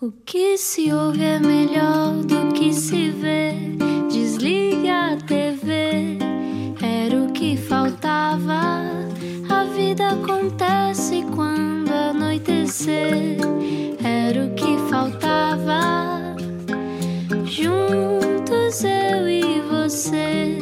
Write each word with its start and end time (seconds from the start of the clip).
O 0.00 0.10
que 0.10 0.58
se 0.58 0.92
ouve 0.92 1.22
é 1.22 1.38
melhor 1.38 2.14
do 2.24 2.52
que 2.52 2.72
se 2.74 3.10
vê. 3.10 3.52
Desliga 4.10 5.12
a 5.12 5.16
TV, 5.16 6.18
era 6.82 7.22
o 7.22 7.32
que 7.32 7.56
faltava. 7.56 8.82
A 9.48 9.64
vida 9.76 10.08
acontece 10.10 11.24
quando 11.34 11.90
anoitecer, 11.92 13.38
era 14.02 14.44
o 14.44 14.54
que 14.54 14.76
faltava. 14.90 16.34
Juntos 17.46 18.82
eu 18.82 19.28
e 19.28 19.60
você. 19.70 20.58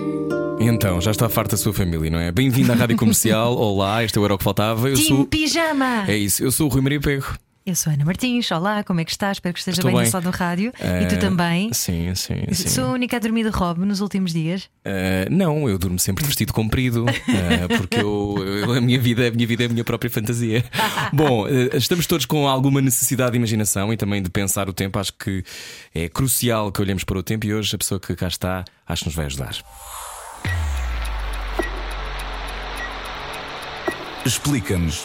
Então, 0.61 1.01
já 1.01 1.11
está 1.11 1.29
farta 1.31 1.55
a 1.55 1.59
sua 1.59 1.73
família, 1.73 2.11
não 2.11 2.19
é? 2.19 2.31
Bem-vindo 2.31 2.71
à 2.71 2.75
Rádio 2.75 2.99
Comercial. 2.99 3.57
Olá, 3.59 4.05
este 4.05 4.19
é 4.19 4.21
o 4.21 4.25
Era 4.27 4.35
o 4.35 4.39
que 4.39 4.45
Faltava. 4.45 4.91
Eu 4.91 4.95
Tim 4.95 5.05
sou. 5.05 5.27
Pijama! 5.27 6.05
É 6.07 6.17
isso, 6.17 6.45
eu 6.45 6.53
sou 6.53 6.69
o 6.69 6.71
Rui 6.71 6.83
Maria 6.83 7.01
Pego. 7.01 7.27
Eu 7.65 7.77
sou 7.77 7.93
a 7.93 7.95
Ana 7.95 8.05
Martins, 8.05 8.51
olá, 8.51 8.83
como 8.83 8.99
é 9.01 9.05
que 9.05 9.13
estás? 9.13 9.37
Espero 9.37 9.53
que 9.55 9.61
esteja 9.61 9.77
Estou 9.79 9.89
bem, 9.93 9.99
bem. 9.99 10.05
no 10.07 10.11
só 10.11 10.21
do 10.21 10.31
rádio. 10.31 10.73
E 10.81 11.07
tu 11.07 11.15
Eh, 11.15 11.19
também? 11.19 11.73
Sim, 11.73 12.13
sim, 12.17 12.43
sim. 12.53 12.69
Sou 12.69 12.87
a 12.87 12.91
única 12.91 13.17
a 13.19 13.21
dormir 13.21 13.45
de 13.45 13.51
robe 13.51 13.85
nos 13.85 14.01
últimos 14.01 14.33
dias. 14.33 14.69
Eh, 14.85 15.29
não, 15.31 15.69
eu 15.69 15.79
durmo 15.79 15.97
sempre 15.97 16.25
de 16.25 16.27
vestido 16.27 16.53
comprido, 16.53 17.07
eh, 17.29 17.69
porque 17.77 17.99
eu, 18.01 18.35
eu- 18.67 18.73
a, 18.73 18.81
minha 18.81 18.99
vida, 19.01 19.29
a 19.29 19.31
minha 19.31 19.47
vida 19.47 19.63
é 19.63 19.67
a 19.67 19.69
minha 19.69 19.85
própria 19.85 20.11
fantasia. 20.11 20.65
Bom, 21.15 21.47
estamos 21.73 22.05
todos 22.05 22.27
com 22.27 22.49
alguma 22.49 22.81
necessidade 22.81 23.31
de 23.31 23.37
imaginação 23.37 23.93
e 23.93 23.97
também 23.97 24.21
de 24.21 24.29
pensar 24.29 24.69
o 24.69 24.73
tempo. 24.73 24.99
Acho 24.99 25.13
que 25.13 25.45
é 25.95 26.09
crucial 26.09 26.73
que 26.73 26.81
olhemos 26.83 27.05
para 27.05 27.17
o 27.17 27.23
tempo 27.23 27.47
e 27.47 27.55
hoje 27.55 27.77
a 27.77 27.79
pessoa 27.79 28.01
que 28.01 28.17
cá 28.17 28.27
está 28.27 28.65
acho 28.89 29.05
que 29.05 29.09
nos 29.09 29.15
vai 29.15 29.27
ajudar. 29.27 29.55
Explica-nos 34.27 35.05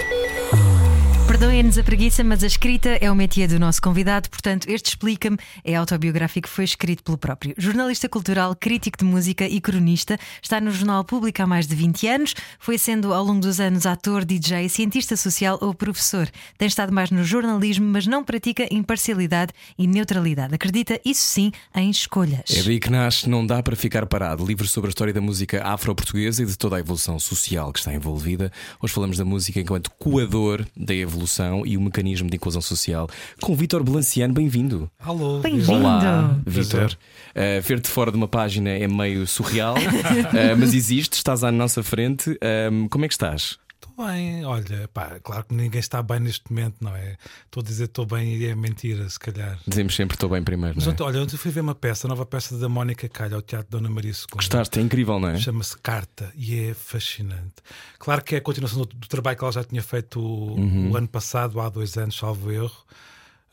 Perdoem-nos 1.41 1.79
a 1.79 1.83
preguiça, 1.83 2.23
mas 2.23 2.43
a 2.43 2.45
escrita 2.45 2.89
é 3.01 3.09
o 3.09 3.15
métier 3.15 3.47
do 3.47 3.59
nosso 3.59 3.81
convidado, 3.81 4.29
portanto, 4.29 4.69
este 4.69 4.89
explica-me 4.89 5.39
é 5.63 5.73
autobiográfico, 5.73 6.47
foi 6.47 6.65
escrito 6.65 7.01
pelo 7.01 7.17
próprio. 7.17 7.55
Jornalista 7.57 8.07
cultural, 8.07 8.55
crítico 8.55 8.99
de 8.99 9.05
música 9.05 9.47
e 9.47 9.59
cronista, 9.59 10.19
está 10.39 10.61
no 10.61 10.69
Jornal 10.69 11.03
Público 11.03 11.41
há 11.41 11.47
mais 11.47 11.65
de 11.65 11.73
20 11.73 12.07
anos, 12.09 12.35
foi 12.59 12.77
sendo 12.77 13.11
ao 13.11 13.25
longo 13.25 13.39
dos 13.39 13.59
anos 13.59 13.87
ator, 13.87 14.23
DJ, 14.23 14.69
cientista 14.69 15.17
social 15.17 15.57
ou 15.61 15.73
professor. 15.73 16.29
Tem 16.59 16.67
estado 16.67 16.93
mais 16.93 17.09
no 17.09 17.23
jornalismo, 17.23 17.87
mas 17.87 18.05
não 18.05 18.23
pratica 18.23 18.71
imparcialidade 18.71 19.51
e 19.79 19.87
neutralidade. 19.87 20.53
Acredita, 20.53 21.01
isso 21.03 21.23
sim, 21.23 21.51
em 21.73 21.89
escolhas. 21.89 22.55
É 22.55 22.61
daí 22.61 22.79
que 22.79 22.91
nasce 22.91 23.27
Não 23.27 23.43
Dá 23.43 23.63
para 23.63 23.75
Ficar 23.75 24.05
Parado, 24.05 24.45
livro 24.45 24.67
sobre 24.67 24.89
a 24.89 24.91
história 24.91 25.11
da 25.11 25.21
música 25.21 25.63
afro-portuguesa 25.63 26.43
e 26.43 26.45
de 26.45 26.55
toda 26.55 26.75
a 26.75 26.79
evolução 26.79 27.17
social 27.17 27.73
que 27.73 27.79
está 27.79 27.91
envolvida. 27.91 28.51
Hoje 28.79 28.93
falamos 28.93 29.17
da 29.17 29.25
música 29.25 29.59
enquanto 29.59 29.89
coador 29.97 30.63
da 30.77 30.93
evolução 30.93 31.30
e 31.65 31.77
o 31.77 31.81
mecanismo 31.81 32.29
de 32.29 32.35
inclusão 32.35 32.61
social. 32.61 33.07
Com 33.41 33.55
Vítor 33.55 33.83
Belanciano, 33.83 34.33
bem-vindo. 34.33 34.89
Alô, 34.99 35.39
Bem-vindo. 35.39 35.73
Olá. 35.73 36.35
Vítor. 36.45 36.97
Uh, 37.31 37.61
Ver-te 37.61 37.87
fora 37.87 38.11
de 38.11 38.17
uma 38.17 38.27
página 38.27 38.69
é 38.69 38.87
meio 38.87 39.25
surreal, 39.25 39.75
uh, 39.75 40.57
mas 40.59 40.73
existe, 40.73 41.13
estás 41.13 41.43
à 41.43 41.51
nossa 41.51 41.81
frente. 41.81 42.37
Um, 42.71 42.87
como 42.89 43.05
é 43.05 43.07
que 43.07 43.13
estás? 43.13 43.57
Estou 43.83 44.05
bem, 44.05 44.45
olha, 44.45 44.87
pá, 44.93 45.19
claro 45.23 45.43
que 45.45 45.55
ninguém 45.55 45.79
está 45.79 46.03
bem 46.03 46.19
neste 46.19 46.43
momento, 46.51 46.75
não 46.81 46.95
é? 46.95 47.17
Estou 47.45 47.61
a 47.61 47.63
dizer 47.63 47.85
estou 47.85 48.05
bem 48.05 48.35
e 48.37 48.45
é 48.45 48.53
mentira, 48.55 49.09
se 49.09 49.17
calhar. 49.19 49.59
Dizemos 49.67 49.95
sempre 49.95 50.15
estou 50.15 50.29
bem 50.29 50.43
primeiro. 50.43 50.75
Mas 50.75 50.85
Não 50.85 50.91
é? 50.91 50.93
ontem, 50.93 51.03
olha, 51.03 51.21
ontem 51.21 51.35
fui 51.37 51.49
ver 51.51 51.61
uma 51.61 51.73
peça, 51.73 52.05
a 52.05 52.09
nova 52.09 52.25
peça 52.25 52.57
da 52.57 52.69
Mónica 52.69 53.09
Calha 53.09 53.35
ao 53.35 53.41
Teatro 53.41 53.71
Dona 53.71 53.89
Maria 53.89 54.11
II. 54.11 54.17
Gostaste? 54.33 54.77
É 54.79 54.81
incrível, 54.83 55.19
não 55.19 55.29
é? 55.29 55.37
Chama-se 55.39 55.75
Carta 55.79 56.31
e 56.35 56.59
é 56.59 56.73
fascinante. 56.75 57.55
Claro 57.97 58.23
que 58.23 58.35
é 58.35 58.37
a 58.37 58.41
continuação 58.41 58.79
do, 58.81 58.85
do 58.85 59.07
trabalho 59.07 59.35
que 59.37 59.43
ela 59.43 59.51
já 59.51 59.63
tinha 59.63 59.81
feito 59.81 60.19
o, 60.19 60.59
Uhum. 60.59 60.91
o 60.91 60.97
ano 60.97 61.07
passado, 61.07 61.59
há 61.59 61.67
dois 61.69 61.97
anos, 61.97 62.15
salvo 62.15 62.51
erro. 62.51 62.85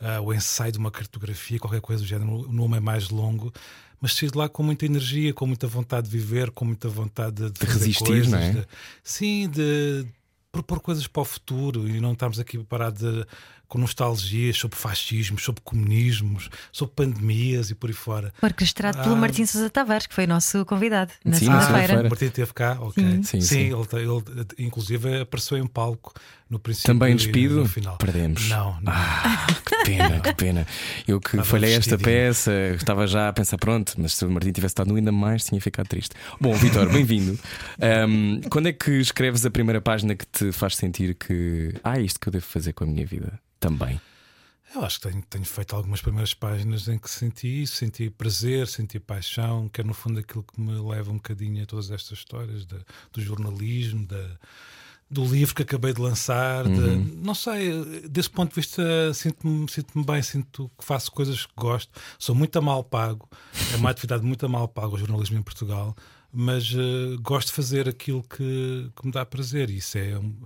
Ah, 0.00 0.20
o 0.20 0.32
ensaio 0.32 0.70
de 0.70 0.78
uma 0.78 0.90
cartografia, 0.90 1.58
qualquer 1.58 1.80
coisa 1.80 2.02
do 2.02 2.06
género. 2.06 2.30
O 2.48 2.52
nome 2.52 2.76
é 2.76 2.80
mais 2.80 3.08
longo, 3.10 3.52
mas 4.00 4.14
saí 4.14 4.30
de 4.30 4.38
lá 4.38 4.48
com 4.48 4.62
muita 4.62 4.86
energia, 4.86 5.34
com 5.34 5.44
muita 5.46 5.66
vontade 5.66 6.08
de 6.08 6.16
viver, 6.16 6.50
com 6.52 6.64
muita 6.64 6.88
vontade 6.88 7.34
de, 7.44 7.50
de 7.50 7.66
resistir, 7.66 8.04
coisas, 8.04 8.28
não 8.28 8.38
é? 8.38 8.52
de- 8.52 8.66
sim, 9.02 9.48
de 9.48 10.06
propor 10.62 10.80
coisas 10.80 11.06
para 11.06 11.22
o 11.22 11.24
futuro 11.24 11.88
e 11.88 12.00
não 12.00 12.12
estamos 12.12 12.38
aqui 12.40 12.58
parados 12.64 13.04
a- 13.04 13.26
com 13.68 13.78
nostalgias 13.78 14.56
sobre 14.56 14.78
fascismos, 14.78 15.44
sobre 15.44 15.60
comunismos, 15.62 16.48
sobre 16.72 16.94
pandemias 16.94 17.70
e 17.70 17.74
por 17.74 17.90
aí 17.90 17.94
fora. 17.94 18.32
Orquestrado 18.42 19.02
pelo 19.02 19.14
Ah. 19.14 19.18
Martim 19.18 19.44
Sousa 19.44 19.68
Tavares, 19.68 20.06
que 20.06 20.14
foi 20.14 20.26
nosso 20.26 20.64
convidado 20.64 21.12
na 21.24 21.36
segunda-feira. 21.36 22.00
O 22.00 22.08
Martim 22.08 22.24
esteve 22.26 22.52
cá, 22.54 22.78
ok. 22.80 23.04
Sim. 23.04 23.22
Sim, 23.22 23.40
Sim, 23.40 23.40
sim. 23.42 23.58
Ele, 23.66 24.02
ele, 24.02 24.46
inclusive 24.58 25.20
apareceu 25.20 25.58
em 25.58 25.66
palco 25.66 26.14
no 26.48 26.58
princípio 26.58 26.94
Também 26.94 27.12
e 27.12 27.16
despido? 27.16 27.56
no 27.56 27.68
final. 27.68 27.98
Perdemos. 27.98 28.48
Não, 28.48 28.80
não. 28.80 28.90
Ah, 28.92 29.46
que 29.66 29.84
pena, 29.84 30.20
que 30.20 30.32
pena. 30.34 30.66
Eu 31.06 31.20
que 31.20 31.28
Estava 31.28 31.44
falhei 31.44 31.74
esta 31.74 31.98
peça, 31.98 32.50
estava 32.74 33.06
já 33.06 33.28
a 33.28 33.32
pensar, 33.34 33.58
pronto, 33.58 33.92
mas 33.98 34.14
se 34.14 34.24
o 34.24 34.30
Martim 34.30 34.50
tivesse 34.52 34.72
estado 34.72 34.94
ainda 34.96 35.12
mais, 35.12 35.44
tinha 35.44 35.60
ficado 35.60 35.88
triste. 35.88 36.14
Bom, 36.40 36.54
Vitor, 36.54 36.88
bem-vindo. 36.90 37.38
Ahm, 37.80 38.40
quando 38.50 38.68
é 38.68 38.72
que 38.72 38.92
escreves 38.92 39.44
a 39.44 39.50
primeira 39.50 39.80
página 39.82 40.14
que 40.14 40.24
te 40.26 40.52
faz 40.52 40.74
sentir 40.76 41.14
que 41.14 41.74
ah, 41.84 41.98
é 41.98 42.02
isto 42.02 42.18
que 42.18 42.28
eu 42.28 42.32
devo 42.32 42.46
fazer 42.46 42.72
com 42.72 42.84
a 42.84 42.86
minha 42.86 43.04
vida? 43.04 43.38
Também. 43.60 44.00
Eu 44.74 44.84
acho 44.84 45.00
que 45.00 45.08
tenho, 45.08 45.22
tenho 45.30 45.44
feito 45.46 45.74
algumas 45.74 46.02
primeiras 46.02 46.34
páginas 46.34 46.88
em 46.88 46.98
que 46.98 47.10
senti 47.10 47.62
isso, 47.62 47.76
senti 47.76 48.10
prazer, 48.10 48.68
senti 48.68 49.00
paixão, 49.00 49.66
que 49.68 49.80
é 49.80 49.84
no 49.84 49.94
fundo 49.94 50.20
aquilo 50.20 50.42
que 50.44 50.60
me 50.60 50.72
leva 50.90 51.10
um 51.10 51.14
bocadinho 51.14 51.62
a 51.62 51.66
todas 51.66 51.90
estas 51.90 52.18
histórias 52.18 52.66
da- 52.66 52.76
do 53.10 53.20
jornalismo, 53.20 54.06
da, 54.06 54.38
do 55.10 55.24
livro 55.24 55.54
que 55.54 55.62
acabei 55.62 55.94
de 55.94 56.02
lançar. 56.02 56.64
de- 56.64 56.70
Uhum. 56.80 57.20
não 57.24 57.34
sei, 57.34 57.70
desse 58.10 58.28
ponto 58.28 58.50
de 58.50 58.56
vista 58.56 58.82
sinto-me 59.14 59.66
sinto 59.70 60.04
bem, 60.04 60.20
sinto 60.22 60.70
que 60.78 60.84
faço 60.84 61.10
coisas 61.12 61.46
que 61.46 61.52
gosto. 61.56 61.90
Sou 62.18 62.34
muito 62.34 62.54
a 62.58 62.60
mal 62.60 62.84
pago, 62.84 63.26
é 63.72 63.76
uma 63.76 63.88
atividade 63.90 64.22
muito 64.22 64.44
a 64.44 64.48
mal 64.50 64.68
pago 64.68 64.96
o 64.96 64.98
jornalismo 64.98 65.38
em 65.38 65.42
Portugal. 65.42 65.96
Mas 66.30 66.74
eh, 66.74 67.16
gosto 67.22 67.46
de 67.48 67.54
fazer 67.54 67.88
aquilo 67.88 68.22
que, 68.22 68.90
que 68.94 69.06
me 69.06 69.10
dá 69.10 69.24
prazer. 69.24 69.70
Isso 69.70 69.96
é, 69.96 70.18
um, 70.18 70.36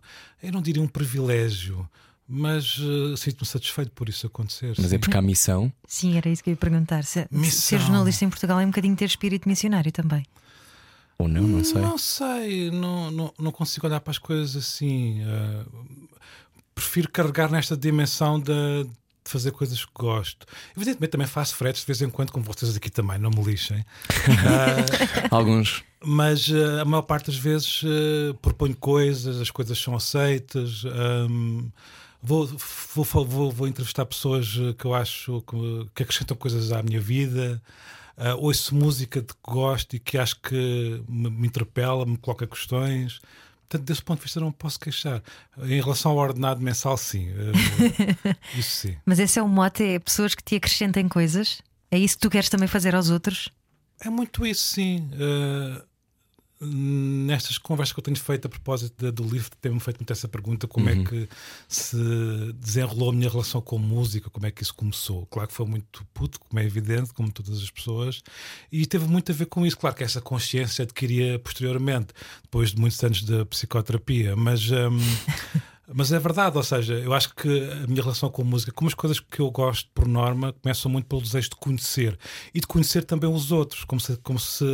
eu 0.40 0.52
não 0.52 0.62
diria 0.62 0.80
um 0.80 0.86
privilégio, 0.86 1.90
mas 2.34 2.78
eh, 2.81 3.16
sinto-me 3.16 3.47
satisfeito 3.47 3.93
por 3.93 4.09
isso 4.09 4.26
acontecer. 4.26 4.75
Mas 4.78 4.88
sim. 4.88 4.97
é 4.97 4.98
porque 4.98 5.16
há 5.16 5.20
missão. 5.22 5.70
Sim, 5.87 6.16
era 6.16 6.28
isso 6.31 6.43
que 6.43 6.48
eu 6.48 6.53
ia 6.53 6.56
perguntar. 6.56 7.04
Se, 7.04 7.26
Missão. 7.31 7.60
ser 7.60 7.78
jornalista 7.81 8.25
em 8.25 8.31
Portugal 8.31 8.59
é 8.59 8.65
um 8.65 8.69
bocadinho 8.70 8.97
ter 8.97 9.04
espírito 9.04 9.47
missionário 9.48 9.93
também. 9.93 10.25
Ou 11.19 11.28
não, 11.28 11.43
não 11.43 11.62
sei. 11.62 11.81
Não 11.82 11.98
sei, 11.98 12.70
não, 12.70 13.10
não, 13.10 13.34
não 13.38 13.53
consigo 13.53 13.87
olhar 13.87 14.00
para 14.00 14.10
as 14.12 14.19
coisas 14.19 14.56
assim. 14.56 15.20
eh, 15.22 15.65
prefiro 16.75 17.10
carregar 17.10 17.50
nesta 17.50 17.76
dimensão 17.76 18.41
de, 18.41 18.53
de 18.84 18.91
fazer 19.31 19.50
coisas 19.53 19.84
que 19.84 19.93
gosto. 19.94 20.47
Evidentemente 20.75 21.10
também 21.12 21.26
faço 21.26 21.54
fretes 21.54 21.82
de 21.82 21.87
vez 21.87 22.00
em 22.00 22.09
quando, 22.09 22.32
como 22.32 22.44
vocês 22.44 22.75
aqui 22.76 22.91
também, 22.91 23.19
não 23.19 23.31
me 23.31 23.43
lixem. 23.44 23.84
Ah, 24.10 25.26
Alguns. 25.37 25.84
mas 26.03 26.49
eh, 26.50 26.81
a 26.81 26.84
maior 26.84 27.03
parte 27.03 27.26
das 27.26 27.37
vezes 27.37 27.82
eh, 27.84 28.34
proponho 28.41 28.75
coisas, 28.75 29.38
as 29.41 29.50
coisas 29.50 29.78
são 29.78 29.94
aceitas. 29.94 30.82
hum, 31.28 31.69
vou, 32.22 32.46
vou, 32.94 33.04
vou, 33.24 33.50
vou- 33.50 33.68
entrevistar 33.68 34.06
pessoas 34.06 34.56
eh, 34.58 34.72
que 34.74 34.84
eu 34.84 34.94
acho 34.94 35.42
que, 35.42 35.90
que 35.94 36.02
acrescentam 36.04 36.36
coisas 36.36 36.70
à 36.72 36.82
minha 36.82 37.00
vida. 37.00 37.60
Ah, 38.16 38.34
ouço 38.36 38.74
música 38.74 39.20
de 39.20 39.28
que 39.28 39.40
gosto 39.42 39.96
e 39.96 39.98
que 39.98 40.18
acho 40.18 40.38
que 40.40 41.02
me, 41.08 41.30
me 41.30 41.46
interpela, 41.46 42.04
me 42.06 42.16
coloca 42.18 42.46
questões. 42.46 43.20
Portanto, 43.68 43.86
desse 43.86 44.02
ponto 44.02 44.18
de 44.18 44.24
vista, 44.24 44.38
não 44.38 44.52
posso 44.52 44.78
queixar. 44.78 45.22
Em 45.62 45.80
relação 45.80 46.12
ao 46.12 46.18
ordenado 46.18 46.60
mensal, 46.60 46.96
sim. 46.98 47.28
eh, 47.30 48.36
isso 48.58 48.70
sim. 48.76 48.96
Mas 49.06 49.18
esse 49.18 49.38
é 49.38 49.42
o 49.42 49.48
mote: 49.48 49.82
é 49.82 49.98
pessoas 49.98 50.34
que 50.34 50.42
te 50.44 50.56
acrescentem 50.56 51.08
coisas. 51.08 51.62
É 51.90 51.98
isso 51.98 52.16
que 52.16 52.20
tu 52.22 52.30
queres 52.30 52.48
também 52.50 52.68
fazer 52.68 52.94
aos 52.94 53.08
outros? 53.10 53.48
É 54.00 54.10
muito 54.10 54.44
isso, 54.46 54.62
sim. 54.74 55.08
Uh, 55.14 55.82
nestas 56.62 57.58
conversas 57.58 57.92
que 57.92 57.98
eu 57.98 58.04
tenho 58.04 58.16
feito 58.16 58.46
a 58.46 58.48
propósito 58.48 59.10
do 59.10 59.22
livro, 59.24 59.50
tenho-me 59.60 59.80
feito 59.80 59.98
muito 59.98 60.12
essa 60.12 60.28
pergunta: 60.28 60.66
como 60.66 60.88
é 60.88 61.02
que 61.04 61.28
se 61.68 61.96
desenrolou 62.54 63.10
a 63.10 63.12
minha 63.12 63.28
relação 63.28 63.60
com 63.60 63.78
música, 63.78 64.31
como 64.31 64.46
é 64.46 64.50
que 64.50 64.62
isso 64.62 64.75
começou? 64.75 65.26
Claro 65.26 65.48
que 65.48 65.54
foi 65.54 65.66
muito 65.66 66.04
puto, 66.14 66.38
como 66.40 66.60
é 66.60 66.64
evidente, 66.64 67.12
como 67.12 67.31
todas 67.31 67.62
as 67.62 67.70
pessoas, 67.70 68.22
e 68.70 68.87
teve 68.87 69.06
muito 69.06 69.32
a 69.32 69.34
ver 69.34 69.46
com 69.46 69.66
isso. 69.66 69.78
Claro 69.78 69.96
que 69.96 70.04
essa 70.04 70.20
consciência 70.20 70.84
adquiria 70.84 71.38
posteriormente, 71.38 72.08
depois 72.42 72.70
de 72.70 72.81
muitos 72.81 73.02
anos 73.02 73.22
de 73.22 73.44
psicoterapia, 73.46 74.37
mas. 74.37 74.70
um, 74.70 74.98
Mas 75.94 76.10
é 76.12 76.19
verdade, 76.19 76.56
ou 76.56 76.62
seja, 76.62 76.94
eu 76.94 77.12
acho 77.12 77.34
que 77.34 77.48
a 77.48 77.87
minha 77.87 78.02
relação 78.02 78.31
com 78.31 78.42
a 78.42 78.44
música, 78.44 78.72
como 78.72 78.88
as 78.88 78.94
coisas 78.94 79.20
que 79.20 79.40
eu 79.40 79.50
gosto 79.50 79.90
por 79.92 80.06
norma, 80.08 80.52
começam 80.52 80.90
muito 80.90 81.06
pelo 81.06 81.20
desejo 81.20 81.50
de 81.50 81.56
conhecer 81.56 82.19
e 82.54 82.60
de 82.60 82.66
conhecer 82.66 83.04
também 83.04 83.28
os 83.28 83.52
outros, 83.52 83.84
como 83.84 84.00
se, 84.00 84.16
como 84.19 84.38
se 84.38 84.64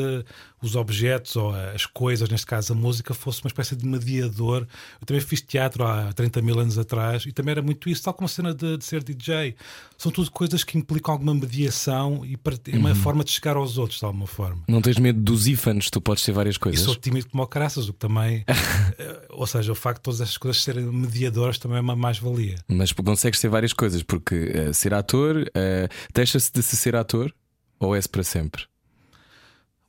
os 0.63 0.77
objetos 0.77 1.37
ou 1.37 1.55
as 1.55 1.87
coisas, 1.87 2.29
neste 2.29 2.47
caso 2.47 2.73
a 2.73 2.77
música, 2.77 3.15
fosse 3.15 3.43
uma 3.43 3.49
espécie 3.49 3.77
de 3.77 3.87
mediador. 3.87 4.67
Eu 5.01 5.07
também 5.07 5.21
fiz 5.21 5.41
teatro 5.41 5.85
há 5.85 6.13
30 6.13 6.43
mil 6.43 6.59
anos 6.59 6.79
atrás 6.79 7.25
e 7.27 7.33
também 7.33 7.53
era 7.53 7.63
muito 7.63 7.89
isso, 7.89 8.03
tal 8.03 8.15
como 8.15 8.27
a 8.27 8.29
cena 8.29 8.55
de, 8.55 8.77
de 8.77 8.85
ser 8.85 9.03
DJ. 9.03 9.55
São 9.97 10.11
tudo 10.13 10.31
coisas 10.31 10.65
que 10.65 10.77
implicam 10.77 11.13
alguma 11.13 11.35
mediação 11.35 12.25
e 12.25 12.39
é 12.73 12.77
uma 12.77 12.91
uhum. 12.91 12.95
forma 12.95 13.25
de 13.25 13.31
chegar 13.31 13.57
aos 13.57 13.79
outros, 13.79 13.99
de 13.99 14.05
alguma 14.05 14.27
forma. 14.27 14.63
Não 14.69 14.81
tens 14.81 14.99
medo 14.99 15.21
dos 15.21 15.47
ífanos, 15.47 15.91
tu 15.91 16.01
podes 16.01 16.25
ser 16.25 16.33
várias 16.33 16.57
coisas. 16.57 16.81
E 16.81 16.85
sou 16.85 16.95
tímido 16.95 17.29
como 17.29 17.43
o 17.43 17.47
caraças, 17.47 17.89
o 17.89 17.93
que 17.93 17.99
também. 17.99 18.45
Eh, 18.99 19.27
ou 19.31 19.47
seja, 19.47 19.71
o 19.71 19.75
facto 19.75 19.99
de 19.99 20.03
todas 20.05 20.21
essas 20.21 20.37
coisas 20.37 20.63
serem 20.63 20.85
mediadoras 20.85 21.59
também 21.59 21.79
é 21.79 21.81
uma 21.81 21.95
mais-valia. 21.95 22.57
Mas 22.67 22.91
consegues 22.93 23.39
ser 23.39 23.49
várias 23.49 23.73
coisas, 23.73 24.03
porque 24.03 24.35
uh, 24.35 24.75
ser 24.75 24.93
ator, 24.93 25.37
uh, 25.37 25.95
deixa-se 26.13 26.53
de 26.53 26.63
se 26.63 26.77
ser 26.77 26.97
ator 26.97 27.33
ou 27.79 27.95
é-se 27.95 28.09
para 28.09 28.25
sempre? 28.25 28.65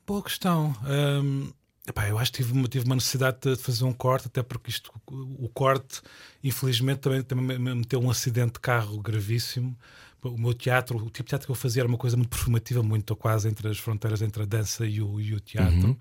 Boa 0.10 0.24
questão. 0.24 0.76
Um, 0.88 1.52
epá, 1.88 2.10
eu 2.10 2.18
acho 2.18 2.32
que 2.32 2.44
tive, 2.44 2.68
tive 2.68 2.84
uma 2.84 2.96
necessidade 2.96 3.38
de 3.42 3.56
fazer 3.58 3.84
um 3.84 3.94
corte, 3.94 4.26
até 4.26 4.42
porque 4.42 4.72
isto, 4.72 4.92
o 5.08 5.48
corte, 5.50 6.02
infelizmente, 6.44 7.02
também, 7.02 7.22
também 7.22 7.60
me 7.60 7.76
meteu 7.76 8.02
um 8.02 8.10
acidente 8.10 8.54
de 8.54 8.60
carro 8.60 9.00
gravíssimo. 9.00 9.78
O 10.24 10.36
meu 10.36 10.56
teatro, 10.56 10.98
o 10.98 11.12
tipo 11.12 11.26
de 11.26 11.26
teatro 11.26 11.46
que 11.46 11.52
eu 11.52 11.56
fazia 11.56 11.84
era 11.84 11.88
uma 11.88 11.98
coisa 11.98 12.18
muito 12.18 12.30
performativa, 12.32 12.82
muito 12.82 13.16
quase 13.16 13.48
entre 13.48 13.68
as 13.68 13.78
fronteiras 13.78 14.24
entre 14.24 14.42
a 14.42 14.46
dança 14.48 14.84
e 14.84 15.00
o, 15.00 15.22
e 15.22 15.36
o 15.36 15.40
teatro. 15.40 15.90
Uhum. 15.90 15.98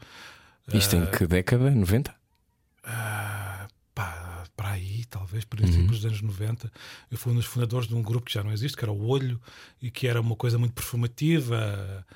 Isto 0.73 0.97
uh, 0.97 1.03
em 1.03 1.11
que 1.11 1.27
década? 1.27 1.71
90? 1.71 2.11
Uh, 2.11 3.69
pá, 3.95 4.45
para 4.57 4.71
aí, 4.71 5.05
talvez, 5.05 5.45
princípios 5.45 5.83
uhum. 5.83 5.87
dos 5.87 6.07
anos 6.07 6.23
90. 6.23 6.73
Eu 7.11 7.19
fui 7.19 7.31
um 7.31 7.37
dos 7.37 7.45
fundadores 7.45 7.87
de 7.87 7.95
um 7.95 8.01
grupo 8.01 8.25
que 8.25 8.33
já 8.33 8.43
não 8.43 8.53
existe, 8.53 8.75
que 8.75 8.83
era 8.83 8.91
o 8.91 9.07
Olho, 9.07 9.39
e 9.83 9.91
que 9.91 10.09
era 10.09 10.19
uma 10.19 10.35
coisa 10.35 10.59
muito 10.59 10.73
performativa. 10.73 12.07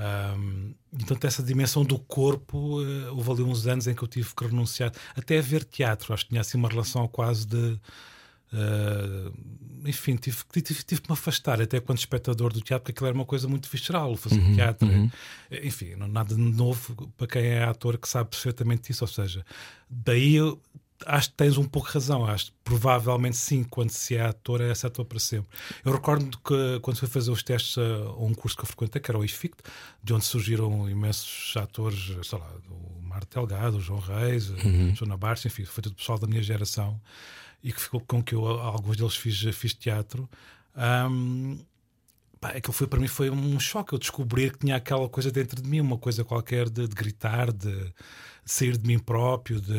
Um, 0.00 0.74
então, 0.98 1.16
essa 1.22 1.42
dimensão 1.42 1.84
do 1.84 1.98
corpo, 1.98 2.80
uh, 2.80 3.14
houve 3.14 3.30
ali 3.32 3.42
uns 3.42 3.66
anos 3.66 3.86
em 3.86 3.94
que 3.94 4.02
eu 4.02 4.08
tive 4.08 4.34
que 4.34 4.44
renunciar 4.44 4.92
até 5.14 5.38
a 5.38 5.42
ver 5.42 5.64
teatro. 5.64 6.14
Acho 6.14 6.24
que 6.24 6.30
tinha 6.30 6.40
assim 6.40 6.56
uma 6.56 6.68
relação 6.68 7.06
quase 7.06 7.46
de. 7.46 7.78
Uh, 8.52 9.32
enfim, 9.84 10.16
tive, 10.16 10.38
tive, 10.52 10.82
tive, 10.82 11.00
que 11.00 11.08
me 11.08 11.12
afastar 11.12 11.60
até 11.62 11.78
quando 11.80 11.98
espectador 11.98 12.52
do 12.52 12.60
teatro, 12.60 12.82
porque 12.82 12.92
aquilo 12.92 13.06
era 13.06 13.14
uma 13.14 13.24
coisa 13.24 13.46
muito 13.46 13.68
visceral, 13.70 14.16
fazer 14.16 14.40
uhum, 14.40 14.54
teatro. 14.54 14.88
Uhum. 14.88 15.10
Enfim, 15.62 15.94
não 15.96 16.08
nada 16.08 16.34
de 16.34 16.40
novo 16.40 17.12
para 17.16 17.26
quem 17.26 17.42
é 17.42 17.64
ator 17.64 17.96
que 17.96 18.08
sabe 18.08 18.30
perfeitamente 18.30 18.90
isso. 18.90 19.04
Ou 19.04 19.08
seja, 19.08 19.44
daí 19.88 20.34
eu 20.34 20.60
acho 21.06 21.30
que 21.30 21.36
tens 21.36 21.56
um 21.58 21.64
pouco 21.64 21.88
razão. 21.88 22.24
Acho 22.26 22.46
que 22.46 22.52
provavelmente 22.64 23.36
sim, 23.36 23.64
quando 23.64 23.90
se 23.90 24.16
é 24.16 24.22
ator, 24.22 24.60
é 24.60 24.70
ator 24.70 25.04
para 25.04 25.18
sempre. 25.18 25.48
Eu 25.84 25.92
recordo 25.92 26.38
que 26.38 26.80
quando 26.80 26.98
fui 26.98 27.08
fazer 27.08 27.30
os 27.30 27.42
testes 27.42 27.78
a, 27.78 27.82
a 27.82 28.24
um 28.24 28.34
curso 28.34 28.56
que 28.56 28.62
eu 28.62 28.66
frequentei, 28.66 29.00
que 29.00 29.10
era 29.10 29.18
o 29.18 29.24
IFICT, 29.24 29.62
de 30.02 30.14
onde 30.14 30.24
surgiram 30.24 30.88
imensos 30.88 31.56
atores, 31.56 32.16
sei 32.26 32.38
lá, 32.38 32.50
o 32.68 33.02
Marta 33.02 33.38
Delgado, 33.38 33.78
o 33.78 33.80
João 33.80 34.00
Reis, 34.00 34.50
uhum. 34.50 34.94
Joana 34.94 35.16
Barça, 35.16 35.48
enfim, 35.48 35.64
foi 35.64 35.82
todo 35.82 35.92
o 35.92 35.96
pessoal 35.96 36.18
da 36.18 36.26
minha 36.26 36.42
geração 36.42 37.00
e 37.62 37.72
que 37.72 37.80
ficou 37.80 38.00
com 38.00 38.22
que 38.22 38.34
eu, 38.34 38.46
alguns 38.46 38.96
deles 38.96 39.16
fiz, 39.16 39.42
fiz 39.54 39.74
teatro. 39.74 40.28
Um, 40.76 41.58
pá, 42.40 42.50
aquilo 42.50 42.72
foi 42.72 42.86
para 42.86 42.98
mim 42.98 43.08
foi 43.08 43.30
um 43.30 43.60
choque. 43.60 43.92
Eu 43.92 43.98
descobrir 43.98 44.52
que 44.52 44.60
tinha 44.60 44.76
aquela 44.76 45.08
coisa 45.08 45.30
dentro 45.30 45.60
de 45.60 45.68
mim, 45.68 45.80
uma 45.80 45.98
coisa 45.98 46.24
qualquer 46.24 46.68
de, 46.68 46.88
de 46.88 46.94
gritar, 46.94 47.52
de 47.52 47.92
sair 48.44 48.76
de 48.76 48.86
mim 48.86 48.98
próprio, 48.98 49.60
de... 49.60 49.78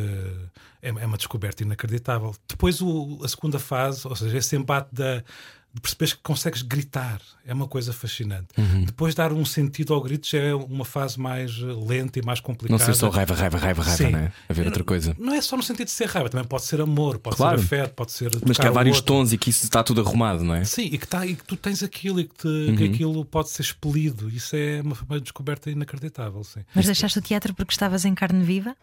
É, 0.82 0.90
é 0.90 1.06
uma 1.06 1.18
descoberta 1.18 1.64
inacreditável. 1.64 2.34
Depois 2.48 2.82
o, 2.82 3.20
a 3.24 3.28
segunda 3.28 3.60
fase, 3.60 4.08
ou 4.08 4.16
seja, 4.16 4.38
esse 4.38 4.56
embate 4.56 4.90
da, 4.94 5.24
de 5.74 5.80
perceberes 5.80 6.14
que 6.14 6.22
consegues 6.22 6.62
gritar, 6.62 7.22
é 7.46 7.54
uma 7.54 7.68
coisa 7.68 7.94
fascinante. 7.94 8.48
Uhum. 8.58 8.84
Depois 8.84 9.16
dar 9.16 9.32
um 9.32 9.46
sentido 9.46 9.94
ao 9.94 10.02
grito 10.02 10.28
já 10.28 10.40
é 10.40 10.54
uma 10.54 10.84
fase 10.84 11.18
mais 11.18 11.58
lenta 11.58 12.20
e 12.20 12.26
mais 12.26 12.42
complicada. 12.42 12.78
Não 12.78 12.86
sei 12.86 12.94
só 12.94 13.10
raiva, 13.10 13.34
raiva, 13.34 13.58
raiva, 13.58 13.82
raiva, 13.82 14.04
Sim. 14.04 14.12
né? 14.12 14.34
A 14.50 14.54
ver 14.54 14.66
outra 14.66 14.84
coisa. 14.84 15.16
Não 15.18 15.34
é 15.34 15.42
só 15.42 15.56
no 15.56 15.64
sentido 15.64 15.86
de 15.86 15.92
ser 15.92 16.08
raiva, 16.10 16.30
também 16.30 16.46
pode 16.46 16.64
ser 16.64 16.82
amor, 16.82 17.20
pode 17.20 17.38
claro. 17.38 17.58
ser 17.58 17.66
afeto, 17.66 17.94
pode 17.94 18.12
ser. 18.12 18.32
Mas 18.46 18.58
que 18.58 18.68
há 18.68 18.72
vários 18.72 18.98
outro. 18.98 19.16
tons 19.16 19.32
e 19.32 19.38
que 19.38 19.50
isso 19.50 19.64
está 19.64 19.82
tudo 19.82 20.02
arrumado, 20.02 20.44
não 20.44 20.56
é? 20.56 20.66
Sim, 20.66 20.90
e 20.92 20.98
que, 20.98 21.08
tá, 21.08 21.26
e 21.26 21.36
que 21.36 21.44
tu 21.46 21.56
tens 21.56 21.82
aquilo 21.82 22.20
e 22.20 22.26
que, 22.26 22.36
te, 22.36 22.48
uhum. 22.48 22.76
que 22.76 22.84
aquilo 22.84 23.24
pode 23.24 23.50
ser 23.50 23.62
expelido. 23.62 24.30
Isso 24.30 24.56
é 24.56 24.82
uma, 24.82 24.98
uma 25.10 25.20
descoberta 25.22 25.72
inacreditável. 25.72 26.44
Sim. 26.44 26.62
Mas 26.76 26.86
deixaste 26.86 27.18
o 27.18 27.22
teatro 27.22 27.54
porque 27.54 27.72
estavas 27.72 28.04
em 28.04 28.14
carne 28.14 28.44
viva? 28.44 28.76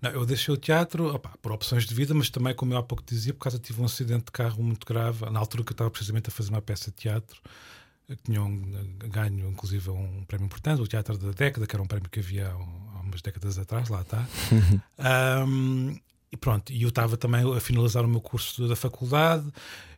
Não, 0.00 0.10
eu 0.10 0.26
deixei 0.26 0.52
o 0.52 0.56
teatro 0.56 1.14
opa, 1.14 1.30
por 1.40 1.52
opções 1.52 1.84
de 1.84 1.94
vida, 1.94 2.14
mas 2.14 2.30
também, 2.30 2.54
como 2.54 2.72
eu 2.72 2.78
há 2.78 2.82
pouco 2.82 3.02
dizia, 3.06 3.32
por 3.32 3.40
causa 3.40 3.58
tive 3.58 3.80
um 3.80 3.84
acidente 3.84 4.26
de 4.26 4.32
carro 4.32 4.62
muito 4.62 4.86
grave, 4.86 5.28
na 5.30 5.38
altura 5.38 5.64
que 5.64 5.70
eu 5.70 5.74
estava 5.74 5.90
precisamente 5.90 6.28
a 6.28 6.32
fazer 6.32 6.50
uma 6.50 6.62
peça 6.62 6.90
de 6.90 6.96
teatro, 6.96 7.40
que 8.06 8.16
tinham 8.16 8.48
ganho, 9.08 9.48
inclusive, 9.48 9.90
um 9.90 10.24
prémio 10.24 10.46
importante, 10.46 10.80
o 10.80 10.86
Teatro 10.86 11.18
da 11.18 11.32
Década, 11.32 11.66
que 11.66 11.74
era 11.74 11.82
um 11.82 11.86
prémio 11.86 12.08
que 12.08 12.20
havia 12.20 12.48
há 12.48 13.00
umas 13.00 13.20
décadas 13.20 13.58
atrás, 13.58 13.88
lá 13.88 14.02
está. 14.02 14.24
um, 15.46 15.98
e 16.30 16.36
pronto, 16.36 16.72
e 16.72 16.82
eu 16.82 16.88
estava 16.88 17.16
também 17.16 17.42
a 17.54 17.60
finalizar 17.60 18.04
o 18.04 18.08
meu 18.08 18.20
curso 18.20 18.66
da 18.66 18.74
faculdade 18.74 19.46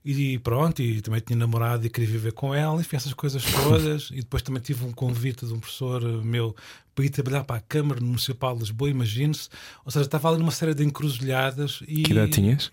e 0.05 0.39
pronto, 0.39 0.81
e 0.81 1.01
também 1.01 1.21
tinha 1.21 1.39
namorado 1.39 1.87
e 1.87 1.91
queria 1.91 2.09
viver 2.09 2.33
com 2.33 2.55
ela, 2.55 2.81
enfim, 2.81 2.97
essas 2.97 3.13
coisas 3.13 3.43
todas. 3.45 4.11
e 4.11 4.17
depois 4.17 4.43
também 4.43 4.63
tive 4.63 4.85
um 4.85 4.93
convite 4.93 5.47
de 5.47 5.53
um 5.53 5.61
professor 5.61 6.03
meu 6.25 6.55
para 6.95 7.05
ir 7.05 7.11
trabalhar 7.11 7.45
para 7.45 7.57
a 7.57 7.61
Câmara 7.61 8.01
Municipal 8.01 8.55
de 8.55 8.61
Lisboa, 8.61 8.91
imagine-se. 8.91 9.49
Ou 9.85 9.91
seja, 9.91 10.05
estava 10.05 10.29
ali 10.29 10.39
numa 10.39 10.51
série 10.51 10.75
de 10.75 10.85
encruzilhadas. 10.85 11.81
E... 11.87 12.03
Que 12.03 12.13
idade 12.13 12.33
tinhas? 12.33 12.73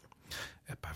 É 0.67 0.75
pá, 0.75 0.93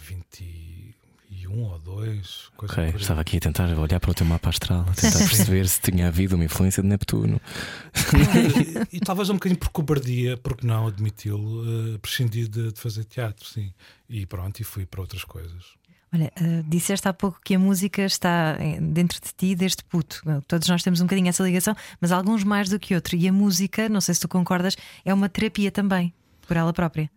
21 1.49 1.63
ou 1.63 1.79
2. 1.79 2.49
Ok, 2.57 2.93
estava 2.95 3.21
aqui 3.21 3.37
a 3.37 3.39
tentar 3.39 3.67
olhar 3.77 3.99
para 3.99 4.11
o 4.11 4.13
teu 4.13 4.25
mapa 4.25 4.49
astral, 4.49 4.81
a 4.81 4.93
tentar 4.93 5.19
perceber 5.27 5.67
se 5.67 5.81
tinha 5.81 6.07
havido 6.07 6.35
uma 6.35 6.45
influência 6.45 6.81
de 6.81 6.87
Neptuno. 6.89 7.41
e, 8.91 8.97
e, 8.97 8.99
talvez 8.99 9.29
um 9.29 9.33
bocadinho 9.33 9.59
por 9.59 9.69
cobardia, 9.69 10.37
porque 10.37 10.65
não 10.65 10.87
admiti-lo, 10.87 11.95
uh, 11.95 11.99
prescindi 11.99 12.47
de, 12.47 12.71
de 12.71 12.79
fazer 12.79 13.03
teatro, 13.05 13.45
sim. 13.45 13.73
E 14.07 14.25
pronto, 14.25 14.59
e 14.59 14.63
fui 14.63 14.85
para 14.85 15.01
outras 15.01 15.23
coisas. 15.23 15.77
Olha, 16.13 16.31
uh, 16.41 16.63
disseste 16.67 17.07
há 17.07 17.13
pouco 17.13 17.39
que 17.43 17.55
a 17.55 17.59
música 17.59 18.03
está 18.03 18.57
dentro 18.81 19.19
de 19.21 19.29
ti 19.35 19.55
desde 19.55 19.83
puto. 19.83 20.21
Todos 20.47 20.67
nós 20.67 20.81
temos 20.83 21.01
um 21.01 21.05
bocadinho 21.05 21.29
essa 21.29 21.43
ligação, 21.43 21.75
mas 21.99 22.11
alguns 22.11 22.43
mais 22.43 22.69
do 22.69 22.79
que 22.79 22.95
outro. 22.95 23.15
E 23.15 23.27
a 23.27 23.33
música, 23.33 23.89
não 23.89 24.01
sei 24.01 24.15
se 24.15 24.21
tu 24.21 24.27
concordas, 24.27 24.75
é 25.05 25.13
uma 25.13 25.29
terapia 25.29 25.71
também, 25.71 26.13
por 26.47 26.57
ela 26.57 26.73
própria. 26.73 27.09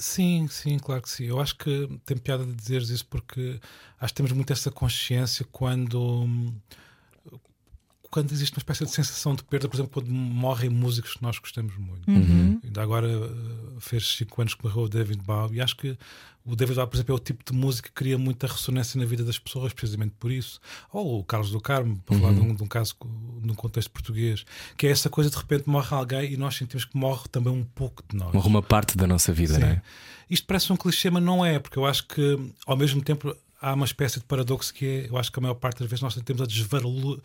Sim, 0.00 0.48
sim, 0.48 0.78
claro 0.78 1.02
que 1.02 1.10
sim. 1.10 1.24
Eu 1.26 1.38
acho 1.40 1.54
que 1.56 1.86
tem 2.06 2.16
piada 2.16 2.44
de 2.44 2.54
dizeres 2.54 2.88
isso 2.88 3.06
porque 3.06 3.60
acho 4.00 4.12
que 4.12 4.16
temos 4.16 4.32
muito 4.32 4.50
essa 4.52 4.70
consciência 4.70 5.44
quando 5.52 6.26
quando 8.10 8.32
existe 8.32 8.56
uma 8.56 8.60
espécie 8.60 8.84
de 8.84 8.90
sensação 8.90 9.34
de 9.34 9.44
perda, 9.44 9.68
por 9.68 9.76
exemplo, 9.76 9.92
quando 9.92 10.10
morrem 10.10 10.68
músicos 10.68 11.14
que 11.14 11.22
nós 11.22 11.38
gostamos 11.38 11.76
muito. 11.76 12.10
Uhum. 12.10 12.60
Ainda 12.64 12.82
agora 12.82 13.06
uh, 13.06 13.80
fez 13.80 14.16
5 14.16 14.40
anos 14.40 14.54
que 14.54 14.64
morreu 14.64 14.82
o 14.82 14.88
David 14.88 15.22
Bowie, 15.22 15.58
e 15.58 15.60
acho 15.60 15.76
que 15.76 15.96
o 16.44 16.56
David 16.56 16.74
Bowie, 16.74 16.90
por 16.90 16.96
exemplo, 16.96 17.14
é 17.14 17.16
o 17.16 17.20
tipo 17.20 17.44
de 17.44 17.56
música 17.56 17.88
que 17.88 17.94
cria 17.94 18.18
muita 18.18 18.48
ressonância 18.48 18.98
na 18.98 19.06
vida 19.06 19.22
das 19.22 19.38
pessoas, 19.38 19.72
precisamente 19.72 20.14
por 20.18 20.32
isso. 20.32 20.60
Ou 20.92 21.20
o 21.20 21.24
Carlos 21.24 21.52
do 21.52 21.60
Carmo, 21.60 21.98
para 22.04 22.16
uhum. 22.16 22.20
falar 22.20 22.34
de 22.34 22.40
um, 22.40 22.54
de 22.54 22.62
um, 22.64 22.66
caso 22.66 22.96
num 23.42 23.54
contexto 23.54 23.90
português, 23.92 24.44
que 24.76 24.88
é 24.88 24.90
essa 24.90 25.08
coisa 25.08 25.30
de 25.30 25.36
repente 25.36 25.68
morre 25.68 25.94
alguém 25.94 26.32
e 26.32 26.36
nós 26.36 26.56
sentimos 26.56 26.84
que 26.84 26.96
morre 26.96 27.28
também 27.30 27.52
um 27.52 27.64
pouco 27.64 28.02
de 28.08 28.16
nós. 28.16 28.34
Morre 28.34 28.48
uma 28.48 28.62
parte 28.62 28.96
da 28.96 29.06
nossa 29.06 29.32
vida, 29.32 29.54
Sim. 29.54 29.60
não 29.60 29.68
é? 29.68 29.82
Isto 30.28 30.46
parece 30.46 30.72
um 30.72 30.76
clichê, 30.76 31.10
mas 31.10 31.22
não 31.22 31.44
é, 31.44 31.58
porque 31.60 31.78
eu 31.78 31.86
acho 31.86 32.06
que 32.06 32.38
ao 32.66 32.76
mesmo 32.76 33.02
tempo 33.02 33.36
há 33.60 33.74
uma 33.74 33.84
espécie 33.84 34.18
de 34.18 34.24
paradoxo 34.24 34.72
que 34.72 34.86
é, 34.86 35.10
eu 35.10 35.18
acho 35.18 35.30
que 35.30 35.38
a 35.38 35.42
maior 35.42 35.54
parte 35.54 35.80
das 35.80 35.88
vezes 35.88 36.02
nós 36.02 36.14
tentamos 36.14 36.40
a 36.42 36.46
desvalorizar, 36.46 37.22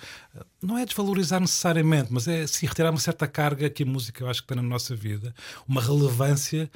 não 0.61 0.77
é 0.77 0.85
desvalorizar 0.85 1.39
necessariamente, 1.39 2.11
mas 2.11 2.27
é 2.27 2.45
se 2.45 2.65
retirar 2.65 2.91
uma 2.91 2.99
certa 2.99 3.27
carga 3.27 3.69
que 3.69 3.83
a 3.83 3.85
música 3.85 4.23
eu 4.23 4.29
acho 4.29 4.41
que 4.41 4.47
tem 4.47 4.57
na 4.57 4.63
nossa 4.63 4.95
vida, 4.95 5.33
uma 5.67 5.81
relevância. 5.81 6.69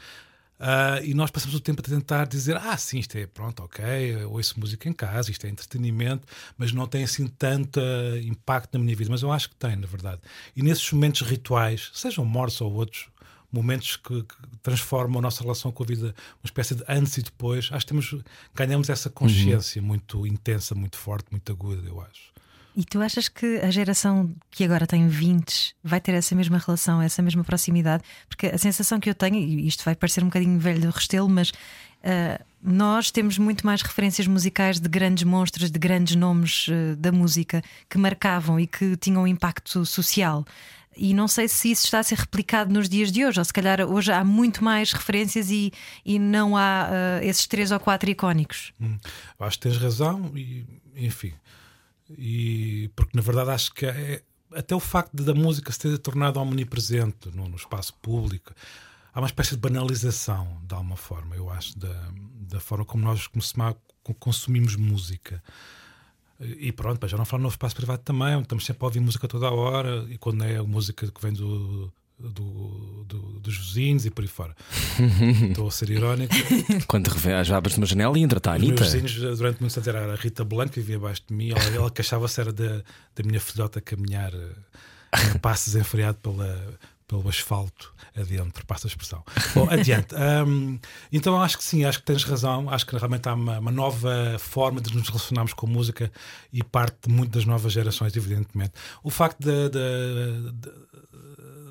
Uh, 0.59 0.99
e 1.05 1.13
nós 1.13 1.31
passamos 1.31 1.55
o 1.55 1.59
tempo 1.61 1.81
a 1.81 1.83
tentar 1.85 2.27
dizer: 2.27 2.57
Ah, 2.57 2.75
sim, 2.75 2.99
isto 2.99 3.17
é 3.17 3.25
pronto, 3.25 3.63
ok, 3.63 4.25
ouço 4.25 4.59
música 4.59 4.89
em 4.89 4.93
casa, 4.93 5.31
isto 5.31 5.47
é 5.47 5.49
entretenimento, 5.49 6.27
mas 6.57 6.73
não 6.73 6.85
tem 6.85 7.01
assim 7.01 7.27
tanto 7.27 7.79
impacto 8.25 8.77
na 8.77 8.83
minha 8.83 8.93
vida. 8.93 9.09
Mas 9.09 9.21
eu 9.21 9.31
acho 9.31 9.49
que 9.49 9.55
tem, 9.55 9.77
na 9.77 9.87
verdade. 9.87 10.19
E 10.57 10.61
nesses 10.61 10.91
momentos 10.91 11.21
rituais, 11.21 11.91
sejam 11.93 12.25
mortos 12.25 12.59
ou 12.59 12.73
outros, 12.73 13.07
momentos 13.51 13.97
que, 13.97 14.23
que, 14.23 14.35
transformam 14.61 15.19
a 15.19 15.21
nossa 15.21 15.41
relação 15.41 15.71
com 15.71 15.83
a 15.83 15.85
vida, 15.85 16.07
uma 16.07 16.45
espécie 16.45 16.75
de 16.75 16.83
antes 16.87 17.17
e 17.17 17.23
depois. 17.23 17.69
Acho 17.71 17.85
que 17.85 17.91
temos, 17.91 18.15
ganhamos 18.53 18.89
essa 18.89 19.09
consciência 19.09 19.81
uhum. 19.81 19.87
muito 19.87 20.27
intensa, 20.27 20.75
muito 20.75 20.97
forte, 20.97 21.27
muito 21.31 21.51
aguda, 21.51 21.87
eu 21.87 22.01
acho. 22.01 22.29
E 22.75 22.85
tu 22.85 23.01
achas 23.01 23.27
que 23.27 23.57
a 23.57 23.69
geração 23.71 24.33
que 24.49 24.63
agora 24.63 24.87
tem 24.87 25.07
20 25.07 25.75
vai 25.83 25.99
ter 25.99 26.13
essa 26.13 26.35
mesma 26.35 26.57
relação, 26.57 27.01
essa 27.01 27.21
mesma 27.21 27.43
proximidade? 27.43 28.03
Porque 28.27 28.47
a 28.47 28.57
sensação 28.57 28.99
que 28.99 29.09
eu 29.09 29.15
tenho, 29.15 29.35
e 29.35 29.67
isto 29.67 29.83
vai 29.83 29.95
parecer 29.95 30.23
um 30.23 30.27
bocadinho 30.27 30.57
velho 30.59 30.79
do 30.79 30.89
restelo, 30.89 31.27
mas 31.27 31.49
uh, 31.49 32.41
nós 32.61 33.11
temos 33.11 33.37
muito 33.37 33.65
mais 33.65 33.81
referências 33.81 34.27
musicais 34.27 34.79
de 34.79 34.87
grandes 34.87 35.23
monstros, 35.23 35.71
de 35.71 35.79
grandes 35.79 36.15
nomes 36.15 36.67
uh, 36.67 36.95
da 36.95 37.11
música 37.11 37.61
que 37.89 37.97
marcavam 37.97 38.59
e 38.59 38.67
que 38.67 38.95
tinham 38.95 39.23
um 39.23 39.27
impacto 39.27 39.85
social 39.85 40.45
e 40.99 41.13
não 41.13 41.27
sei 41.27 41.47
se 41.47 41.71
isso 41.71 41.85
está 41.85 41.99
a 41.99 42.03
ser 42.03 42.17
replicado 42.17 42.73
nos 42.73 42.89
dias 42.89 43.11
de 43.11 43.25
hoje, 43.25 43.39
ou 43.39 43.45
se 43.45 43.53
calhar 43.53 43.81
hoje 43.81 44.11
há 44.11 44.23
muito 44.23 44.63
mais 44.63 44.91
referências 44.91 45.49
e, 45.49 45.71
e 46.05 46.19
não 46.19 46.57
há 46.57 46.89
uh, 46.89 47.25
esses 47.25 47.47
três 47.47 47.71
ou 47.71 47.79
quatro 47.79 48.09
icónicos. 48.09 48.73
Hum, 48.79 48.97
acho 49.39 49.57
que 49.57 49.69
tens 49.69 49.77
razão, 49.77 50.31
e 50.35 50.65
enfim, 50.95 51.33
e 52.09 52.91
porque 52.95 53.15
na 53.15 53.21
verdade 53.21 53.51
acho 53.51 53.73
que 53.73 53.85
é, 53.85 54.21
até 54.53 54.75
o 54.75 54.79
facto 54.79 55.15
de, 55.15 55.23
da 55.23 55.33
música 55.33 55.71
se 55.71 55.79
ter 55.79 55.97
tornado 55.99 56.39
omnipresente 56.39 57.29
no, 57.33 57.47
no 57.47 57.55
espaço 57.55 57.93
público, 58.01 58.53
há 59.13 59.19
uma 59.19 59.27
espécie 59.27 59.51
de 59.51 59.57
banalização, 59.57 60.61
de 60.67 60.75
alguma 60.75 60.97
forma, 60.97 61.35
eu 61.35 61.49
acho, 61.49 61.77
da, 61.77 62.11
da 62.41 62.59
forma 62.59 62.83
como 62.83 63.03
nós 63.03 63.29
consumimos 64.19 64.75
música. 64.75 65.41
E 66.39 66.71
pronto, 66.71 67.05
já 67.07 67.17
não 67.17 67.25
falo 67.25 67.43
no 67.43 67.49
espaço 67.49 67.75
privado 67.75 68.01
também, 68.01 68.39
estamos 68.39 68.65
sempre 68.65 68.83
a 68.83 68.85
ouvir 68.85 69.01
música 69.01 69.27
toda 69.27 69.47
a 69.47 69.51
hora, 69.51 70.05
e 70.09 70.17
quando 70.17 70.43
é 70.45 70.57
a 70.57 70.63
música 70.63 71.05
que 71.11 71.21
vem 71.21 71.33
do, 71.33 71.91
do, 72.17 73.03
do, 73.05 73.39
dos 73.39 73.57
vizinhos 73.57 74.05
e 74.05 74.09
por 74.09 74.21
aí 74.21 74.27
fora. 74.27 74.55
Estou 75.49 75.67
a 75.67 75.71
ser 75.71 75.89
irónico. 75.89 76.33
Quando 76.87 77.09
às 77.09 77.51
abres 77.51 77.77
uma 77.77 77.85
janela 77.85 78.17
e 78.17 78.23
entra 78.23 78.39
a 78.51 78.55
Anitta. 78.55 78.83
Os 78.83 78.93
meus 78.93 79.03
vizinhos, 79.03 79.37
durante 79.37 79.59
muitos 79.59 79.77
anos, 79.77 79.87
era 79.87 80.13
a 80.13 80.15
Rita 80.15 80.45
Blanco, 80.45 80.73
que 80.73 80.79
vivia 80.79 80.95
abaixo 80.95 81.23
de 81.27 81.33
mim. 81.33 81.51
Ela, 81.51 81.75
ela 81.75 81.91
queixava-se 81.91 82.39
era 82.39 82.53
da, 82.53 82.83
da 83.15 83.23
minha 83.25 83.39
filhota 83.39 83.81
caminhar 83.81 84.33
em 84.33 85.39
passos 85.39 85.75
enfreado 85.75 86.19
pela, 86.19 86.79
pelo 87.09 87.27
asfalto 87.27 87.93
adentro, 88.15 88.63
passa 88.67 88.87
a 88.87 88.89
expressão. 88.89 89.23
Bom, 89.55 89.67
adiante. 89.73 90.13
Um, 90.15 90.79
então 91.11 91.41
acho 91.41 91.57
que 91.57 91.63
sim, 91.63 91.83
acho 91.83 91.99
que 91.99 92.05
tens 92.05 92.23
razão. 92.23 92.69
Acho 92.69 92.85
que 92.85 92.95
realmente 92.95 93.27
há 93.27 93.33
uma, 93.33 93.57
uma, 93.57 93.71
nova 93.71 94.37
forma 94.37 94.79
de 94.79 94.95
nos 94.95 95.09
relacionarmos 95.09 95.53
com 95.53 95.65
a 95.65 95.69
música 95.69 96.11
e 96.53 96.63
parte 96.63 97.09
muito 97.09 97.31
das 97.31 97.45
novas 97.45 97.73
gerações, 97.73 98.15
evidentemente. 98.15 98.73
O 99.03 99.09
facto 99.09 99.39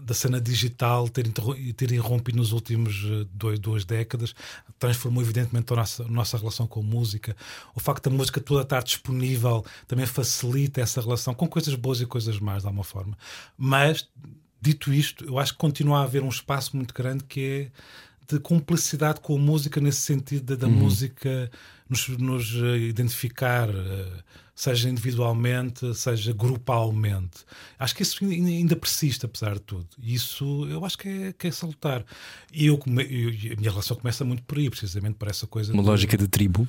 da 0.08 0.14
cena 0.14 0.40
digital 0.40 1.08
ter, 1.08 1.30
ter 1.76 1.92
irrompido 1.92 2.38
nos 2.38 2.52
últimos 2.52 3.04
eh, 3.04 3.26
dois, 3.30 3.58
duas 3.58 3.84
décadas 3.84 4.34
transformou 4.78 5.22
evidentemente 5.22 5.70
a 5.72 5.76
nossa, 5.76 6.02
a 6.02 6.08
nossa 6.08 6.38
relação 6.38 6.66
com 6.66 6.80
a 6.80 6.82
música. 6.82 7.36
O 7.76 7.80
facto 7.80 8.08
da 8.08 8.16
música 8.16 8.40
toda 8.40 8.62
estar 8.62 8.82
disponível 8.82 9.64
também 9.86 10.06
facilita 10.06 10.80
essa 10.80 11.00
relação 11.00 11.34
com 11.34 11.46
coisas 11.46 11.74
boas 11.74 12.00
e 12.00 12.06
coisas 12.06 12.40
más, 12.40 12.62
de 12.62 12.66
alguma 12.66 12.84
forma. 12.84 13.16
Mas, 13.56 14.08
dito 14.60 14.92
isto, 14.92 15.24
eu 15.24 15.38
acho 15.38 15.52
que 15.52 15.58
continua 15.58 16.00
a 16.00 16.02
haver 16.02 16.22
um 16.22 16.28
espaço 16.28 16.76
muito 16.76 16.94
grande 16.94 17.24
que 17.24 17.70
é 18.30 18.34
de 18.34 18.38
cumplicidade 18.40 19.20
com 19.20 19.36
a 19.36 19.38
música, 19.38 19.80
nesse 19.80 20.00
sentido 20.02 20.56
da, 20.56 20.66
uhum. 20.66 20.72
música 20.72 21.50
nos, 21.88 22.08
nos 22.08 22.54
eh, 22.54 22.76
identificar. 22.78 23.70
Uh, 23.70 24.22
seja 24.58 24.90
individualmente, 24.90 25.94
seja 25.94 26.32
grupalmente. 26.32 27.44
Acho 27.78 27.94
que 27.94 28.02
isso 28.02 28.24
ainda 28.24 28.74
persiste, 28.74 29.24
apesar 29.24 29.54
de 29.54 29.60
tudo. 29.60 29.86
E 30.02 30.12
isso 30.12 30.66
eu 30.68 30.84
acho 30.84 30.98
que 30.98 31.08
é, 31.08 31.32
que 31.32 31.46
é 31.46 31.50
salutar. 31.52 32.04
E 32.52 32.66
eu, 32.66 32.74
eu, 32.74 33.52
a 33.52 33.56
minha 33.56 33.70
relação 33.70 33.96
começa 33.96 34.24
muito 34.24 34.42
por 34.42 34.58
aí, 34.58 34.68
precisamente 34.68 35.14
por 35.14 35.28
essa 35.28 35.46
coisa. 35.46 35.72
Uma 35.72 35.84
de... 35.84 35.88
lógica 35.88 36.18
de 36.18 36.26
tribo? 36.26 36.66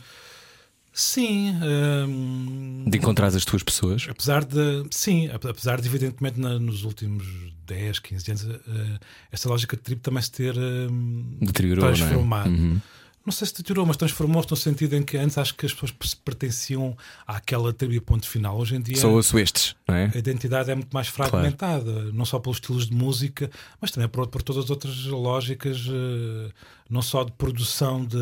Sim. 1.00 1.56
Um... 1.64 2.84
De 2.86 2.98
encontrar 2.98 3.28
as 3.28 3.46
tuas 3.46 3.64
pessoas? 3.64 4.06
Apesar 4.10 4.44
de. 4.44 4.86
Sim, 4.92 5.30
apesar 5.30 5.80
de, 5.80 5.88
evidentemente, 5.88 6.38
na, 6.38 6.60
nos 6.60 6.84
últimos 6.84 7.26
10, 7.66 8.00
15 8.00 8.32
anos, 8.32 8.44
uh, 8.44 9.00
essa 9.32 9.48
lógica 9.48 9.78
de 9.78 9.82
tribo 9.84 10.02
também 10.02 10.22
se 10.22 10.30
ter 10.30 10.54
uh, 10.58 11.54
transformado. 11.80 12.50
Não 12.50 12.58
é? 12.58 12.60
uhum 12.60 12.82
não 13.26 13.32
sei 13.32 13.48
se 13.48 13.54
deteriorou, 13.54 13.86
mas 13.86 13.98
transformou-se 13.98 14.50
no 14.50 14.58
sentido 14.58 14.96
em 14.96 15.04
que 15.04 15.18
antes 15.18 15.38
acho 15.38 15.54
que 15.54 15.66
as 15.66 15.74
pessoas 15.74 16.14
pertenciam 16.14 16.98
àquela 17.28 17.72
tribo 17.74 17.94
e 17.94 18.00
ponto 18.00 18.28
final. 18.28 18.58
Hoje 18.58 18.76
em 18.76 18.82
dia. 18.82 18.98
São 18.98 19.20
estes, 19.20 19.76
não 19.88 19.96
é? 19.96 20.12
A 20.14 20.18
identidade 20.18 20.72
é 20.72 20.76
muito 20.76 20.94
mais 20.94 21.08
fragmentada, 21.08 21.92
claro. 21.92 22.14
não 22.14 22.26
só 22.26 22.40
pelos 22.40 22.58
estilos 22.58 22.88
de 22.88 22.96
música, 22.96 23.50
mas 23.80 23.92
também 23.92 24.10
por, 24.10 24.28
por 24.28 24.42
todas 24.42 24.66
as 24.66 24.70
outras 24.70 25.06
lógicas, 25.06 25.86
eh, 25.88 26.52
não 26.90 27.02
só 27.02 27.24
de 27.24 27.32
produção 27.34 28.06
de 28.06 28.18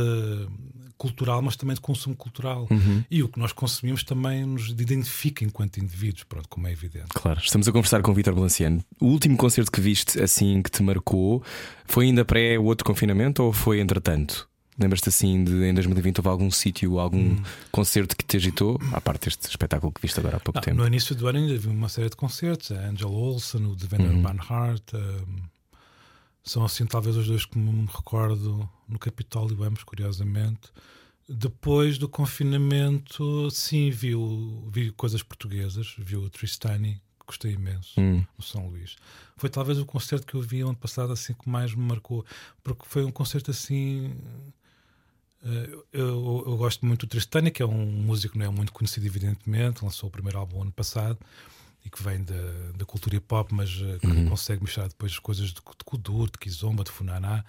cultural, 0.98 1.42
mas 1.42 1.56
também 1.56 1.76
de 1.76 1.82
consumo 1.82 2.16
cultural. 2.16 2.68
Uhum. 2.70 3.04
E 3.10 3.22
o 3.24 3.30
que 3.30 3.40
nós 3.40 3.54
consumimos 3.54 4.04
também 4.04 4.46
nos 4.46 4.70
identifica 4.70 5.46
enquanto 5.46 5.78
indivíduos, 5.78 6.24
pronto, 6.24 6.50
como 6.50 6.68
é 6.68 6.72
evidente. 6.72 7.08
Claro, 7.14 7.40
estamos 7.40 7.68
a 7.68 7.72
conversar 7.72 8.02
com 8.02 8.12
o 8.12 8.14
Vitor 8.14 8.34
Balanciano. 8.34 8.84
O 9.00 9.06
último 9.06 9.38
concerto 9.38 9.72
que 9.72 9.80
viste 9.80 10.22
assim 10.22 10.62
que 10.62 10.72
te 10.72 10.82
marcou 10.82 11.44
foi 11.86 12.06
ainda 12.06 12.26
pré 12.26 12.58
o 12.58 12.64
outro 12.64 12.84
confinamento 12.84 13.44
ou 13.44 13.54
foi 13.54 13.80
entretanto? 13.80 14.50
Lembras-te 14.80 15.10
assim 15.10 15.44
de 15.44 15.64
em 15.64 15.74
2020 15.74 16.20
houve 16.20 16.30
algum 16.30 16.52
sítio, 16.52 17.00
algum 17.00 17.32
hum. 17.32 17.44
concerto 17.72 18.16
que 18.16 18.24
te 18.24 18.38
agitou? 18.38 18.80
À 18.94 19.02
parte 19.02 19.26
deste 19.26 19.50
espetáculo 19.50 19.92
que 19.92 20.02
viste 20.02 20.20
agora 20.20 20.38
há 20.38 20.40
pouco 20.40 20.60
Não, 20.60 20.64
tempo. 20.64 20.78
No 20.78 20.86
início 20.86 21.16
do 21.16 21.28
ano 21.28 21.40
ainda 21.40 21.58
vi 21.58 21.68
uma 21.68 21.90
série 21.90 22.10
de 22.10 22.16
concertos, 22.16 22.72
a 22.72 22.88
Angel 22.88 23.12
Olsen, 23.12 23.66
o 23.66 23.76
Devender 23.76 24.12
uhum. 24.12 24.22
Banhart. 24.22 24.94
Um, 24.94 25.42
são 26.44 26.64
assim 26.64 26.86
talvez 26.86 27.16
os 27.18 27.28
dois 27.28 27.46
que 27.46 27.58
me 27.58 27.88
recordo 27.88 28.70
no 28.88 29.00
Capitólio 29.00 29.64
Ambos, 29.64 29.84
curiosamente. 29.84 30.72
Depois 31.28 31.98
do 31.98 32.08
confinamento, 32.08 33.50
sim, 33.52 33.90
vi, 33.90 34.14
vi 34.72 34.92
coisas 34.92 35.24
portuguesas, 35.24 35.94
vi 35.98 36.16
o 36.16 36.30
Tristani, 36.30 37.02
gostei 37.26 37.54
imenso, 37.54 38.00
hum. 38.00 38.24
no 38.38 38.44
São 38.44 38.68
Luís. 38.68 38.96
Foi 39.36 39.50
talvez 39.50 39.78
o 39.78 39.86
concerto 39.86 40.26
que 40.26 40.36
eu 40.36 40.42
vi 40.42 40.62
ano 40.62 40.76
passado 40.76 41.12
assim 41.12 41.34
que 41.34 41.50
mais 41.50 41.74
me 41.74 41.84
marcou, 41.84 42.26
porque 42.64 42.84
foi 42.86 43.04
um 43.04 43.12
concerto 43.12 43.52
assim 43.52 44.16
eh, 45.48 45.78
eu, 45.94 46.44
eu, 46.46 46.58
gosto 46.58 46.86
muito 46.86 47.06
do 47.06 47.10
Tristânia, 47.10 47.50
que 47.50 47.62
é 47.62 47.66
um 47.66 47.86
músico 47.86 48.38
não 48.38 48.46
é 48.46 48.50
muito 48.50 48.74
conhecido, 48.74 49.06
evidentemente, 49.06 49.84
lançou 49.84 50.10
o 50.10 50.12
primeiro 50.12 50.38
álbum 50.38 50.62
ano 50.62 50.72
passado 50.72 51.18
e 51.86 51.90
que 51.90 52.04
vem 52.04 52.24
da, 52.24 52.34
da 52.78 52.86
cultura 52.86 53.16
hip 53.16 53.34
hop, 53.34 53.52
mas 53.52 53.70
que 54.02 54.08
uhum. 54.08 54.30
consegue 54.30 54.62
misturar 54.62 54.90
depois 54.90 55.18
coisas 55.20 55.50
de, 55.50 55.56
de 55.56 55.86
Kudur, 55.86 56.30
de 56.30 56.38
Kizomba, 56.38 56.84
de 56.84 56.92
Funaná. 56.92 57.46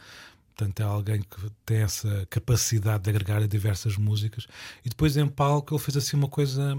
Portanto, 0.58 0.80
é 0.80 0.82
alguém 0.82 1.20
que 1.20 1.50
tem 1.64 1.78
essa 1.78 2.26
capacidade 2.28 3.04
de 3.04 3.10
agregar 3.10 3.46
diversas 3.46 3.96
músicas. 3.96 4.48
E 4.84 4.88
depois 4.88 5.16
em 5.16 5.28
palco 5.28 5.72
ele 5.72 5.80
fez 5.80 5.96
assim 5.96 6.16
uma 6.16 6.26
coisa. 6.26 6.76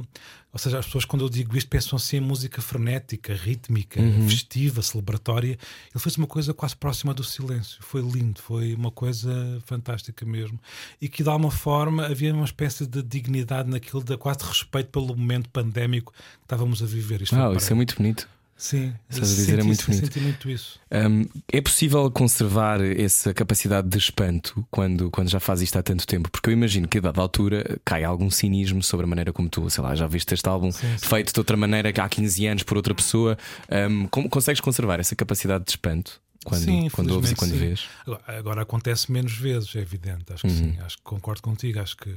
Ou 0.51 0.59
seja, 0.59 0.79
as 0.79 0.85
pessoas, 0.85 1.05
quando 1.05 1.23
eu 1.23 1.29
digo 1.29 1.55
isto, 1.55 1.69
pensam 1.69 1.95
assim 1.95 2.17
em 2.17 2.19
música 2.19 2.61
frenética, 2.61 3.33
rítmica, 3.33 4.01
uhum. 4.01 4.27
festiva, 4.27 4.81
celebratória. 4.81 5.51
Ele 5.51 6.03
fez 6.03 6.17
uma 6.17 6.27
coisa 6.27 6.53
quase 6.53 6.75
próxima 6.75 7.13
do 7.13 7.23
silêncio. 7.23 7.77
Foi 7.81 8.01
lindo, 8.01 8.41
foi 8.41 8.75
uma 8.75 8.91
coisa 8.91 9.31
fantástica 9.65 10.25
mesmo. 10.25 10.59
E 10.99 11.07
que 11.07 11.23
de 11.23 11.29
alguma 11.29 11.51
forma 11.51 12.05
havia 12.05 12.33
uma 12.33 12.43
espécie 12.43 12.85
de 12.85 13.01
dignidade 13.01 13.69
naquilo, 13.69 14.03
de 14.03 14.17
quase 14.17 14.39
respeito 14.43 14.89
pelo 14.89 15.15
momento 15.15 15.49
pandémico 15.51 16.11
que 16.11 16.43
estávamos 16.43 16.83
a 16.83 16.85
viver. 16.85 17.21
Isto 17.21 17.35
ah, 17.37 17.53
isso 17.55 17.71
é 17.71 17.75
muito 17.75 17.95
bonito. 17.95 18.27
Sim, 18.59 18.93
estás 19.09 19.31
a 19.31 19.35
dizer, 19.35 19.59
é 19.59 19.63
muito 19.63 19.85
bonito. 19.85 20.05
Senti 20.05 20.19
muito 20.19 20.49
isso. 20.49 20.81
Um, 20.91 21.25
é 21.49 21.61
possível 21.61 22.11
conservar 22.11 22.81
essa 22.81 23.33
capacidade 23.33 23.87
de 23.87 23.97
espanto 23.97 24.67
quando, 24.69 25.09
quando 25.09 25.29
já 25.29 25.39
faz 25.39 25.61
isto 25.61 25.79
há 25.79 25.81
tanto 25.81 26.05
tempo? 26.05 26.29
Porque 26.29 26.49
eu 26.49 26.53
imagino 26.53 26.85
que 26.85 26.97
a 26.97 27.01
dada 27.01 27.21
altura 27.21 27.79
cai 27.85 28.03
algum 28.03 28.29
cinismo 28.29 28.83
sobre 28.83 29.05
a 29.05 29.07
maneira 29.07 29.31
como 29.31 29.47
tu, 29.47 29.69
sei 29.69 29.81
lá, 29.81 29.95
já 29.95 30.05
viste 30.07 30.33
este 30.33 30.49
álbum 30.49 30.73
sim, 30.73 30.97
sim. 30.97 31.07
feito 31.07 31.31
de 31.31 31.39
outra 31.39 31.55
maneira 31.55 31.89
há 31.89 32.09
15 32.09 32.47
anos 32.47 32.63
por 32.63 32.75
outra 32.75 32.93
pessoa. 32.93 33.37
Um, 33.71 34.07
como 34.07 34.29
consegues 34.29 34.59
conservar 34.59 34.99
essa 34.99 35.15
capacidade 35.15 35.63
de 35.63 35.71
espanto? 35.71 36.21
Quando, 36.43 36.61
sim, 36.61 36.89
quando 36.89 37.11
ouves 37.11 37.31
e 37.31 37.35
quando 37.35 37.51
sim. 37.51 37.59
vês? 37.59 37.85
Agora, 38.05 38.23
agora, 38.27 38.61
acontece 38.63 39.09
menos 39.09 39.37
vezes, 39.37 39.73
é 39.73 39.79
evidente. 39.79 40.33
Acho 40.33 40.41
que 40.41 40.49
uhum. 40.49 40.73
sim, 40.73 40.77
acho 40.81 40.97
que 40.97 41.03
concordo 41.03 41.41
contigo. 41.41 41.79
Acho 41.79 41.95
que 41.95 42.13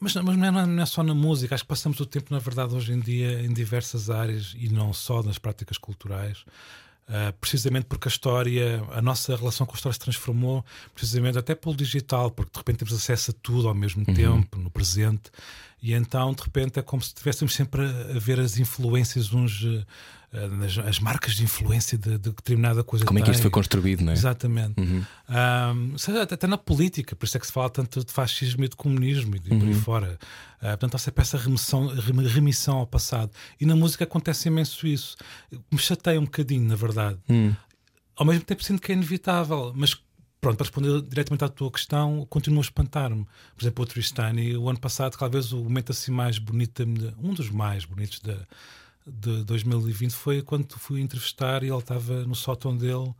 mas, 0.00 0.14
mas 0.14 0.36
não, 0.36 0.46
é, 0.46 0.66
não, 0.66 0.82
é, 0.82 0.86
só 0.86 1.02
na 1.02 1.14
música, 1.14 1.54
acho 1.54 1.64
que 1.64 1.68
passamos 1.68 2.00
o 2.00 2.06
tempo, 2.06 2.32
na 2.32 2.38
verdade, 2.38 2.74
hoje 2.74 2.92
em 2.92 3.00
dia, 3.00 3.42
em 3.42 3.52
diversas 3.52 4.10
áreas 4.10 4.54
e 4.58 4.68
não 4.68 4.92
só 4.92 5.22
nas 5.22 5.38
práticas 5.38 5.78
culturais. 5.78 6.44
Uh, 7.08 7.32
precisamente 7.40 7.86
porque 7.86 8.08
a 8.08 8.10
história, 8.10 8.82
a 8.92 9.02
nossa 9.02 9.36
relação 9.36 9.66
com 9.66 9.72
a 9.72 9.76
história 9.76 9.92
se 9.92 9.98
transformou, 9.98 10.64
precisamente 10.94 11.36
até 11.36 11.54
pelo 11.54 11.74
digital, 11.74 12.30
porque 12.30 12.52
de 12.52 12.58
repente 12.58 12.78
temos 12.78 12.94
acesso 12.94 13.32
a 13.32 13.34
tudo 13.42 13.68
ao 13.68 13.74
mesmo 13.74 14.04
uhum. 14.06 14.14
tempo, 14.14 14.56
no 14.56 14.70
presente, 14.70 15.30
e 15.82 15.92
então 15.92 16.32
de 16.32 16.42
repente 16.42 16.78
é 16.78 16.82
como 16.82 17.02
se 17.02 17.08
estivéssemos 17.08 17.54
sempre 17.54 17.82
a, 17.82 18.18
ver 18.18 18.38
as 18.38 18.58
influências 18.58 19.32
uns 19.32 19.64
eh, 19.64 19.84
as, 20.64 20.78
as, 20.78 20.98
marcas 20.98 21.34
de 21.34 21.44
influência 21.44 21.98
de, 21.98 22.12
de 22.12 22.30
determinada 22.30 22.82
coisa. 22.82 23.04
Como 23.04 23.18
é 23.18 23.22
que 23.22 23.30
isto 23.30 23.42
foi 23.42 23.50
construído, 23.50 24.02
não 24.02 24.12
é? 24.12 24.14
Exatamente. 24.14 24.80
Uhum. 24.80 25.04
Um, 25.28 25.98
seja, 25.98 26.22
até, 26.22 26.36
até, 26.36 26.46
na 26.46 26.56
política, 26.56 27.14
por 27.14 27.26
isso 27.26 27.36
é 27.36 27.40
que 27.40 27.46
se 27.46 27.52
fala 27.52 27.68
tanto 27.68 28.02
de 28.02 28.10
fascismo 28.10 28.64
e 28.64 28.68
de 28.68 28.74
comunismo 28.74 29.36
e 29.36 29.38
de, 29.38 29.50
uhum. 29.50 29.58
por 29.58 29.68
aí 29.68 29.74
uhum. 29.74 29.80
fora. 29.80 30.18
Uh, 30.56 30.68
portanto, 30.68 30.94
há 30.94 30.98
sempre 30.98 31.20
essa 31.20 31.36
remissão, 31.36 31.86
remissão 31.88 32.78
ao 32.78 32.86
passado. 32.86 33.30
E 33.60 33.66
na 33.66 33.76
música 33.76 34.04
acontece 34.04 34.48
imenso 34.48 34.86
isso. 34.86 35.16
Me 35.70 35.78
chateia 35.78 36.18
um 36.18 36.24
bocadinho, 36.24 36.66
na 36.66 36.76
verdade. 36.76 37.18
Uhum. 37.28 37.54
Ao 38.16 38.24
mesmo 38.24 38.42
tempo 38.44 38.64
sinto 38.64 38.80
que 38.80 38.90
é 38.90 38.94
inevitável, 38.94 39.72
mas 39.74 40.00
pronto, 40.42 40.56
para 40.56 40.64
responder 40.64 41.00
diretamente 41.02 41.44
à 41.44 41.48
tua 41.48 41.70
questão, 41.70 42.26
continua 42.28 42.60
a 42.60 42.66
espantar-me. 42.66 43.24
Por 43.56 43.62
exemplo, 43.62 43.84
o 43.84 43.86
Tristani, 43.86 44.56
o 44.56 44.68
ano 44.68 44.78
passado, 44.78 45.16
talvez 45.16 45.52
o 45.52 45.62
momento 45.62 45.92
assim 45.92 46.10
mais 46.10 46.36
bonito, 46.36 46.82
um 47.22 47.32
dos 47.32 47.48
mais 47.48 47.86
bonitos 47.86 48.20
da 48.20 48.36
de 49.06 49.42
2020 49.44 50.12
foi 50.12 50.42
quando 50.42 50.78
fui 50.78 51.00
entrevistar 51.00 51.62
e 51.62 51.68
ele 51.68 51.78
estava 51.78 52.24
no 52.24 52.34
sótão 52.34 52.76
dele 52.76 53.12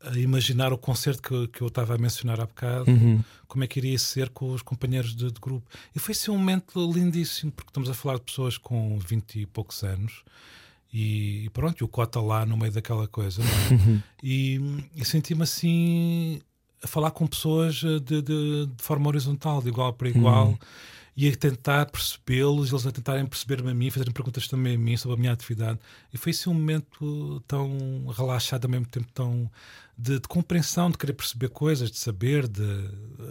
a 0.00 0.18
imaginar 0.18 0.72
o 0.72 0.78
concerto 0.78 1.22
que, 1.22 1.48
que 1.48 1.62
eu 1.62 1.68
estava 1.68 1.94
a 1.94 1.98
mencionar 1.98 2.38
há 2.38 2.46
bocado, 2.46 2.90
uhum. 2.90 3.22
como 3.48 3.64
é 3.64 3.66
que 3.66 3.78
iria 3.78 3.98
ser 3.98 4.28
com 4.28 4.50
os 4.52 4.60
companheiros 4.60 5.16
de, 5.16 5.30
de, 5.30 5.40
grupo. 5.40 5.66
E 5.96 5.98
foi 5.98 6.12
assim 6.12 6.30
um 6.30 6.36
momento 6.36 6.92
lindíssimo, 6.92 7.50
porque 7.50 7.70
estamos 7.70 7.88
a 7.88 7.94
falar 7.94 8.16
de 8.16 8.24
pessoas 8.24 8.58
com 8.58 8.98
20 8.98 9.40
e 9.40 9.46
poucos 9.46 9.82
anos. 9.82 10.22
E, 10.96 11.50
pronto, 11.52 11.80
e 11.80 11.84
o 11.84 11.88
Cota 11.88 12.20
lá 12.20 12.46
no 12.46 12.56
meio 12.56 12.70
daquela 12.70 13.08
coisa. 13.08 13.42
É? 13.42 13.74
Uhum. 13.74 14.00
E, 14.26 14.58
e 14.96 15.04
senti-me 15.04 15.42
assim 15.42 16.40
a 16.82 16.86
falar 16.86 17.10
com 17.10 17.26
pessoas 17.26 17.82
eh, 17.84 17.98
de, 17.98 18.22
de, 18.22 18.66
de 18.74 18.82
forma 18.82 19.06
horizontal, 19.08 19.60
de 19.60 19.68
igual 19.68 19.92
para 19.92 20.08
igual. 20.08 20.48
Uhum. 20.48 20.58
E 21.14 21.28
a 21.28 21.36
tentar 21.36 21.86
percebê-los, 21.86 22.70
eles 22.70 22.86
a 22.86 22.90
tentarem 22.90 23.26
perceber-me 23.26 23.70
a 23.70 23.74
mim, 23.74 23.90
fazerem 23.90 24.14
perguntas 24.14 24.48
também 24.48 24.76
a 24.76 24.78
mim 24.78 24.96
sobre 24.96 25.16
a 25.16 25.20
minha 25.20 25.32
atividade. 25.32 25.78
E 26.12 26.16
foi 26.16 26.30
assim 26.30 26.48
um 26.48 26.54
momento 26.54 27.42
tão 27.46 28.06
relaxado, 28.16 28.64
ao 28.64 28.70
mesmo 28.70 28.86
tempo 28.86 29.08
tão 29.12 29.50
de, 29.98 30.20
de 30.20 30.28
compreensão, 30.28 30.90
de 30.90 30.96
querer 30.96 31.12
perceber 31.12 31.50
coisas, 31.50 31.90
de 31.90 31.98
saber, 31.98 32.48
de. 32.48 32.62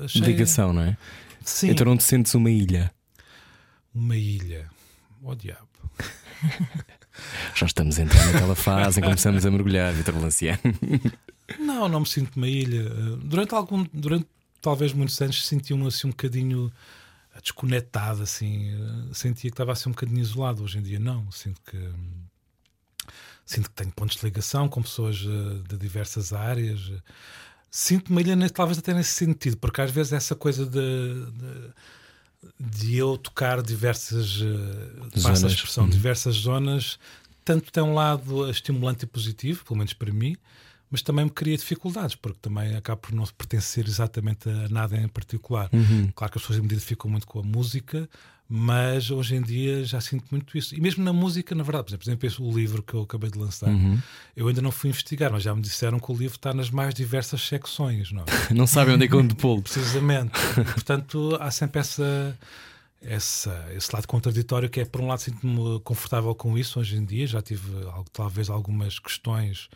Achei... 0.03 0.21
Ligação, 0.21 0.73
não 0.73 0.83
é? 0.83 0.97
Sim. 1.43 1.71
Então 1.71 1.87
não 1.87 1.97
te 1.97 2.03
sentes 2.03 2.35
uma 2.35 2.51
ilha. 2.51 2.93
Uma 3.95 4.15
ilha. 4.15 4.69
Oh 5.23 5.33
diabo. 5.33 5.67
Já 7.55 7.65
estamos 7.65 7.99
entrando 7.99 8.33
naquela 8.33 8.55
fase 8.55 8.99
em 8.99 9.01
que 9.01 9.07
começamos 9.07 9.45
a 9.45 9.51
mergulhar, 9.51 9.93
Vitor 9.93 10.15
Valenciano. 10.15 10.59
Não, 11.59 11.87
não 11.89 11.99
me 11.99 12.07
sinto 12.07 12.35
uma 12.37 12.47
ilha. 12.47 12.89
Durante 13.17 13.53
algum, 13.53 13.85
durante 13.93 14.25
talvez 14.61 14.93
muitos 14.93 15.21
anos 15.21 15.45
senti-me 15.45 15.85
assim 15.87 16.07
um 16.07 16.11
bocadinho 16.11 16.71
desconectado, 17.41 18.23
assim. 18.23 18.71
Sentia 19.11 19.49
que 19.49 19.53
estava 19.53 19.73
assim 19.73 19.89
um 19.89 19.91
bocadinho 19.91 20.21
isolado. 20.21 20.63
Hoje 20.63 20.77
em 20.77 20.81
dia 20.81 20.99
não. 20.99 21.29
Sinto 21.31 21.61
que 21.61 21.77
sinto 23.45 23.69
que 23.69 23.75
tenho 23.75 23.91
pontos 23.91 24.17
de 24.17 24.25
ligação 24.25 24.69
com 24.69 24.81
pessoas 24.81 25.21
uh, 25.21 25.63
de 25.67 25.77
diversas 25.77 26.33
áreas. 26.33 26.91
Sinto-me 27.69 28.21
ilha 28.21 28.49
talvez 28.49 28.77
até 28.77 28.93
nesse 28.93 29.13
sentido, 29.13 29.57
porque 29.57 29.81
às 29.81 29.91
vezes 29.91 30.13
essa 30.13 30.35
coisa 30.35 30.65
de, 30.65 30.79
de, 30.79 31.69
de 32.59 32.95
eu 32.97 33.17
tocar 33.17 33.61
diversas 33.61 34.39
passa 35.13 35.29
a 35.29 35.35
Zonas. 35.35 35.51
expressão, 35.53 35.83
Uhum. 35.85 35.89
diversas 35.89 36.35
zonas, 36.35 36.99
tanto 37.45 37.71
tem 37.71 37.83
um 37.83 37.93
lado 37.93 38.49
estimulante 38.49 39.03
e 39.03 39.07
positivo, 39.07 39.63
pelo 39.65 39.77
menos 39.77 39.93
para 39.93 40.11
mim, 40.11 40.35
mas 40.89 41.01
também 41.01 41.25
me 41.25 41.31
cria 41.31 41.57
dificuldades, 41.57 42.15
porque 42.15 42.37
também 42.41 42.75
acabo 42.75 43.01
por 43.01 43.13
não 43.13 43.25
pertencer 43.25 43.87
exatamente 43.87 44.47
a 44.49 44.69
nada 44.69 44.95
em 44.95 45.07
particular. 45.07 45.69
Uhum. 45.73 46.11
Claro 46.15 46.31
que 46.31 46.37
as 46.37 46.43
pessoas 46.43 46.59
me 46.59 46.65
identificam 46.65 47.09
muito 47.09 47.25
com 47.27 47.39
a 47.39 47.43
música, 47.43 48.07
mas 48.47 49.09
hoje 49.09 49.35
em 49.35 49.41
dia 49.41 49.83
já 49.83 49.99
sinto 50.01 50.25
muito 50.29 50.57
isso. 50.57 50.75
E 50.75 50.81
mesmo 50.81 51.03
na 51.03 51.13
música, 51.13 51.55
na 51.55 51.63
verdade, 51.63 51.85
por 51.85 51.91
exemplo, 52.03 52.19
por 52.19 52.25
exemplo, 52.27 52.47
o 52.47 52.55
livro 52.57 52.83
que 52.83 52.93
eu 52.93 53.01
acabei 53.01 53.29
de 53.31 53.37
lançar, 53.39 53.69
Uhum. 53.69 53.99
eu 54.35 54.47
ainda 54.47 54.61
não 54.61 54.71
fui 54.71 54.89
investigar, 54.89 55.31
mas 55.31 55.41
já 55.43 55.55
me 55.55 55.61
disseram 55.61 55.99
que 55.99 56.11
o 56.11 56.15
livro 56.15 56.35
está 56.35 56.53
nas 56.53 56.69
mais 56.69 56.93
diversas 56.93 57.41
secções, 57.41 58.11
não 58.11 58.21
é? 58.21 58.25
Não 58.53 58.67
sabem 58.67 58.95
onde 58.95 59.05
é 59.05 59.07
que 59.07 59.15
onde 59.15 59.33
pô-lo. 59.35 59.61
Precisamente. 59.61 60.31
E, 60.59 60.63
portanto, 60.65 61.35
há 61.39 61.49
sempre 61.49 61.79
essa, 61.79 62.37
essa, 63.01 63.67
esse 63.75 63.89
lado 63.93 64.07
contraditório 64.07 64.69
que 64.69 64.81
é, 64.81 64.85
por 64.85 65.01
um 65.01 65.07
lado, 65.07 65.19
sinto-me 65.19 65.79
confortável 65.81 66.33
com 66.35 66.57
isso 66.57 66.79
hoje 66.79 66.95
em 66.97 67.03
dia. 67.05 67.25
Já 67.27 67.41
tive 67.41 67.61
talvez 68.11 68.49
algumas 68.49 68.99
questões 68.99 69.69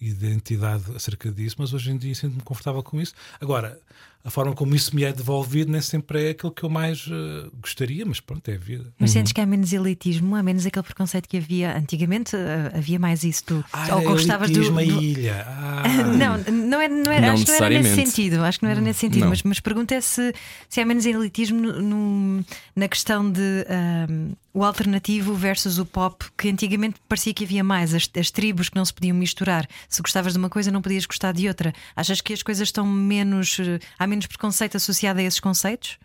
de 0.00 0.08
identidade 0.08 0.84
acerca 0.94 1.30
disso, 1.30 1.56
mas 1.58 1.72
hoje 1.72 1.90
em 1.90 1.96
dia 1.96 2.14
sinto-me 2.14 2.42
confortável 2.42 2.82
com 2.82 3.00
isso. 3.00 3.14
Agora, 3.40 3.78
a 4.24 4.30
forma 4.30 4.54
como 4.54 4.74
isso 4.74 4.96
me 4.96 5.04
é 5.04 5.12
devolvido 5.12 5.70
nem 5.70 5.80
sempre 5.82 6.28
é 6.28 6.30
aquilo 6.30 6.50
que 6.50 6.62
eu 6.64 6.70
mais 6.70 7.06
eh, 7.10 7.48
gostaria, 7.60 8.06
mas 8.06 8.20
pronto, 8.20 8.48
é 8.48 8.54
a 8.54 8.58
vida. 8.58 8.92
Mas 8.98 9.10
sentes 9.10 9.32
que 9.32 9.40
há 9.40 9.44
menos 9.46 9.72
elitismo, 9.72 10.34
há 10.34 10.42
menos 10.42 10.64
aquele 10.64 10.82
preconceito 10.82 11.28
que 11.28 11.36
havia 11.36 11.76
antigamente? 11.76 12.34
ah, 12.34 12.72
havia 12.78 12.98
mais 12.98 13.22
isso. 13.22 13.44
Tu 13.44 13.64
Ah, 13.72 13.96
ou 13.96 14.02
gostavas 14.02 14.50
do, 14.50 14.70
do- 14.70 14.80
ilha. 14.80 15.44
Ah. 15.46 15.82
Não, 16.14 16.38
não, 16.38 16.80
é, 16.80 16.88
não, 16.88 17.12
era, 17.12 17.26
Não 17.26 17.34
acho 17.34 17.44
que 17.44 17.50
não 17.52 17.56
era 17.66 17.68
nesse 17.82 17.94
sentido. 17.94 18.42
Acho 18.42 18.58
que 18.58 18.64
não 18.64 18.70
era 18.72 18.80
nesse 18.80 19.00
sentido. 19.00 19.22
Não. 19.22 19.28
Mas, 19.28 19.42
mas 19.42 19.60
pergunta 19.60 19.94
é 19.94 20.00
se, 20.00 20.32
se 20.68 20.80
há 20.80 20.86
menos 20.86 21.04
elitismo 21.04 21.60
no- 21.60 21.82
no- 21.82 22.44
na 22.74 22.88
questão 22.88 23.30
de 23.30 23.66
ahm, 23.68 24.32
o 24.52 24.64
alternativo 24.64 25.34
versus 25.34 25.78
o 25.78 25.84
pop, 25.84 26.24
que 26.38 26.48
antigamente 26.48 26.96
parecia 27.08 27.34
que 27.34 27.44
havia 27.44 27.64
mais, 27.64 27.92
as, 27.92 28.08
as 28.18 28.30
tribos 28.30 28.68
que 28.68 28.76
não 28.76 28.84
se 28.84 28.94
podiam 28.94 29.16
misturar. 29.16 29.66
Se 29.88 30.00
gostavas 30.00 30.32
de 30.32 30.38
uma 30.38 30.48
coisa, 30.48 30.70
não 30.70 30.80
podias 30.80 31.04
gostar 31.06 31.32
de 31.32 31.48
outra. 31.48 31.72
Achas 31.96 32.20
que 32.20 32.32
as 32.32 32.42
coisas 32.42 32.68
estão 32.68 32.86
menos. 32.86 33.58
eh, 33.60 33.78
há 33.98 34.06
menos 34.06 34.13
preconceito 34.22 34.76
associado 34.76 35.20
a 35.20 35.22
esses 35.22 35.40
conceitos? 35.40 35.98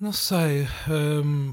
Não 0.00 0.12
sei. 0.12 0.68
hum, 0.88 1.52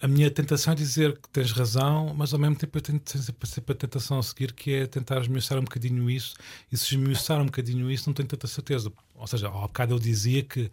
a 0.00 0.06
minha 0.06 0.30
tentação 0.30 0.72
é 0.72 0.76
dizer 0.76 1.18
que 1.18 1.28
tens 1.30 1.50
razão, 1.52 2.12
mas 2.14 2.32
ao 2.34 2.38
mesmo 2.38 2.56
tempo 2.56 2.76
eu 2.76 2.82
tenho 2.82 3.00
sempre 3.44 3.72
a 3.72 3.74
tentação 3.74 4.18
a 4.18 4.22
seguir 4.22 4.52
que 4.52 4.72
é 4.74 4.86
tentar 4.86 5.20
esmiuçar 5.20 5.58
um 5.58 5.62
bocadinho 5.62 6.10
isso. 6.10 6.34
E 6.70 6.76
se 6.76 6.94
esmiuçar 6.94 7.40
um 7.40 7.46
bocadinho 7.46 7.90
isso, 7.90 8.08
não 8.08 8.14
tenho 8.14 8.28
tanta 8.28 8.46
certeza. 8.46 8.92
Ou 9.14 9.26
seja, 9.26 9.48
ao 9.48 9.62
bocado 9.62 9.94
eu 9.94 9.98
dizia 9.98 10.42
que 10.42 10.70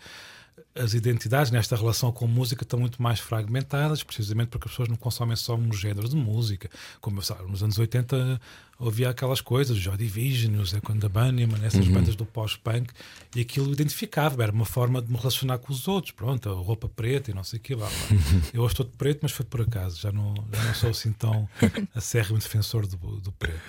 as 0.75 0.93
identidades 0.93 1.51
nesta 1.51 1.75
relação 1.75 2.11
com 2.11 2.25
a 2.25 2.27
música 2.27 2.63
estão 2.63 2.79
muito 2.79 3.01
mais 3.01 3.19
fragmentadas, 3.19 4.03
precisamente 4.03 4.49
porque 4.49 4.67
as 4.67 4.71
pessoas 4.71 4.89
não 4.89 4.95
consomem 4.95 5.35
só 5.35 5.55
um 5.55 5.71
género 5.71 6.09
de 6.09 6.15
música. 6.15 6.69
Como 6.99 7.19
eu 7.19 7.21
sabe, 7.21 7.49
nos 7.49 7.61
anos 7.61 7.77
80 7.77 8.41
havia 8.79 9.09
aquelas 9.09 9.39
coisas, 9.39 9.77
Joy 9.77 9.95
Division, 9.97 10.59
o 10.59 10.65
Zé 10.65 10.79
Conda 10.81 11.07
Bunnyman, 11.07 11.63
essas 11.63 11.87
bandas 11.87 12.15
do 12.15 12.25
pós-punk, 12.25 12.91
e 13.35 13.41
aquilo 13.41 13.71
identificava, 13.71 14.41
era 14.43 14.51
uma 14.51 14.65
forma 14.65 15.01
de 15.01 15.11
me 15.11 15.17
relacionar 15.17 15.59
com 15.59 15.71
os 15.71 15.87
outros. 15.87 16.11
Pronto, 16.11 16.49
a 16.49 16.53
roupa 16.53 16.89
preta 16.89 17.31
e 17.31 17.33
não 17.33 17.43
sei 17.43 17.59
o 17.59 17.61
que. 17.61 17.75
Blá, 17.75 17.87
blá. 17.87 18.19
Eu 18.53 18.61
hoje 18.61 18.73
estou 18.73 18.85
de 18.85 18.93
preto, 18.93 19.19
mas 19.21 19.31
foi 19.31 19.45
por 19.45 19.61
acaso, 19.61 19.99
já 19.99 20.11
não, 20.11 20.33
já 20.51 20.63
não 20.63 20.73
sou 20.73 20.89
assim 20.89 21.11
tão 21.13 21.47
acérrimo 21.93 22.39
defensor 22.39 22.87
do, 22.87 22.97
do 22.97 23.31
preto. 23.31 23.61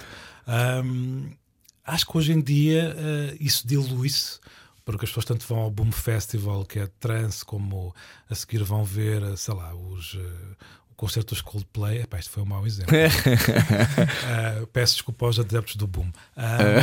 Ahm, 0.47 1.31
acho 1.85 2.07
que 2.07 2.16
hoje 2.16 2.33
em 2.33 2.40
dia 2.40 2.94
eh, 2.97 3.37
isso 3.40 3.66
dilui-se 3.66 4.40
porque 4.85 5.05
as 5.05 5.11
pessoas 5.11 5.25
tanto 5.25 5.47
vão 5.47 5.59
ao 5.59 5.70
Boom 5.70 5.90
Festival, 5.90 6.64
que 6.64 6.79
é 6.79 6.87
trance, 7.01 7.44
como 7.44 7.94
a 8.29 8.35
seguir 8.35 8.62
vão 8.62 8.85
ver, 8.85 9.23
eh, 9.23 9.37
sei 9.37 9.55
lá, 9.55 9.75
os, 9.75 10.14
eh, 10.14 10.57
o 10.95 10.97
concerto 10.97 11.35
dos 11.35 11.43
Coldplay. 11.43 12.03
Epá, 12.03 12.19
isto 12.19 12.31
foi 12.31 12.43
um 12.43 12.47
mau 12.47 12.65
exemplo. 12.67 12.95
Ah, 14.27 14.67
peço 14.73 14.95
desculpa 14.95 15.27
aos 15.27 15.39
adeptos 15.39 15.77
do 15.77 15.87
Boom. 15.87 16.11
Ah, 16.37 16.77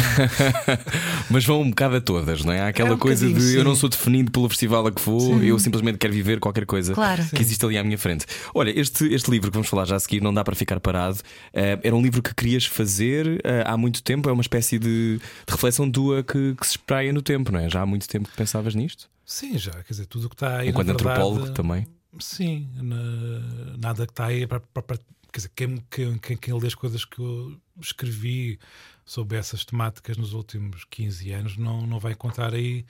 Mas 1.30 1.46
vão 1.46 1.62
um 1.62 1.70
bocado 1.70 1.96
a 1.96 2.02
todas, 2.02 2.44
não 2.44 2.52
é? 2.54 2.62
Há 2.62 2.68
aquela 2.68 2.90
É 2.90 2.94
um 2.94 2.98
coisa 2.98 3.26
de 3.26 3.34
bocadinho, 3.34 3.58
eu 3.60 3.64
não 3.64 3.74
sim. 3.74 3.82
sou 3.82 3.90
definido 3.90 4.32
pelo 4.32 4.48
festival 4.50 4.86
a 4.88 4.92
que 4.92 5.02
vou, 5.02 5.42
eu 5.42 5.58
simplesmente 5.60 5.98
quero 5.98 6.14
viver 6.14 6.40
qualquer 6.40 6.66
coisa 6.66 6.94
Claro. 6.94 7.24
que 7.30 7.42
existe 7.42 7.64
ali 7.66 7.78
à 7.78 7.84
minha 7.84 7.98
frente. 7.98 8.26
Olha, 8.54 8.78
este, 8.78 9.06
este 9.14 9.32
livro 9.32 9.50
que 9.50 9.56
vamos 9.56 9.70
falar 9.70 9.86
já 9.86 9.96
a 9.96 10.00
seguir, 10.00 10.22
Não 10.22 10.34
Dá 10.34 10.44
para 10.44 10.56
Ficar 10.56 10.80
Parado, 10.80 11.20
eh, 11.54 11.80
era 11.84 11.96
um 11.96 12.02
livro 12.02 12.22
que 12.22 12.34
querias 12.36 12.66
fazer 12.66 13.40
eh, 13.44 13.64
há 13.66 13.78
muito 13.78 14.04
tempo, 14.04 14.30
é 14.30 14.32
uma 14.32 14.42
espécie 14.42 14.78
de, 14.78 15.18
de 15.18 15.22
reflexão 15.50 15.90
tua 15.90 16.24
que, 16.24 16.56
que 16.56 16.66
se 16.66 16.74
espraia 16.74 17.14
no 17.14 17.22
tempo, 17.22 17.52
não 17.52 17.60
é? 17.60 17.70
Já 17.70 17.82
há 17.82 17.86
muito 17.86 18.08
tempo 18.08 18.30
que 18.30 18.36
pensavas 18.36 18.76
nisto? 18.76 19.10
sim, 19.26 19.58
já, 19.58 19.72
quer 19.72 19.86
dizer, 19.94 20.06
tudo 20.08 20.26
o 20.26 20.30
que 20.30 20.36
está 20.36 20.58
aí. 20.58 20.68
Enquanto 20.70 20.88
verdade, 20.88 21.10
antropólogo 21.10 21.52
também. 21.54 21.88
Sim, 22.20 22.68
na- 22.76 23.78
nada 23.78 24.06
que 24.06 24.12
está 24.12 24.26
aí 24.28 24.46
para. 24.46 24.60
para- 24.60 24.98
quer 25.32 25.38
dizer, 25.38 25.52
quem, 25.56 25.78
quem, 25.90 26.18
quem, 26.18 26.38
quem 26.38 26.60
lê 26.60 26.68
as 26.68 26.76
coisas 26.76 27.06
que 27.06 27.20
eu 27.20 27.58
escrevi 27.80 28.60
sobre 29.06 29.38
essas 29.38 29.64
temáticas 29.64 30.18
nos 30.18 30.34
últimos 30.34 30.84
15 30.90 31.32
anos 31.32 31.56
não, 31.58 31.88
não 31.88 32.00
vai 32.00 32.12
encontrar 32.12 32.54
aí. 32.54 32.86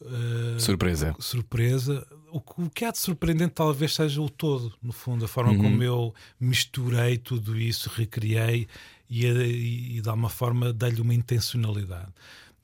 eh, 0.00 0.58
Surpresa. 0.58 1.14
surpresa. 1.18 2.06
O, 2.30 2.40
que- 2.40 2.62
o 2.62 2.70
que 2.70 2.84
há 2.84 2.90
de 2.92 2.98
surpreendente 2.98 3.54
talvez 3.54 3.94
seja 3.94 4.20
o 4.20 4.28
todo, 4.28 4.72
no 4.82 4.92
fundo, 4.92 5.24
a 5.24 5.28
forma 5.28 5.52
Uhum. 5.52 5.58
como 5.62 5.82
eu 5.82 6.14
misturei 6.40 7.16
tudo 7.18 7.56
isso, 7.58 7.88
recriei 7.90 8.66
e, 9.10 9.24
e, 9.26 9.96
e 9.98 10.00
de 10.00 10.08
alguma 10.08 10.28
forma 10.28 10.72
dei-lhe 10.72 11.00
uma 11.00 11.14
intencionalidade. 11.14 12.12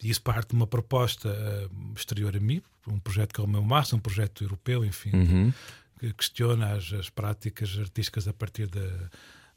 E 0.03 0.11
isso 0.11 0.21
parte 0.23 0.51
de 0.51 0.55
uma 0.57 0.67
proposta 0.67 1.29
eh, 1.31 1.69
exterior 1.97 2.37
a 2.37 2.41
mim, 2.41 2.61
um 2.87 2.99
projeto 2.99 3.33
que 3.33 3.41
é 3.41 3.45
o 3.45 3.49
meu 3.49 3.63
máximo, 3.63 3.99
um 3.99 4.03
projeto 4.03 4.45
europeu, 4.45 4.85
enfim, 4.85 5.11
Uhum. 5.15 5.53
Que 5.99 6.13
questiona 6.13 6.73
as, 6.75 6.93
as 6.93 7.09
práticas 7.11 7.77
artísticas 7.79 8.27
a 8.29 8.33
partir 8.33 8.67
da- 8.67 9.09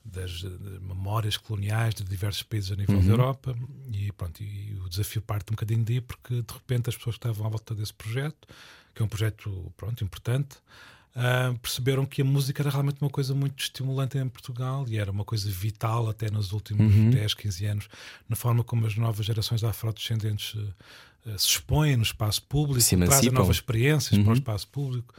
das 0.05 0.41
memórias 0.81 1.35
coloniais 1.35 1.93
de 1.93 2.03
diversos 2.03 2.41
países 2.43 2.71
a 2.71 2.75
nível 2.77 2.95
da 3.01 3.11
Europa. 3.11 3.55
E 3.91 4.09
pronto 4.13 4.41
e 4.41 4.73
o 4.85 4.87
desafio 4.87 5.21
parte 5.21 5.51
um 5.51 5.55
bocadinho 5.55 5.83
daí 5.83 5.99
porque 5.99 6.41
de 6.41 6.53
repente 6.53 6.89
as 6.89 6.95
pessoas 6.95 7.17
que 7.17 7.27
estavam 7.27 7.45
à 7.45 7.49
volta 7.49 7.75
desse 7.75 7.93
projeto 7.93 8.47
que 8.95 9.01
é 9.01 9.05
um 9.05 9.09
projeto 9.09 9.71
pronto 9.75 10.01
importante 10.03 10.55
ah, 11.13 11.53
perceberam 11.61 12.05
que 12.05 12.21
a 12.21 12.25
música 12.25 12.61
era 12.61 12.69
realmente 12.69 13.01
uma 13.01 13.09
coisa 13.09 13.35
muito 13.35 13.61
estimulante 13.61 14.17
em 14.17 14.29
Portugal 14.29 14.85
e 14.87 14.97
era 14.97 15.11
uma 15.11 15.25
coisa 15.25 15.49
vital 15.51 16.07
até 16.09 16.31
nos 16.31 16.53
últimos 16.53 16.93
10, 17.11 17.33
15 17.33 17.65
anos 17.65 17.89
na 18.29 18.35
forma 18.37 18.63
como 18.63 18.85
as 18.87 18.95
novas 18.95 19.25
gerações 19.25 19.61
afrodescendentes 19.63 20.55
eh, 21.25 21.35
se 21.37 21.47
expõem 21.49 21.97
no 21.97 22.03
espaço 22.03 22.41
público, 22.43 22.79
trazem 23.09 23.29
novas 23.41 23.57
experiências 23.57 24.11
para 24.17 24.23
o 24.23 24.27
Uhum. 24.27 24.33
espaço 24.33 24.67
público 24.69 25.13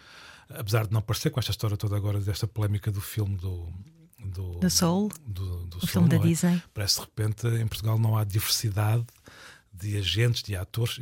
apesar 0.50 0.86
de 0.86 0.92
não 0.92 1.00
parecer 1.02 1.30
com 1.30 1.38
esta 1.40 1.50
história 1.52 1.76
toda 1.76 1.96
agora 1.96 2.20
desta 2.20 2.46
polémica 2.46 2.90
do 2.90 3.00
filme 3.00 3.36
do 3.36 3.68
do, 4.18 4.58
Do 4.58 4.68
Soul, 4.68 5.10
do, 5.26 5.64
do 5.66 5.76
o 5.76 5.80
Soul, 5.80 5.88
filme 5.88 6.08
da 6.08 6.16
é? 6.16 6.18
Disney. 6.18 6.62
Parece 6.74 6.96
de 6.96 7.00
repente 7.02 7.46
em 7.46 7.66
Portugal 7.66 7.98
não 7.98 8.16
há 8.16 8.24
diversidade 8.24 9.06
de 9.72 9.96
agentes, 9.96 10.42
de 10.42 10.56
atores, 10.56 10.98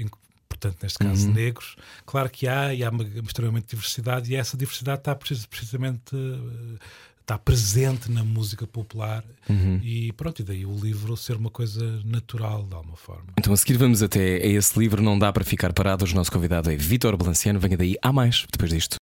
portanto, 0.48 0.76
neste 0.82 0.98
caso, 0.98 1.30
negros. 1.32 1.76
Claro 2.04 2.28
que 2.28 2.46
há, 2.46 2.74
e 2.74 2.84
há 2.84 2.90
uma, 2.90 3.04
extremamente 3.04 3.68
diversidade, 3.70 4.30
e 4.30 4.36
essa 4.36 4.54
diversidade 4.56 5.00
está 5.00 5.14
precis- 5.14 5.46
precisamente 5.46 6.14
eh, 6.14 6.78
está 7.22 7.38
presente 7.38 8.10
na 8.12 8.22
música 8.22 8.66
popular 8.66 9.24
e 9.82 10.12
pronto, 10.12 10.40
e 10.40 10.44
daí 10.44 10.64
o 10.66 10.78
livro 10.78 11.16
ser 11.16 11.36
uma 11.36 11.50
coisa 11.50 12.00
natural 12.04 12.62
de 12.64 12.74
alguma 12.74 12.96
forma. 12.96 13.24
Então 13.38 13.52
a 13.52 13.56
seguir 13.56 13.78
vamos 13.78 14.02
até 14.02 14.36
a 14.36 14.46
esse 14.46 14.78
livro, 14.78 15.02
Não 15.02 15.18
Dá 15.18 15.32
para 15.32 15.42
Ficar 15.42 15.72
Parado. 15.72 16.04
O 16.04 16.14
nosso 16.14 16.30
convidado 16.30 16.70
é 16.70 16.76
Vítor 16.76 17.16
Balanciano. 17.16 17.58
Venha 17.58 17.76
daí, 17.78 17.96
há 18.00 18.12
mais 18.12 18.46
depois 18.52 18.70
disto. 18.70 18.96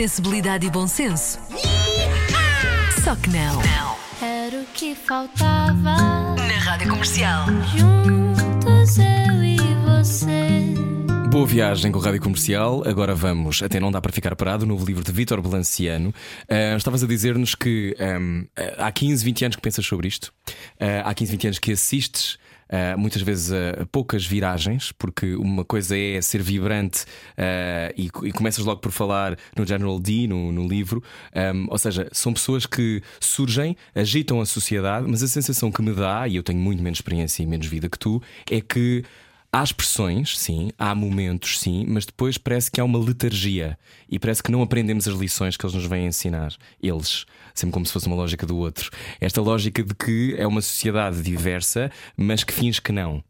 Sensibilidade 0.00 0.66
e 0.66 0.70
bom 0.70 0.88
senso. 0.88 1.38
Só 3.04 3.14
que 3.16 3.28
não. 3.28 3.60
Era 4.22 4.62
o 4.62 4.64
que 4.72 4.94
faltava. 4.94 5.94
Na 6.36 6.58
rádio 6.58 6.88
comercial. 6.88 7.44
Juntos 7.76 8.96
eu 8.96 9.44
e 9.44 9.58
você. 9.84 10.74
Boa 11.30 11.46
viagem 11.46 11.92
com 11.92 11.98
a 11.98 12.02
Rádio 12.02 12.22
Comercial. 12.22 12.82
Agora 12.86 13.14
vamos, 13.14 13.62
até 13.62 13.78
não 13.78 13.92
dá 13.92 14.00
para 14.00 14.10
ficar 14.10 14.34
parado, 14.34 14.64
no 14.64 14.82
livro 14.82 15.04
de 15.04 15.12
Vítor 15.12 15.42
Belanciano. 15.42 16.14
Uh, 16.48 16.78
estavas 16.78 17.04
a 17.04 17.06
dizer-nos 17.06 17.54
que 17.54 17.94
um, 18.00 18.46
há 18.78 18.90
15, 18.90 19.22
20 19.22 19.44
anos 19.44 19.56
que 19.56 19.62
pensas 19.62 19.84
sobre 19.84 20.08
isto, 20.08 20.32
uh, 20.80 21.04
há 21.04 21.12
15, 21.12 21.30
20 21.30 21.46
anos 21.48 21.58
que 21.58 21.72
assistes 21.72 22.38
Uh, 22.70 22.96
muitas 22.96 23.20
vezes 23.20 23.50
a 23.52 23.82
uh, 23.82 23.86
poucas 23.86 24.24
viragens, 24.24 24.92
porque 24.92 25.34
uma 25.34 25.64
coisa 25.64 25.98
é 25.98 26.22
ser 26.22 26.40
vibrante 26.40 27.02
uh, 27.32 27.92
e, 27.96 28.06
e, 28.06 28.32
começas 28.32 28.64
logo 28.64 28.80
por 28.80 28.92
falar 28.92 29.36
no 29.56 29.66
General 29.66 29.98
D, 29.98 30.28
no, 30.28 30.52
no 30.52 30.68
livro. 30.68 31.02
Um, 31.34 31.66
ou 31.68 31.78
seja, 31.78 32.08
são 32.12 32.32
pessoas 32.32 32.66
que 32.66 33.02
surgem, 33.18 33.76
agitam 33.92 34.40
a 34.40 34.46
sociedade, 34.46 35.04
mas 35.08 35.20
a 35.20 35.26
sensação 35.26 35.72
que 35.72 35.82
me 35.82 35.92
dá, 35.92 36.28
e 36.28 36.36
eu 36.36 36.44
tenho 36.44 36.60
muito 36.60 36.80
menos 36.80 36.98
experiência 36.98 37.42
e 37.42 37.46
menos 37.46 37.66
vida 37.66 37.88
que 37.88 37.98
tu, 37.98 38.22
é 38.48 38.60
que 38.60 39.04
Há 39.52 39.64
expressões, 39.64 40.38
sim, 40.38 40.70
há 40.78 40.94
momentos, 40.94 41.58
sim, 41.58 41.84
mas 41.88 42.06
depois 42.06 42.38
parece 42.38 42.70
que 42.70 42.80
há 42.80 42.84
uma 42.84 43.00
letargia 43.00 43.76
e 44.08 44.16
parece 44.16 44.40
que 44.44 44.52
não 44.52 44.62
aprendemos 44.62 45.08
as 45.08 45.14
lições 45.14 45.56
que 45.56 45.66
eles 45.66 45.74
nos 45.74 45.86
vêm 45.86 46.06
ensinar. 46.06 46.54
Eles, 46.80 47.26
sempre 47.52 47.72
como 47.72 47.84
se 47.84 47.92
fosse 47.92 48.06
uma 48.06 48.14
lógica 48.14 48.46
do 48.46 48.56
outro. 48.56 48.92
Esta 49.20 49.40
lógica 49.40 49.82
de 49.82 49.92
que 49.92 50.36
é 50.38 50.46
uma 50.46 50.62
sociedade 50.62 51.20
diversa, 51.20 51.90
mas 52.16 52.44
que 52.44 52.52
finge 52.52 52.80
que 52.80 52.92
não. 52.92 53.24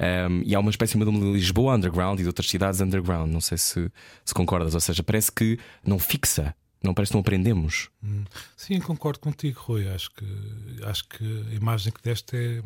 Um, 0.00 0.42
e 0.44 0.56
há 0.56 0.58
uma 0.58 0.70
espécie 0.70 0.98
de 0.98 1.04
Lisboa 1.04 1.76
underground 1.76 2.18
e 2.18 2.22
de 2.22 2.28
outras 2.28 2.48
cidades 2.48 2.80
underground. 2.80 3.30
Não 3.30 3.40
sei 3.40 3.56
se, 3.56 3.92
se 4.24 4.34
concordas. 4.34 4.74
Ou 4.74 4.80
seja, 4.80 5.04
parece 5.04 5.30
que 5.30 5.56
não 5.86 6.00
fixa. 6.00 6.52
Não 6.82 6.94
parece 6.94 7.12
que 7.12 7.16
não 7.16 7.20
aprendemos. 7.20 7.90
Hum. 8.02 8.24
Sim, 8.56 8.80
concordo 8.80 9.20
contigo, 9.20 9.60
Rui. 9.60 9.86
Acho 9.88 10.10
que, 10.10 10.84
acho 10.84 11.06
que 11.06 11.46
a 11.52 11.54
imagem 11.54 11.92
que 11.92 12.02
deste 12.02 12.34
é 12.34 12.62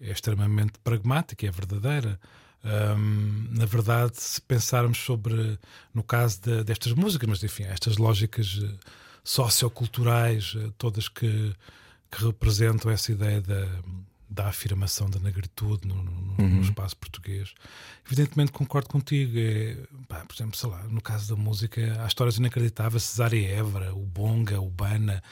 é 0.00 0.10
extremamente 0.10 0.78
pragmática, 0.82 1.46
é 1.46 1.50
verdadeira. 1.50 2.18
Um, 2.64 3.46
na 3.50 3.64
verdade, 3.64 4.20
se 4.20 4.40
pensarmos 4.40 4.98
sobre, 4.98 5.58
no 5.94 6.02
caso 6.02 6.40
de, 6.42 6.64
destas 6.64 6.92
músicas, 6.92 7.28
mas 7.28 7.44
enfim, 7.44 7.64
estas 7.64 7.96
lógicas 7.96 8.60
eh, 8.62 8.74
socioculturais, 9.22 10.54
eh, 10.56 10.70
todas 10.76 11.08
que, 11.08 11.54
que 12.10 12.24
representam 12.24 12.90
essa 12.90 13.12
ideia 13.12 13.40
da, 13.40 13.68
da 14.28 14.48
afirmação 14.48 15.08
da 15.08 15.20
negritude 15.20 15.86
no, 15.86 15.94
no, 16.02 16.12
uhum. 16.38 16.56
no, 16.56 16.62
espaço 16.62 16.96
português. 16.96 17.54
Evidentemente 18.04 18.50
concordo 18.50 18.88
contigo. 18.88 19.38
É, 19.38 19.76
pá, 20.08 20.24
por 20.26 20.34
exemplo, 20.34 20.56
sei 20.56 20.68
lá, 20.68 20.82
no 20.84 21.00
caso 21.00 21.34
da 21.34 21.40
música, 21.40 22.02
há 22.02 22.06
histórias 22.06 22.36
inacreditáveis, 22.36 23.04
Cesária 23.04 23.48
Évora, 23.48 23.94
o 23.94 24.02
Bonga, 24.02 24.60
o 24.60 24.68
Bana, 24.68 25.22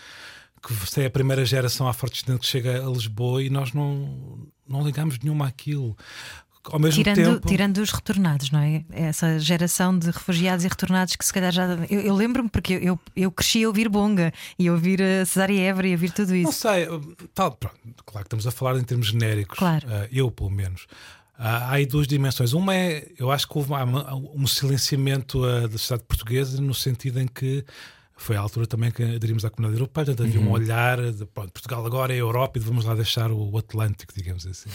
que 0.62 1.00
é 1.00 1.07
a 1.07 1.11
primeira 1.11 1.44
geração 1.44 1.88
afrodescendente 1.88 2.40
que 2.40 2.46
chega 2.46 2.85
a 2.85 2.88
Lisboa 2.88 3.42
e 3.42 3.50
nós 3.50 3.72
não, 3.72 4.33
não 4.68 4.85
ligamos 4.85 5.18
nenhuma 5.18 5.48
àquilo. 5.48 5.96
Ao 6.64 6.79
mesmo 6.79 7.05
tirando, 7.05 7.35
tempo... 7.35 7.46
tirando 7.46 7.79
os 7.79 7.90
retornados, 7.90 8.50
não 8.50 8.61
é? 8.61 8.85
Essa 8.90 9.38
geração 9.38 9.98
de 9.98 10.07
refugiados 10.11 10.64
e 10.64 10.68
retornados 10.68 11.14
que 11.14 11.24
se 11.24 11.33
calhar 11.33 11.53
já. 11.53 11.64
Eu, 11.90 12.00
eu 12.00 12.14
lembro-me 12.14 12.48
porque 12.48 12.79
eu, 12.81 12.98
eu 13.14 13.31
cresci 13.31 13.64
a 13.64 13.68
ouvir 13.68 13.88
Bonga 13.88 14.33
e 14.59 14.68
a 14.68 14.72
ouvir 14.72 15.03
a 15.03 15.27
Cesária 15.27 15.61
Évora 15.61 15.88
e 15.88 15.90
a 15.90 15.94
ouvir 15.94 16.11
tudo 16.11 16.35
isso. 16.35 16.44
Não 16.44 16.53
sei, 16.53 16.87
tal, 17.35 17.53
pronto, 17.53 17.77
claro 18.07 18.24
que 18.24 18.29
estamos 18.29 18.46
a 18.46 18.50
falar 18.50 18.79
em 18.79 18.85
termos 18.85 19.09
genéricos, 19.09 19.59
claro. 19.59 19.87
Uh, 19.87 20.09
eu 20.11 20.31
pelo 20.31 20.50
menos. 20.50 20.85
Uh, 21.38 21.42
há 21.42 21.72
aí 21.72 21.85
duas 21.85 22.07
dimensões. 22.07 22.55
Uma 22.55 22.74
é, 22.74 23.12
eu 23.18 23.31
acho 23.31 23.46
que 23.46 23.59
houve 23.59 23.70
uma, 23.70 24.14
um 24.14 24.46
silenciamento 24.46 25.44
uh, 25.44 25.68
da 25.68 25.77
sociedade 25.77 26.05
portuguesa 26.09 26.62
no 26.62 26.72
sentido 26.72 27.20
em 27.20 27.27
que 27.27 27.62
foi 28.16 28.37
a 28.37 28.40
altura 28.40 28.66
também 28.66 28.90
que 28.90 29.03
aderimos 29.03 29.44
à 29.44 29.50
comunidade 29.50 29.81
europeia, 29.81 30.05
portanto 30.07 30.27
havia 30.27 30.40
uhum. 30.40 30.48
um 30.48 30.53
olhar 30.53 31.00
de 31.12 31.27
pronto, 31.27 31.53
Portugal 31.53 31.85
agora 31.85 32.12
é 32.12 32.16
a 32.16 32.20
Europa 32.20 32.59
e 32.59 32.61
vamos 32.61 32.85
lá 32.85 32.94
deixar 32.94 33.31
o 33.31 33.57
Atlântico, 33.59 34.12
digamos 34.14 34.46
assim. 34.46 34.70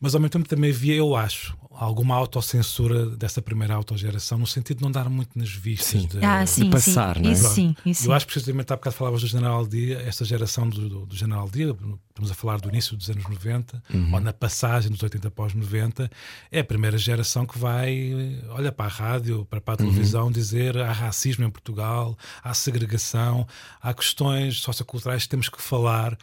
Mas 0.00 0.14
ao 0.14 0.20
mesmo 0.20 0.30
tempo 0.30 0.48
também 0.48 0.70
havia, 0.70 0.94
eu 0.94 1.16
acho, 1.16 1.56
alguma 1.78 2.16
autocensura 2.16 3.06
dessa 3.06 3.40
primeira 3.40 3.74
autogeração, 3.74 4.36
no 4.36 4.46
sentido 4.46 4.78
de 4.78 4.82
não 4.82 4.90
dar 4.90 5.08
muito 5.08 5.38
nas 5.38 5.50
vistas. 5.50 6.02
Sim. 6.02 6.08
De, 6.08 6.24
ah, 6.24 6.44
sim, 6.44 6.64
de 6.64 6.70
passar, 6.70 7.16
sim. 7.16 7.22
não 7.22 7.30
é? 7.30 7.32
Isso 7.32 7.48
sim, 7.48 7.76
isso 7.86 8.08
eu 8.08 8.12
acho 8.12 8.26
que 8.26 8.32
precisamente 8.32 8.72
há 8.72 8.76
bocado 8.76 8.96
falavas 8.96 9.20
do 9.20 9.28
General 9.28 9.64
Dia, 9.64 10.02
esta 10.02 10.24
geração 10.24 10.68
do, 10.68 10.88
do, 10.88 11.06
do 11.06 11.16
General 11.16 11.48
Dia, 11.48 11.76
estamos 12.08 12.32
a 12.32 12.34
falar 12.34 12.60
do 12.60 12.68
início 12.68 12.96
dos 12.96 13.08
anos 13.08 13.22
90, 13.22 13.80
uhum. 13.94 14.14
ou 14.14 14.20
na 14.20 14.32
passagem 14.32 14.90
dos 14.90 15.00
80 15.02 15.28
após 15.28 15.54
90, 15.54 16.10
é 16.50 16.60
a 16.60 16.64
primeira 16.64 16.98
geração 16.98 17.46
que 17.46 17.56
vai, 17.56 18.42
olha 18.50 18.72
para 18.72 18.86
a 18.86 18.88
rádio, 18.88 19.44
para, 19.44 19.60
para 19.60 19.74
a 19.74 19.76
uhum. 19.76 19.90
televisão, 19.90 20.24
uhum. 20.26 20.32
dizer 20.32 20.76
há 20.78 20.90
racismo 20.90 21.44
em 21.44 21.50
Portugal, 21.50 22.18
há 22.42 22.52
segregação, 22.54 23.46
há 23.80 23.94
questões 23.94 24.60
socioculturais 24.60 25.22
que 25.22 25.28
temos 25.28 25.48
que 25.48 25.62
falar 25.62 26.18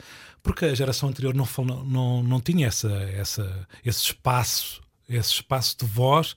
porque 0.46 0.66
a 0.66 0.76
geração 0.76 1.10
anterior 1.10 1.34
não, 1.34 1.48
não, 1.84 2.24
não 2.24 2.40
tinha 2.40 2.68
essa, 2.68 2.94
essa, 3.18 3.68
esse 3.84 4.04
espaço, 4.04 4.80
esse 5.10 5.32
espaço 5.32 5.76
de 5.80 5.86
voz, 5.88 6.36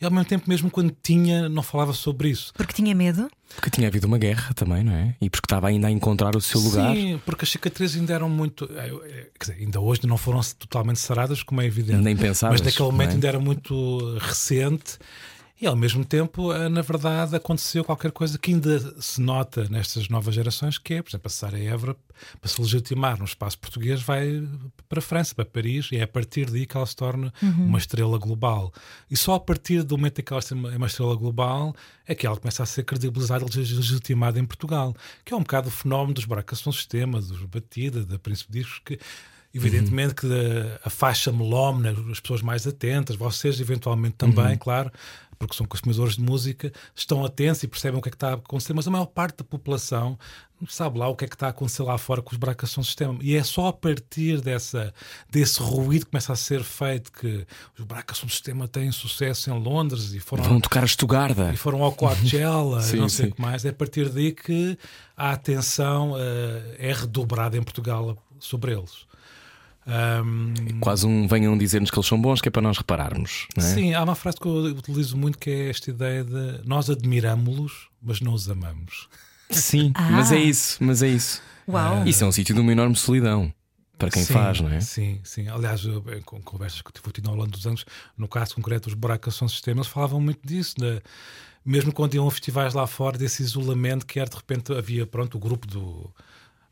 e 0.00 0.04
ao 0.04 0.10
mesmo 0.10 0.24
tempo, 0.24 0.48
mesmo 0.48 0.70
quando 0.70 0.96
tinha, 1.02 1.46
não 1.46 1.62
falava 1.62 1.92
sobre 1.92 2.30
isso. 2.30 2.54
Porque 2.54 2.72
tinha 2.72 2.94
medo? 2.94 3.30
Porque 3.54 3.68
tinha 3.68 3.86
havido 3.86 4.06
uma 4.06 4.16
guerra 4.16 4.54
também, 4.54 4.82
não 4.82 4.94
é? 4.94 5.14
E 5.20 5.28
porque 5.28 5.44
estava 5.44 5.68
ainda 5.68 5.88
a 5.88 5.90
encontrar 5.90 6.34
o 6.34 6.40
seu 6.40 6.58
lugar. 6.58 6.96
Sim, 6.96 7.20
porque 7.26 7.44
as 7.44 7.50
cicatrizes 7.50 8.00
ainda 8.00 8.14
eram 8.14 8.30
muito. 8.30 8.64
Eh, 8.64 8.92
eh, 9.04 9.26
quer 9.38 9.52
dizer, 9.52 9.62
ainda 9.62 9.78
hoje 9.78 10.06
não 10.06 10.16
foram 10.16 10.40
totalmente 10.58 10.98
saradas, 10.98 11.42
como 11.42 11.60
é 11.60 11.66
evidente. 11.66 12.00
Nem 12.00 12.16
pensava. 12.16 12.52
Mas 12.52 12.62
naquele 12.62 12.90
momento 12.90 13.10
é? 13.10 13.12
ainda 13.14 13.28
era 13.28 13.38
muito 13.38 14.16
recente 14.18 14.98
e 15.60 15.66
ao 15.66 15.76
mesmo 15.76 16.04
tempo, 16.04 16.52
eh, 16.52 16.70
na 16.70 16.80
verdade, 16.80 17.36
aconteceu 17.36 17.84
qualquer 17.84 18.12
coisa 18.12 18.38
que 18.38 18.50
ainda 18.50 18.78
se 18.98 19.20
nota 19.20 19.68
nestas 19.68 20.08
novas 20.08 20.34
gerações, 20.34 20.78
que 20.78 20.94
é, 20.94 21.02
por 21.02 21.10
exemplo, 21.10 21.26
a 21.26 21.30
Sara 21.30 21.58
Évora, 21.58 21.94
para 22.40 22.50
se 22.50 22.58
legitimar 22.58 23.18
no 23.18 23.26
espaço 23.26 23.58
português, 23.58 24.00
vai 24.00 24.42
para 24.88 25.00
a 25.00 25.02
França, 25.02 25.34
para 25.34 25.44
Paris, 25.44 25.90
e 25.92 25.96
é 25.96 26.02
a 26.02 26.08
partir 26.08 26.50
daí 26.50 26.64
que 26.64 26.74
ela 26.74 26.86
se 26.86 26.96
torna 26.96 27.30
uhum. 27.42 27.66
uma 27.66 27.78
estrela 27.78 28.16
global. 28.16 28.72
E 29.10 29.16
só 29.16 29.34
a 29.34 29.40
partir 29.40 29.82
do 29.82 29.98
momento 29.98 30.20
em 30.20 30.24
que 30.24 30.32
ela 30.32 30.42
é 30.72 30.76
uma 30.76 30.86
estrela 30.86 31.14
global 31.14 31.76
é 32.06 32.14
que 32.14 32.26
ela 32.26 32.38
começa 32.38 32.62
a 32.62 32.66
ser 32.66 32.84
credibilizada 32.84 33.44
e 33.44 33.58
legitimada 33.58 34.38
em 34.38 34.46
Portugal, 34.46 34.96
que 35.24 35.34
é 35.34 35.36
um 35.36 35.40
bocado 35.40 35.68
o 35.68 35.70
fenómeno 35.70 36.14
dos 36.14 36.24
Bracas 36.24 36.60
São 36.60 36.72
Sistema, 36.72 37.20
dos 37.20 37.42
Batida, 37.44 38.04
da 38.04 38.18
Príncipe 38.18 38.52
Discos, 38.52 38.80
que 38.82 38.98
Evidentemente 39.52 40.24
uhum. 40.24 40.30
que 40.30 40.78
a, 40.84 40.86
a 40.86 40.90
faixa 40.90 41.32
melómena, 41.32 41.90
as 42.10 42.20
pessoas 42.20 42.40
mais 42.40 42.66
atentas, 42.68 43.16
vocês 43.16 43.60
eventualmente 43.60 44.14
também, 44.14 44.52
uhum. 44.52 44.58
claro, 44.58 44.92
porque 45.40 45.56
são 45.56 45.66
consumidores 45.66 46.16
de 46.16 46.22
música, 46.22 46.70
estão 46.94 47.24
atentos 47.24 47.62
e 47.62 47.66
percebem 47.66 47.98
o 47.98 48.02
que 48.02 48.10
é 48.10 48.12
que 48.12 48.16
está 48.16 48.32
a 48.32 48.34
acontecer, 48.34 48.74
mas 48.74 48.86
a 48.86 48.90
maior 48.90 49.06
parte 49.06 49.38
da 49.38 49.44
população 49.44 50.18
não 50.60 50.68
sabe 50.68 50.98
lá 50.98 51.08
o 51.08 51.16
que 51.16 51.24
é 51.24 51.28
que 51.28 51.34
está 51.34 51.46
a 51.46 51.50
acontecer 51.50 51.82
lá 51.82 51.96
fora 51.96 52.20
com 52.20 52.30
os 52.32 52.36
bracas 52.36 52.70
são 52.70 52.84
sistema. 52.84 53.18
E 53.22 53.34
é 53.34 53.42
só 53.42 53.68
a 53.68 53.72
partir 53.72 54.42
dessa, 54.42 54.92
desse 55.30 55.62
ruído 55.62 56.04
que 56.04 56.10
começa 56.10 56.34
a 56.34 56.36
ser 56.36 56.62
feito 56.62 57.10
que 57.10 57.46
os 57.78 57.84
bracas 57.86 58.18
são 58.18 58.28
sistema 58.28 58.68
têm 58.68 58.92
sucesso 58.92 59.50
em 59.50 59.58
Londres 59.58 60.12
e 60.12 60.20
foram. 60.20 60.44
Vão 60.44 60.60
tocar 60.60 60.82
a 60.82 60.86
Estugarda. 60.86 61.50
E 61.54 61.56
foram 61.56 61.82
ao 61.82 61.92
Coachella, 61.92 62.82
sim, 62.84 62.98
não 62.98 63.08
sei 63.08 63.30
o 63.30 63.34
que 63.34 63.40
mais. 63.40 63.64
É 63.64 63.70
a 63.70 63.72
partir 63.72 64.10
daí 64.10 64.32
que 64.32 64.76
a 65.16 65.32
atenção 65.32 66.12
uh, 66.12 66.16
é 66.78 66.92
redobrada 66.92 67.56
em 67.56 67.62
Portugal 67.62 68.22
sobre 68.38 68.72
eles. 68.72 69.08
Um, 69.86 70.78
Quase 70.80 71.06
um 71.06 71.26
venham 71.26 71.56
dizer-nos 71.56 71.90
que 71.90 71.98
eles 71.98 72.06
são 72.06 72.20
bons, 72.20 72.40
que 72.40 72.48
é 72.48 72.50
para 72.50 72.62
nós 72.62 72.78
repararmos. 72.78 73.46
É? 73.56 73.60
Sim, 73.60 73.94
há 73.94 74.02
uma 74.02 74.14
frase 74.14 74.38
que 74.38 74.46
eu 74.46 74.64
utilizo 74.66 75.16
muito 75.16 75.38
que 75.38 75.50
é 75.50 75.70
esta 75.70 75.90
ideia 75.90 76.24
de 76.24 76.60
nós 76.66 76.90
admiramos-los, 76.90 77.88
mas 78.02 78.20
não 78.20 78.32
os 78.32 78.48
amamos. 78.48 79.08
Sim, 79.50 79.92
ah. 79.96 80.10
mas 80.10 80.32
é 80.32 80.38
isso, 80.38 80.78
mas 80.80 81.02
é 81.02 81.08
isso. 81.08 81.42
Uau. 81.68 82.06
Isso 82.06 82.24
é 82.24 82.26
um 82.26 82.32
sítio 82.32 82.54
de 82.54 82.60
uma 82.60 82.72
enorme 82.72 82.96
solidão 82.96 83.52
para 83.98 84.10
quem 84.10 84.24
sim, 84.24 84.32
faz, 84.32 84.60
não 84.60 84.70
é? 84.70 84.80
Sim, 84.80 85.20
sim. 85.22 85.48
Aliás, 85.48 85.84
eu, 85.84 86.02
com 86.24 86.40
conversas 86.40 86.80
que 86.80 86.90
tive 86.92 87.28
ao 87.28 87.34
longo 87.34 87.50
dos 87.50 87.66
anos, 87.66 87.84
no 88.16 88.26
caso 88.26 88.54
concreto 88.54 88.88
dos 88.88 88.94
buracos 88.94 89.34
são 89.34 89.46
sistemas, 89.46 89.86
falavam 89.86 90.20
muito 90.20 90.40
disso, 90.42 90.74
de, 90.78 91.02
mesmo 91.64 91.92
quando 91.92 92.14
iam 92.14 92.26
a 92.26 92.30
festivais 92.30 92.72
lá 92.72 92.86
fora, 92.86 93.18
desse 93.18 93.42
isolamento 93.42 94.06
que 94.06 94.18
era 94.18 94.30
de 94.30 94.36
repente 94.36 94.72
havia 94.72 95.06
pronto 95.06 95.36
o 95.36 95.40
grupo 95.40 95.66
do 95.66 96.10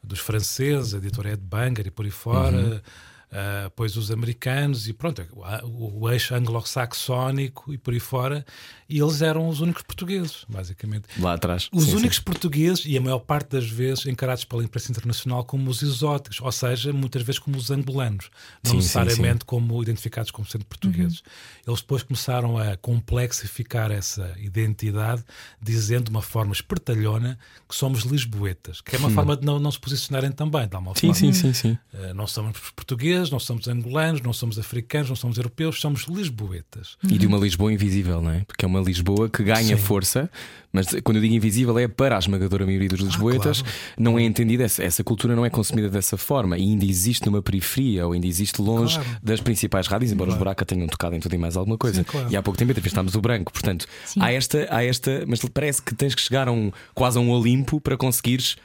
dos 0.02 0.20
franceses, 0.20 0.94
a 0.94 0.98
editora 0.98 1.32
Ed 1.32 1.42
Banger 1.42 1.87
e 1.87 1.90
por 1.90 2.04
aí 2.04 2.11
fora. 2.11 2.82
Uh, 3.29 3.69
pois 3.77 3.95
os 3.95 4.11
americanos 4.11 4.88
e 4.88 4.95
pronto, 4.95 5.23
o, 5.62 6.01
o 6.01 6.11
eixo 6.11 6.35
anglo-saxónico 6.35 7.75
e 7.75 7.77
por 7.77 7.93
aí 7.93 8.01
fora, 8.01 8.45
e 8.88 8.99
eles 8.99 9.21
eram 9.21 9.47
os 9.47 9.61
únicos 9.61 9.83
portugueses, 9.83 10.47
basicamente. 10.49 11.05
Lá 11.19 11.35
atrás. 11.35 11.69
Os 11.71 11.85
sim, 11.85 11.97
únicos 11.97 12.17
sim. 12.17 12.23
portugueses, 12.23 12.87
e 12.87 12.97
a 12.97 13.01
maior 13.03 13.19
parte 13.19 13.51
das 13.51 13.69
vezes 13.69 14.07
encarados 14.07 14.47
pela 14.47 14.64
imprensa 14.64 14.91
internacional 14.91 15.45
como 15.45 15.71
os 15.71 15.83
exóticos, 15.83 16.41
ou 16.41 16.51
seja, 16.51 16.91
muitas 16.91 17.21
vezes 17.21 17.38
como 17.38 17.59
os 17.59 17.71
angolanos, 17.71 18.31
não 18.64 18.71
sim, 18.71 18.77
necessariamente 18.79 19.45
como 19.45 19.83
identificados 19.83 20.31
como 20.31 20.49
sendo 20.49 20.64
portugueses. 20.64 21.19
Uhum. 21.19 21.73
Eles 21.73 21.81
depois 21.83 22.03
começaram 22.03 22.57
a 22.57 22.79
complexificar 22.79 23.91
essa 23.91 24.35
identidade, 24.38 25.23
dizendo 25.61 26.05
de 26.05 26.11
uma 26.11 26.23
forma 26.23 26.55
espertalhona 26.55 27.38
que 27.69 27.75
somos 27.75 28.05
lisboetas, 28.05 28.81
que 28.81 28.97
é 28.97 28.99
uma 28.99 29.09
hum. 29.09 29.14
forma 29.14 29.37
de 29.37 29.45
não, 29.45 29.59
não 29.59 29.71
se 29.71 29.79
posicionarem 29.79 30.33
também, 30.33 30.67
de 30.67 30.75
uma 30.75 30.95
sim, 30.95 31.12
forma. 31.12 31.14
Sim, 31.14 31.33
sim, 31.35 31.53
sim. 31.53 31.79
Uh, 31.93 32.14
não 32.14 32.27
somos 32.27 32.59
portugueses 32.71 33.17
portugueses, 33.18 33.31
não 33.31 33.38
somos 33.38 33.68
angolanos, 33.68 34.20
não 34.20 34.33
somos 34.33 34.59
africanos, 34.59 35.09
não 35.09 35.16
somos 35.16 35.37
europeus, 35.37 35.81
somos 35.81 36.07
lisboetas. 36.09 36.96
E 37.09 37.18
de 37.18 37.26
uma 37.26 37.38
Lisboa 37.38 37.72
invisível, 37.72 38.22
não 38.22 38.31
é? 38.31 38.44
Porque 38.46 38.64
é 38.64 38.68
uma 38.68 38.81
Lisboa 38.81 39.28
que 39.28 39.42
ganha 39.42 39.76
Sim. 39.76 39.83
força, 39.83 40.31
mas 40.72 40.87
quando 41.02 41.16
eu 41.16 41.22
digo 41.22 41.35
invisível 41.35 41.78
é 41.78 41.88
para 41.88 42.16
a 42.16 42.18
esmagadora 42.18 42.64
maioria 42.66 42.88
dos 42.88 43.00
lisboetas, 43.00 43.62
claro. 43.62 43.76
não 43.98 44.18
é 44.18 44.22
entendida, 44.22 44.64
essa, 44.64 44.83
essa 44.83 45.02
cultura 45.02 45.35
não 45.35 45.44
é 45.44 45.50
consumida 45.50 45.88
dessa 45.88 46.16
forma 46.16 46.59
e 46.59 46.62
ainda 46.62 46.85
existe 46.85 47.26
numa 47.26 47.42
periferia 47.42 48.07
ou 48.07 48.12
ainda 48.12 48.26
existe 48.26 48.61
longe 48.61 48.98
Claro. 48.98 49.18
das 49.22 49.40
principais 49.40 49.87
rádios, 49.87 50.12
embora 50.12 50.31
os 50.31 50.37
Buraca 50.37 50.64
tenham 50.64 50.87
tocado 50.87 51.14
em 51.14 51.20
tudo 51.20 51.35
e 51.35 51.38
mais 51.38 51.57
alguma 51.57 51.76
coisa. 51.76 51.98
Sim, 51.98 52.04
claro. 52.04 52.28
E 52.31 52.37
há 52.37 52.42
pouco 52.42 52.59
tempo 52.59 52.70
entrevistámos 52.70 53.14
o 53.14 53.20
Branco, 53.20 53.52
portanto, 53.52 53.87
Sim. 54.04 54.20
há 54.22 54.33
esta, 54.33 54.66
há 54.70 54.85
esta, 54.85 55.24
mas 55.26 55.40
parece 55.52 55.83
que 55.83 55.94
tens 55.94 56.14
que 56.14 56.20
chegar 56.22 56.48
a 56.48 56.52
um, 56.52 56.70
quase 56.94 57.18
a 57.18 57.20
um 57.20 57.31
Olimpo 57.31 57.81
para 57.81 57.96
conseguires 57.96 58.57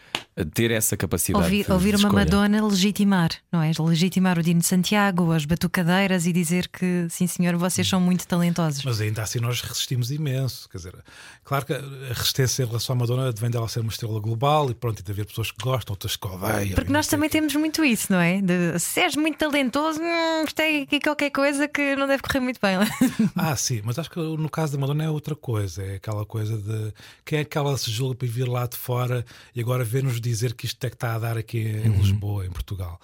ter 0.54 0.72
essa 0.72 0.98
capacidade. 0.98 1.44
Ouvir, 1.44 1.66
de- 1.66 1.72
ouvir 1.72 1.96
de 1.98 2.06
uma. 2.06 2.14
Madonna 2.14 2.66
legitimar, 2.66 3.30
não 3.52 3.62
é? 3.62 3.72
Legitimar 3.80 4.40
o 4.40 4.44
Dino 4.44 4.60
de 4.62 4.66
Santiago, 4.66 5.32
as 5.32 5.46
batucadeiras 5.46 6.26
e 6.26 6.34
dizer 6.34 6.68
que, 6.68 7.08
sim 7.10 7.28
senhor, 7.28 7.56
vocês 7.56 7.88
são 7.88 8.00
muito 8.00 8.28
talentosos. 8.28 8.84
Mas 8.84 9.02
ainda 9.02 9.22
assim 9.22 9.40
nós 9.40 9.62
resistimos 9.62 10.12
imenso. 10.12 10.68
Quer 10.70 10.78
dizer, 10.78 10.96
claro 11.44 11.66
que 11.66 11.74
a 11.74 12.14
resistência 12.14 12.64
em 12.64 12.66
relação 12.68 12.96
à 12.96 13.00
Madonna 13.00 13.32
vem 13.32 13.50
dela 13.50 13.68
ser 13.68 13.82
uma 13.82 13.92
estrela 13.92 14.20
global 14.20 14.70
e 14.70 14.74
pronto, 14.74 15.00
e 15.00 15.04
de 15.04 15.12
haver 15.12 15.26
pessoas 15.26 15.52
que 15.52 15.58
gostam, 15.62 15.94
outras 15.94 16.16
que 16.16 16.28
odeiam. 16.28 16.76
Porque 16.76 16.92
nós 16.92 17.08
também 17.08 17.28
o 17.28 17.32
quê. 17.32 17.38
temos 17.40 17.56
muito 17.56 17.84
isso, 17.84 18.12
não 18.12 18.20
é? 18.20 18.42
De, 18.42 18.80
se 18.80 19.00
és 19.02 19.16
muito 19.16 19.38
talentoso, 19.38 20.00
hum, 20.02 20.46
é 20.60 20.82
aqui 20.84 21.00
qualquer 21.00 21.30
coisa 21.30 21.68
que 21.68 21.96
não 21.96 22.08
deve 22.08 22.24
correr 22.24 22.40
muito 22.40 22.60
bem. 22.62 22.74
Ah, 23.36 23.56
sim, 23.56 23.82
mas 23.84 23.98
acho 24.00 24.10
que 24.10 24.20
no 24.20 24.50
caso 24.50 24.74
da 24.74 24.80
Madonna 24.80 25.04
é 25.06 25.10
outra 25.10 25.36
coisa. 25.36 25.84
É 25.84 25.96
aquela 25.96 26.26
coisa 26.26 26.58
de 26.58 26.94
quem 27.26 27.40
é 27.40 27.44
que 27.46 27.58
ela 27.58 27.76
se 27.78 27.92
julga 27.92 28.16
para 28.16 28.28
vir 28.28 28.48
lá 28.48 28.66
de 28.66 28.78
fora 28.78 29.26
e 29.56 29.60
agora 29.62 29.84
ver-nos 29.84 30.20
dizer 30.24 30.54
que 30.54 30.66
isto 30.66 30.84
é 30.84 30.90
que 30.90 30.96
está 30.96 31.16
a 31.16 31.20
dar 31.20 31.38
aqui 31.38 31.60
em 31.60 31.90
Lisboa, 31.98 32.46
em 32.46 32.50
Portugal. 32.52 33.00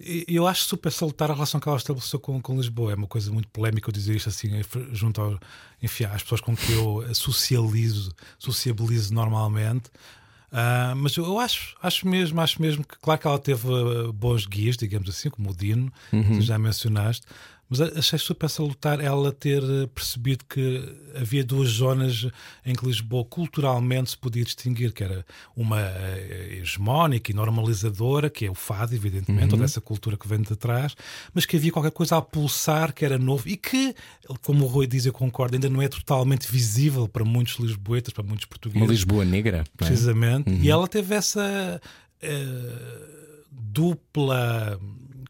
E 0.00 0.24
eu 0.28 0.46
acho 0.46 0.62
super 0.62 0.92
salutar 0.92 1.28
a 1.30 1.34
relação 1.34 1.58
que 1.58 1.68
ela 1.68 1.76
estabeleceu 1.76 2.20
com, 2.20 2.40
com 2.40 2.56
Lisboa. 2.56 2.92
É 2.92 2.94
uma 2.94 3.08
coisa 3.08 3.32
muito 3.32 3.48
polémica 3.48 3.88
eu 3.88 3.92
dizer 3.92 4.14
isto 4.14 4.28
assim, 4.28 4.54
eh, 4.56 4.64
junto 4.92 5.20
ao, 5.20 5.38
enfim, 5.82 6.04
às 6.04 6.22
pessoas 6.22 6.40
com 6.40 6.56
que 6.56 6.70
eu 6.72 7.04
socializo, 7.14 8.14
sociabilizo 8.38 9.12
normalmente. 9.12 9.90
Ah, 10.52 10.94
mas 10.96 11.16
eu- 11.16 11.38
acho, 11.40 11.76
acho 11.82 12.06
mesmo, 12.08 12.40
acho 12.40 12.62
mesmo 12.62 12.84
que, 12.84 12.96
claro 12.98 13.20
que 13.20 13.26
ela 13.26 13.38
teve 13.38 13.66
ah, 13.68 14.12
bons 14.12 14.46
guias, 14.46 14.76
digamos 14.76 15.08
assim, 15.10 15.28
como 15.30 15.50
o 15.50 15.54
Dino, 15.54 15.92
que 16.10 16.16
tu 16.38 16.40
já 16.42 16.58
mencionaste, 16.58 17.26
mas 17.68 17.80
achei 17.80 18.18
super 18.18 18.48
salutar 18.48 19.00
ela 19.00 19.32
ter 19.32 19.62
eh, 19.62 19.86
percebido 19.86 20.44
que 20.48 20.82
havia 21.14 21.44
duas 21.44 21.68
zonas 21.68 22.26
em 22.64 22.74
que 22.74 22.86
Lisboa 22.86 23.24
culturalmente 23.24 24.10
se 24.10 24.18
podia 24.18 24.44
distinguir, 24.44 24.92
que 24.92 25.04
era 25.04 25.24
uma 25.54 25.80
eh, 25.80 26.58
hegemónica 26.62 27.30
e 27.30 27.34
normalizadora, 27.34 28.30
que 28.30 28.46
é 28.46 28.50
o 28.50 28.54
fado, 28.54 28.94
evidentemente, 28.94 29.48
toda 29.48 29.64
essa 29.64 29.80
cultura 29.80 30.16
que 30.16 30.26
vem 30.26 30.40
de 30.40 30.56
trás, 30.56 30.94
mas 31.34 31.44
que 31.44 31.56
havia 31.56 31.72
qualquer 31.72 31.92
coisa 31.92 32.16
a 32.16 32.22
pulsar 32.22 32.92
que 32.92 33.04
era 33.04 33.18
novo 33.18 33.48
e 33.48 33.56
que, 33.56 33.94
como 34.42 34.64
o 34.64 34.68
Rui 34.68 34.86
diz, 34.86 35.06
eu 35.06 35.12
concordo, 35.12 35.54
ainda 35.56 35.68
não 35.68 35.82
é 35.82 35.88
totalmente 35.88 36.50
visível 36.50 37.06
para 37.06 37.24
muitos 37.24 37.58
lisboetas, 37.58 38.12
para 38.12 38.24
muitos 38.24 38.46
portugueses 38.46 38.80
Uma 38.80 38.90
Lisboa 38.90 39.24
negra. 39.24 39.58
é? 39.58 39.64
precisamente. 39.76 40.50
E 40.50 40.70
ela 40.70 40.88
teve 40.88 41.14
essa 41.14 41.80
eh, 42.20 43.18
dupla. 43.50 44.78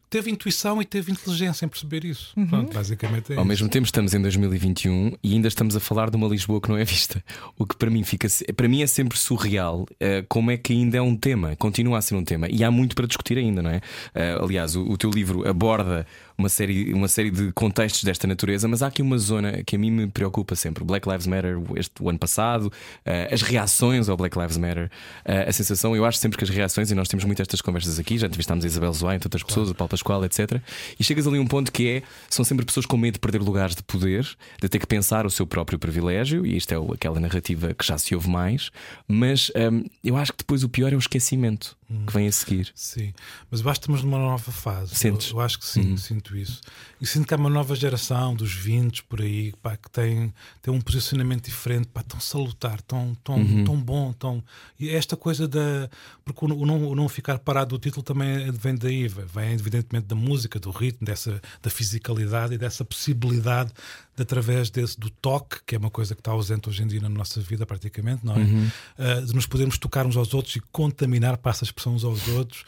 Teve 0.09 0.31
intuição 0.31 0.81
e 0.81 0.85
teve 0.85 1.11
inteligência 1.11 1.65
em 1.65 1.69
perceber 1.69 2.03
isso. 2.03 2.33
Pronto, 2.49 2.73
basicamente 2.73 3.31
é 3.31 3.35
Ao 3.35 3.41
isso. 3.41 3.47
mesmo 3.47 3.69
tempo 3.69 3.85
estamos 3.85 4.13
em 4.13 4.21
2021 4.21 5.13
e 5.23 5.33
ainda 5.33 5.47
estamos 5.47 5.75
a 5.75 5.79
falar 5.79 6.09
de 6.09 6.15
uma 6.17 6.27
Lisboa 6.27 6.59
que 6.59 6.67
não 6.69 6.77
é 6.77 6.83
vista. 6.83 7.23
O 7.57 7.65
que 7.65 7.75
para 7.75 7.89
mim 7.91 8.03
fica 8.03 8.27
para 8.55 8.67
mim 8.67 8.81
é 8.81 8.87
sempre 8.87 9.17
surreal 9.17 9.85
eh, 9.99 10.23
como 10.27 10.49
é 10.49 10.57
que 10.57 10.73
ainda 10.73 10.97
é 10.97 11.01
um 11.01 11.15
tema, 11.15 11.55
continua 11.57 11.99
a 11.99 12.01
ser 12.01 12.15
um 12.15 12.23
tema 12.23 12.47
e 12.49 12.63
há 12.63 12.71
muito 12.71 12.95
para 12.95 13.05
discutir 13.05 13.37
ainda, 13.37 13.61
não 13.61 13.69
é? 13.69 13.81
Eh, 14.15 14.37
aliás, 14.41 14.75
o, 14.75 14.83
o 14.83 14.97
teu 14.97 15.11
livro 15.11 15.47
aborda 15.47 16.07
uma 16.39 16.49
série, 16.49 16.93
uma 16.93 17.07
série 17.07 17.29
de 17.29 17.51
contextos 17.51 18.03
desta 18.03 18.25
natureza, 18.25 18.67
mas 18.67 18.81
há 18.81 18.87
aqui 18.87 19.01
uma 19.01 19.17
zona 19.17 19.61
que 19.63 19.75
a 19.75 19.79
mim 19.79 19.91
me 19.91 20.07
preocupa 20.07 20.55
sempre. 20.55 20.83
Black 20.83 21.07
Lives 21.07 21.27
Matter, 21.27 21.57
este, 21.75 22.01
o 22.01 22.09
ano 22.09 22.17
passado, 22.17 22.71
eh, 23.05 23.27
as 23.31 23.41
reações 23.41 24.07
ao 24.07 24.15
Black 24.15 24.39
Lives 24.39 24.57
Matter, 24.57 24.89
eh, 25.25 25.45
a 25.49 25.51
sensação, 25.51 25.95
eu 25.95 26.05
acho 26.05 26.17
sempre 26.17 26.37
que 26.37 26.43
as 26.45 26.49
reações, 26.49 26.89
e 26.89 26.95
nós 26.95 27.09
temos 27.09 27.25
muitas 27.25 27.43
estas 27.43 27.61
conversas 27.61 27.99
aqui, 27.99 28.17
já 28.17 28.27
entrevistámos 28.27 28.63
a 28.63 28.67
Isabel 28.67 28.93
Zoá, 28.93 29.15
entre 29.15 29.27
outras 29.27 29.43
pessoas, 29.43 29.69
o 29.69 29.75
Paulo 29.75 29.89
Pascoal, 29.89 30.23
etc. 30.23 30.61
E 30.99 31.03
chegas 31.03 31.27
ali 31.27 31.37
a 31.37 31.41
um 31.41 31.47
ponto 31.47 31.71
que 31.71 31.87
é: 31.89 32.03
são 32.29 32.45
sempre 32.45 32.65
pessoas 32.65 32.85
com 32.85 32.95
medo 32.95 33.15
de 33.15 33.19
perder 33.19 33.41
lugares 33.41 33.75
de 33.75 33.83
poder, 33.83 34.25
de 34.61 34.69
ter 34.69 34.79
que 34.79 34.87
pensar 34.87 35.25
o 35.25 35.29
seu 35.29 35.45
próprio 35.45 35.77
privilégio, 35.77 36.45
e 36.45 36.55
isto 36.55 36.71
é 36.73 36.79
o- 36.79 36.93
aquela 36.93 37.19
narrativa 37.19 37.73
que 37.73 37.85
já 37.85 37.97
se 37.97 38.15
ouve 38.15 38.29
mais, 38.29 38.71
mas 39.07 39.51
hum, 39.71 39.83
eu 40.03 40.15
acho 40.15 40.31
que 40.31 40.37
depois 40.39 40.63
o 40.63 40.69
pior 40.69 40.93
é 40.93 40.95
o 40.95 40.99
esquecimento 40.99 41.77
que 42.05 42.13
vem 42.13 42.27
a 42.27 42.31
seguir. 42.31 42.71
Sim, 42.75 43.13
mas 43.49 43.61
eu 43.61 43.69
acho 43.69 43.79
que 43.79 43.85
estamos 43.85 44.03
numa 44.03 44.19
nova 44.19 44.51
fase. 44.51 44.93
Sentes? 44.93 45.31
Eu, 45.31 45.37
eu 45.37 45.41
acho 45.41 45.57
que 45.57 45.65
sim, 45.65 45.97
sinto 45.97 46.37
isso. 46.37 46.61
E 47.01 47.07
sinto 47.07 47.27
que 47.27 47.33
há 47.33 47.37
uma 47.37 47.49
nova 47.49 47.75
geração 47.75 48.35
dos 48.35 48.53
20 48.53 49.03
por 49.05 49.21
aí 49.21 49.53
pá, 49.61 49.75
que 49.75 49.89
tem, 49.89 50.31
tem 50.61 50.71
um 50.71 50.79
posicionamento 50.79 51.45
diferente, 51.45 51.87
pá, 51.87 52.03
tão 52.03 52.19
salutar, 52.19 52.79
tão, 52.81 53.15
tão, 53.23 53.63
tão 53.63 53.81
bom. 53.81 54.13
Tão... 54.13 54.43
E 54.79 54.89
esta 54.89 55.17
coisa 55.17 55.47
da. 55.47 55.89
Porque 56.23 56.45
o, 56.45 56.53
o 56.59 56.65
não, 56.65 56.89
o 56.89 56.95
não 56.95 57.09
ficar 57.09 57.39
parado 57.39 57.75
do 57.75 57.79
título 57.79 58.03
também 58.03 58.51
vem 58.51 58.75
daí, 58.75 59.07
vem 59.07 59.53
evidentemente 59.53 60.05
da 60.05 60.15
música, 60.15 60.59
do 60.59 60.69
ritmo, 60.69 61.07
dessa, 61.07 61.41
da 61.61 61.71
fisicalidade 61.71 62.53
e 62.53 62.57
dessa 62.57 62.85
possibilidade 62.85 63.71
de, 64.19 64.23
através 64.23 64.69
desse, 64.69 64.99
do 64.99 65.09
toque, 65.09 65.57
que 65.65 65.75
é 65.75 65.77
uma 65.77 65.89
coisa 65.89 66.13
que 66.13 66.21
está 66.21 66.31
ausente 66.31 66.67
hoje 66.69 66.83
em 66.83 66.87
dia 66.87 66.99
na 67.01 67.09
nossa 67.09 67.39
vida, 67.41 67.65
praticamente, 67.65 68.25
não 68.25 68.35
é? 68.35 68.41
Ah, 68.97 69.21
de 69.21 69.33
nos 69.33 69.45
podermos 69.45 69.77
tocar 69.77 70.05
uns 70.05 70.17
aos 70.17 70.33
outros 70.33 70.55
e 70.55 70.59
contaminar, 70.71 71.37
passa 71.37 71.63
a 71.63 71.67
expressão 71.67 71.93
uns 71.93 72.03
aos 72.03 72.27
outros, 72.27 72.63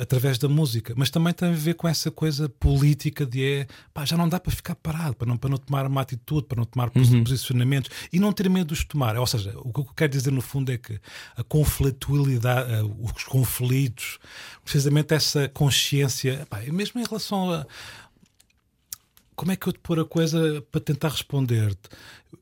através 0.00 0.38
da 0.38 0.48
música. 0.48 0.94
Mas 0.96 1.10
também 1.10 1.32
tem 1.32 1.48
a 1.48 1.52
ver 1.52 1.74
com 1.74 1.86
essa 1.86 2.10
coisa 2.10 2.48
política 2.48 3.26
de 3.26 3.44
é, 3.44 3.66
pá, 3.92 4.04
já 4.04 4.16
não 4.16 4.28
dá 4.28 4.40
para 4.40 4.52
ficar 4.52 4.74
parado, 4.74 5.14
para 5.14 5.26
não, 5.28 5.36
para 5.36 5.50
não 5.50 5.58
tomar 5.58 5.86
uma 5.86 6.00
atitude, 6.00 6.46
para 6.46 6.56
não 6.56 6.64
tomar 6.64 6.90
posi- 6.90 7.20
posicionamentos 7.22 7.90
e 8.12 8.18
não 8.18 8.32
ter 8.32 8.48
medo 8.48 8.68
de 8.68 8.72
os 8.74 8.84
tomar. 8.84 9.16
Ou 9.16 9.26
seja, 9.26 9.52
o 9.56 9.72
que 9.72 9.80
eu 9.80 9.84
quero 9.96 10.12
dizer 10.12 10.32
no 10.32 10.40
fundo 10.40 10.72
é 10.72 10.78
que 10.78 10.98
a 11.36 11.44
conflitualidade, 11.44 12.72
ah, 12.72 12.84
os 12.84 13.24
conflitos, 13.24 14.18
precisamente 14.64 15.14
essa 15.14 15.48
consciência, 15.48 16.46
pá, 16.48 16.60
mesmo 16.68 17.00
em 17.00 17.04
relação 17.04 17.50
a 17.52 17.66
como 19.36 19.52
é 19.52 19.56
que 19.56 19.66
eu 19.66 19.72
te 19.72 19.78
pôr 19.80 19.98
a 20.00 20.04
coisa 20.04 20.62
para 20.70 20.80
tentar 20.80 21.08
responder-te? 21.08 21.88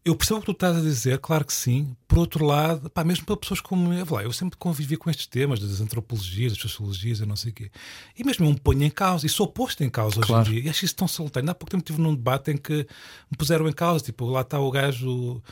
Eu 0.04 0.16
percebo 0.16 0.38
o 0.38 0.40
que 0.40 0.46
tu 0.46 0.52
estás 0.52 0.76
a 0.76 0.80
dizer, 0.80 1.18
claro 1.18 1.44
que 1.44 1.52
sim. 1.52 1.94
Por 2.08 2.18
outro 2.18 2.44
lado, 2.44 2.88
pá, 2.90 3.04
mesmo 3.04 3.24
para 3.26 3.36
pessoas 3.36 3.60
como 3.60 3.92
eu, 3.92 4.06
eu 4.20 4.32
sempre 4.32 4.58
convivi 4.58 4.96
com 4.96 5.08
estes 5.10 5.26
temas 5.26 5.60
das 5.60 5.80
antropologias, 5.80 6.52
das 6.52 6.60
sociologias, 6.62 7.20
eu 7.20 7.26
não 7.26 7.36
sei 7.36 7.50
o 7.50 7.54
quê. 7.54 7.70
E 8.18 8.24
mesmo 8.24 8.44
eu 8.46 8.50
me 8.50 8.58
ponho 8.58 8.82
em 8.82 8.90
causa, 8.90 9.26
e 9.26 9.28
sou 9.28 9.46
posto 9.46 9.84
em 9.84 9.90
causa 9.90 10.18
hoje 10.18 10.26
Claro. 10.26 10.48
em 10.48 10.54
dia. 10.54 10.64
E 10.64 10.68
acho 10.70 10.84
isso 10.84 10.96
tão. 10.96 11.06
Ainda 11.36 11.52
há 11.52 11.54
pouco 11.54 11.70
tempo 11.70 11.82
estive 11.82 12.00
num 12.00 12.14
debate 12.14 12.50
em 12.50 12.56
que 12.56 12.86
me 13.30 13.36
puseram 13.38 13.68
em 13.68 13.72
causa, 13.72 14.02
tipo, 14.04 14.24
lá 14.26 14.40
está 14.40 14.58
o 14.58 14.70
gajo, 14.70 15.42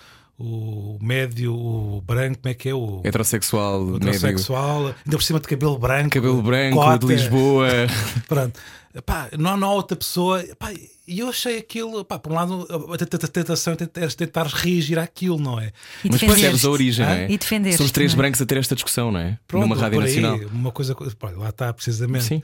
o, 0.40 0.98
médio, 1.00 1.54
o 1.54 2.00
branco, 2.00 2.38
como 2.42 2.50
é 2.50 2.54
que 2.54 2.68
é? 2.70 2.74
O 2.74 3.00
Heterossexual, 3.04 3.82
o 3.82 3.84
médio, 3.92 4.08
heterossexual, 4.08 4.86
ainda 4.86 4.94
por 5.16 5.22
cima 5.22 5.38
de 5.40 5.46
cabelo 5.46 5.78
branco. 5.78 6.10
cabelo 6.10 6.42
branco, 6.42 6.76
cota. 6.76 6.98
de 7.06 7.12
Lisboa. 7.12 7.68
Pronto. 8.26 8.58
Pá, 9.06 9.28
não, 9.38 9.56
não 9.56 9.68
há 9.68 9.72
outra 9.74 9.96
pessoa. 9.96 10.42
Pá, 10.58 10.72
e 11.06 11.18
eu 11.20 11.28
achei 11.28 11.58
aquilo, 11.58 12.04
pá, 12.04 12.18
por 12.18 12.32
um 12.32 12.34
lado, 12.34 12.66
a 12.92 12.96
tenta- 12.96 13.26
a 13.26 13.28
tentação 13.28 13.74
é 13.74 13.76
tentar, 14.08 14.46
reagir 14.46 14.98
àquilo, 14.98 15.38
não 15.38 15.60
é? 15.60 15.72
E 16.04 16.08
Mas 16.10 16.20
percebes 16.20 16.64
a 16.64 16.70
origem, 16.70 17.04
não 17.04 17.12
Hã? 17.12 17.16
é? 17.16 17.30
E 17.30 17.38
defender-te, 17.38 17.76
Somos 17.76 17.92
três 17.92 18.12
não 18.14 18.18
é? 18.18 18.22
brancos 18.22 18.40
a 18.42 18.46
ter 18.46 18.56
esta 18.58 18.74
discussão, 18.74 19.12
não 19.12 19.20
é? 19.20 19.38
Pronto, 19.46 19.62
Numa 19.68 19.76
rádio 19.76 20.00
por 20.00 20.06
aí, 20.08 20.20
nacional. 20.20 20.48
Uma 20.52 20.72
coisa, 20.72 20.94
pá, 21.18 21.30
lá 21.36 21.50
está, 21.50 21.72
precisamente. 21.72 22.24
Sim. 22.24 22.42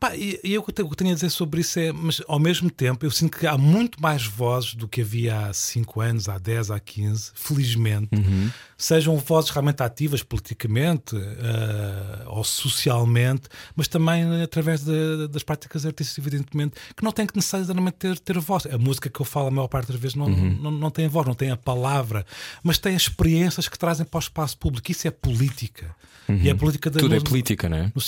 Pá, 0.00 0.14
e, 0.16 0.38
e 0.44 0.54
eu 0.54 0.60
o 0.60 0.64
que 0.64 0.72
tenho- 0.72 1.10
a 1.10 1.14
dizer 1.14 1.28
sobre 1.30 1.60
isso 1.60 1.76
é, 1.78 1.90
mas 1.92 2.22
ao 2.28 2.38
mesmo 2.38 2.70
tempo 2.70 3.04
eu 3.04 3.10
sinto 3.10 3.36
que 3.36 3.46
há 3.48 3.58
muito 3.58 4.00
mais 4.00 4.24
vozes 4.24 4.74
do 4.74 4.86
que 4.86 5.00
havia 5.00 5.46
há 5.46 5.52
5 5.52 6.00
anos, 6.00 6.28
há 6.28 6.38
10, 6.38 6.70
há 6.70 6.78
15, 6.78 7.32
felizmente. 7.34 8.14
Uhum. 8.14 8.48
Sejam 8.76 9.16
vozes 9.18 9.50
realmente 9.50 9.82
ativas 9.82 10.22
politicamente 10.22 11.16
eh, 11.16 12.22
ou 12.26 12.44
socialmente, 12.44 13.48
mas 13.74 13.88
também 13.88 14.40
através 14.42 14.84
de- 14.84 15.26
das 15.28 15.42
práticas 15.42 15.84
artísticas, 15.84 16.18
evidentemente, 16.24 16.74
que 16.96 17.02
não 17.02 17.10
têm 17.10 17.26
que 17.26 17.34
necessariamente 17.34 17.96
ter, 17.98 18.18
ter 18.20 18.38
voz. 18.38 18.66
A 18.66 18.78
música 18.78 19.10
que 19.10 19.20
eu 19.20 19.24
falo 19.26 19.48
a 19.48 19.50
maior 19.50 19.68
parte 19.68 19.90
das 19.90 20.00
vezes 20.00 20.14
não, 20.14 20.26
Uhum. 20.26 20.58
não, 20.62 20.70
não 20.70 20.90
tem 20.90 21.08
voz, 21.08 21.26
não 21.26 21.34
tem 21.34 21.50
a 21.50 21.56
palavra, 21.56 22.24
mas 22.62 22.78
tem 22.78 22.94
experiências 22.94 23.68
que 23.68 23.78
trazem 23.78 24.06
para 24.06 24.18
o 24.18 24.20
espaço 24.20 24.56
público. 24.58 24.90
Isso 24.92 25.08
é 25.08 25.10
política. 25.10 25.94
E 26.28 26.50
é 26.50 26.54
política 26.54 26.90
da 26.90 26.98
Uhum. 27.00 27.08
Tudo 27.08 27.14
é 27.16 27.20
política, 27.20 27.68
não 27.70 27.78
é? 27.78 27.92
no 27.94 28.00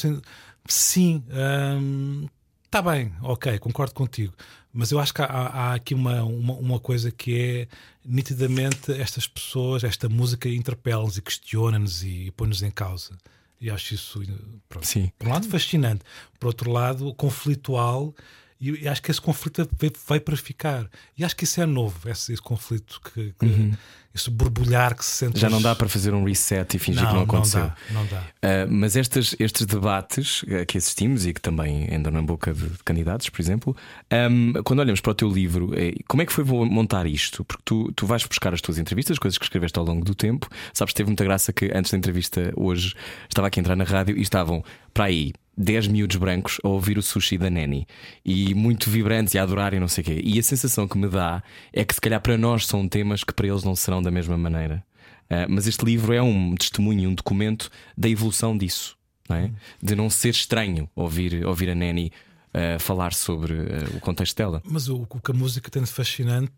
Sim, 0.66 1.24
está 2.64 2.82
bem, 2.82 3.12
ok, 3.22 3.58
concordo 3.58 3.94
contigo. 3.94 4.34
Mas 4.72 4.92
eu 4.92 5.00
acho 5.00 5.12
que 5.12 5.20
há, 5.20 5.26
há 5.26 5.74
aqui 5.74 5.94
uma, 5.94 6.22
uma, 6.22 6.54
uma 6.54 6.80
coisa 6.80 7.10
que 7.10 7.40
é 7.40 7.68
nitidamente 8.04 8.92
estas 8.92 9.26
pessoas, 9.26 9.82
esta 9.82 10.08
música 10.08 10.48
interpela-nos 10.48 11.16
e 11.16 11.22
questiona-nos 11.22 12.04
e 12.04 12.32
põe-nos 12.36 12.62
em 12.62 12.70
causa. 12.70 13.18
E 13.60 13.68
acho 13.68 13.94
isso, 13.94 14.22
pronto, 14.68 14.86
Sim. 14.86 15.10
por 15.18 15.28
um 15.28 15.32
lado, 15.32 15.48
fascinante, 15.48 16.02
por 16.38 16.46
outro 16.46 16.70
lado, 16.70 17.12
conflitual 17.14 18.14
E, 18.60 18.84
e 18.84 18.88
acho 18.88 19.02
que 19.02 19.10
esse 19.10 19.20
conflito 19.20 19.68
veio, 19.78 20.20
para 20.20 20.36
ficar. 20.36 20.86
E 21.16 21.24
acho 21.24 21.34
que 21.34 21.44
isso 21.44 21.60
é 21.60 21.66
novo, 21.66 22.08
esse, 22.08 22.32
esse 22.32 22.42
conflito, 22.42 23.00
que, 23.02 23.32
que 23.38 23.46
uhum. 23.46 23.72
esse 24.14 24.28
borbulhar 24.30 24.94
que 24.94 25.02
se 25.02 25.12
sente. 25.12 25.40
Já 25.40 25.48
não 25.48 25.62
dá 25.62 25.74
para 25.74 25.88
fazer 25.88 26.12
um 26.12 26.22
reset 26.24 26.76
e 26.76 26.78
fingir 26.78 27.02
não, 27.02 27.08
que 27.08 27.16
não 27.16 27.22
aconteceu. 27.22 27.62
Não 27.62 27.68
dá. 27.68 27.76
Não 27.90 28.06
dá. 28.06 28.20
Uh, 28.20 28.70
mas 28.70 28.96
estes, 28.96 29.34
estes 29.38 29.64
debates 29.64 30.42
uh, 30.42 30.66
que 30.68 30.76
assistimos 30.76 31.24
e 31.24 31.32
que 31.32 31.40
também 31.40 31.88
andam 31.94 32.12
na 32.12 32.20
boca 32.20 32.52
de, 32.52 32.68
candidatos, 32.84 33.30
por 33.30 33.40
exemplo, 33.40 33.74
um, 34.30 34.52
quando 34.62 34.80
olhamos 34.80 35.00
para 35.00 35.12
o 35.12 35.14
teu 35.14 35.30
livro, 35.30 35.72
é, 35.74 35.94
como 36.06 36.22
é 36.22 36.26
que 36.26 36.32
foi 36.32 36.44
montar 36.44 37.06
isto? 37.06 37.42
Porque 37.44 37.62
tu, 37.64 37.90
tu 37.96 38.06
vais 38.06 38.22
buscar 38.26 38.52
as 38.52 38.60
tuas 38.60 38.76
entrevistas, 38.76 39.14
as 39.14 39.18
coisas 39.18 39.38
que 39.38 39.44
escreveste 39.44 39.78
ao 39.78 39.86
longo 39.86 40.04
do 40.04 40.14
tempo. 40.14 40.50
Sabes, 40.74 40.92
teve 40.92 41.08
muita 41.08 41.24
graça 41.24 41.50
que 41.50 41.70
antes 41.74 41.90
da 41.90 41.96
entrevista 41.96 42.52
hoje 42.56 42.94
estava 43.26 43.48
aqui 43.48 43.58
a 43.58 43.62
entrar 43.62 43.76
na 43.76 43.84
rádio 43.84 44.18
e 44.18 44.20
estavam 44.20 44.62
para 44.92 45.04
aí 45.04 45.32
10 45.60 45.88
miúdos 45.88 46.16
brancos 46.16 46.58
a 46.64 46.68
ouvir 46.68 46.96
o 46.96 47.02
sushi 47.02 47.36
da 47.36 47.50
Neni 47.50 47.86
e 48.24 48.54
muito 48.54 48.88
vibrantes 48.88 49.34
e 49.34 49.38
a 49.38 49.42
adorarem 49.42 49.78
não 49.78 49.88
sei 49.88 50.02
o 50.02 50.04
quê. 50.06 50.20
E 50.24 50.38
a 50.38 50.42
sensação 50.42 50.88
que 50.88 50.96
me 50.96 51.06
dá 51.06 51.42
é 51.72 51.84
que 51.84 51.94
se 51.94 52.00
calhar 52.00 52.20
para 52.20 52.38
nós 52.38 52.66
são 52.66 52.88
temas 52.88 53.22
que 53.22 53.34
para 53.34 53.46
eles 53.46 53.62
não 53.62 53.76
serão 53.76 54.02
da 54.02 54.10
mesma 54.10 54.38
maneira. 54.38 54.82
Uh, 55.30 55.46
mas 55.48 55.66
este 55.66 55.84
livro 55.84 56.14
é 56.14 56.22
um 56.22 56.54
testemunho, 56.54 57.10
um 57.10 57.14
documento 57.14 57.70
da 57.96 58.08
evolução 58.08 58.56
disso, 58.56 58.96
não 59.28 59.36
é? 59.36 59.50
de 59.80 59.94
não 59.94 60.08
ser 60.08 60.30
estranho 60.30 60.88
ouvir, 60.96 61.44
ouvir 61.44 61.68
a 61.68 61.74
Neni 61.74 62.10
uh, 62.54 62.80
falar 62.80 63.12
sobre 63.12 63.52
uh, 63.52 63.96
o 63.96 64.00
contexto 64.00 64.36
dela. 64.36 64.62
Mas 64.64 64.88
o, 64.88 65.06
o 65.08 65.20
que 65.20 65.30
a 65.30 65.34
música 65.34 65.70
tem 65.70 65.82
de 65.82 65.90
fascinante 65.90 66.52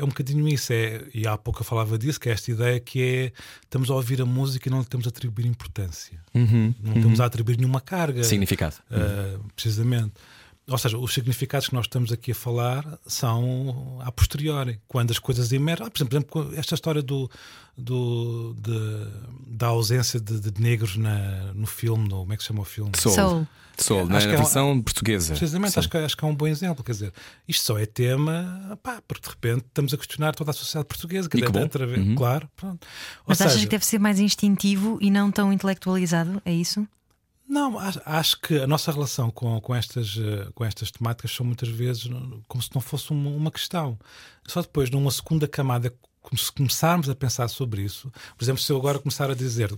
é 0.00 0.04
um 0.04 0.08
bocadinho 0.08 0.48
isso. 0.48 0.72
É, 0.72 1.02
e 1.12 1.26
há 1.26 1.36
pouco 1.36 1.60
eu 1.60 1.64
falava 1.64 1.98
disso, 1.98 2.18
que 2.18 2.28
é 2.28 2.32
esta 2.32 2.50
ideia 2.50 2.80
que 2.80 3.02
é 3.02 3.32
estamos 3.62 3.90
a 3.90 3.94
ouvir 3.94 4.20
a 4.20 4.24
música 4.26 4.68
e 4.68 4.70
não 4.70 4.80
lhe 4.80 4.86
temos 4.86 5.06
a 5.06 5.10
atribuir 5.10 5.46
importância. 5.46 6.20
Uhum, 6.34 6.74
não 6.82 6.92
uhum. 6.92 6.96
estamos 6.98 7.20
a 7.20 7.26
atribuir 7.26 7.58
nenhuma 7.58 7.80
carga. 7.80 8.24
Significado. 8.24 8.76
Uh, 8.90 9.44
precisamente. 9.54 10.14
Ou 10.68 10.78
seja, 10.78 10.96
os 10.96 11.12
significados 11.12 11.68
que 11.68 11.74
nós 11.74 11.86
estamos 11.86 12.12
aqui 12.12 12.30
a 12.30 12.34
falar 12.34 12.98
são 13.04 13.98
a 14.02 14.12
posteriori, 14.12 14.80
quando 14.86 15.10
as 15.10 15.18
coisas 15.18 15.52
emergem. 15.52 15.86
Ah, 15.86 15.90
por 15.90 16.00
exemplo, 16.00 16.52
esta 16.54 16.74
história 16.76 17.02
do, 17.02 17.28
do, 17.76 18.54
de, 18.54 19.06
da 19.48 19.66
ausência 19.66 20.20
de, 20.20 20.38
de 20.38 20.60
negros 20.62 20.96
na, 20.96 21.52
no 21.54 21.66
filme, 21.66 22.08
no, 22.08 22.18
como 22.18 22.32
é 22.32 22.36
que 22.36 22.42
se 22.42 22.48
chama 22.48 22.60
o 22.60 22.64
filme? 22.64 22.92
Soul. 22.96 23.14
Soul. 23.14 23.48
Soul, 23.82 24.06
na 24.06 24.18
é 24.18 24.26
versão 24.26 24.72
um, 24.72 24.82
portuguesa. 24.82 25.34
Precisamente, 25.34 25.78
acho 25.78 25.88
que, 25.88 25.96
acho 25.96 26.16
que 26.16 26.24
é 26.24 26.28
um 26.28 26.34
bom 26.34 26.46
exemplo. 26.46 26.84
Quer 26.84 26.92
dizer, 26.92 27.12
isto 27.46 27.64
só 27.64 27.78
é 27.78 27.86
tema 27.86 28.78
pá, 28.82 29.02
porque 29.06 29.22
de 29.22 29.28
repente 29.28 29.64
estamos 29.66 29.94
a 29.94 29.96
questionar 29.96 30.34
toda 30.34 30.50
a 30.50 30.54
sociedade 30.54 30.88
portuguesa. 30.88 31.28
Que 31.28 31.38
e 31.38 31.42
que 31.42 31.48
bom. 31.50 31.60
Uhum. 31.60 32.14
Claro. 32.14 32.48
Pronto. 32.56 32.86
Mas 33.26 33.38
seja, 33.38 33.50
achas 33.50 33.62
que 33.62 33.70
deve 33.70 33.86
ser 33.86 33.98
mais 33.98 34.20
instintivo 34.20 34.98
e 35.00 35.10
não 35.10 35.30
tão 35.30 35.52
intelectualizado? 35.52 36.40
É 36.44 36.52
isso? 36.52 36.86
Não, 37.50 37.76
acho 37.80 38.40
que 38.40 38.60
a 38.60 38.66
nossa 38.66 38.92
relação 38.92 39.28
com, 39.28 39.60
com, 39.60 39.74
estas, 39.74 40.16
eh, 40.16 40.48
com 40.54 40.64
estas 40.64 40.92
temáticas 40.92 41.34
são 41.34 41.44
muitas 41.44 41.68
vezes 41.68 42.08
como 42.46 42.62
se 42.62 42.70
não 42.72 42.80
fosse 42.80 43.10
uma, 43.10 43.28
uma 43.28 43.50
questão. 43.50 43.98
Só 44.46 44.62
depois, 44.62 44.88
numa 44.88 45.10
segunda 45.10 45.48
camada, 45.48 45.92
se 46.36 46.52
começarmos 46.52 47.08
a 47.08 47.14
pensar 47.14 47.48
sobre 47.48 47.82
isso, 47.82 48.10
por 48.36 48.44
exemplo, 48.44 48.60
se 48.60 48.70
eu 48.70 48.76
agora 48.76 48.98
começar 48.98 49.30
a 49.30 49.34
dizer, 49.34 49.70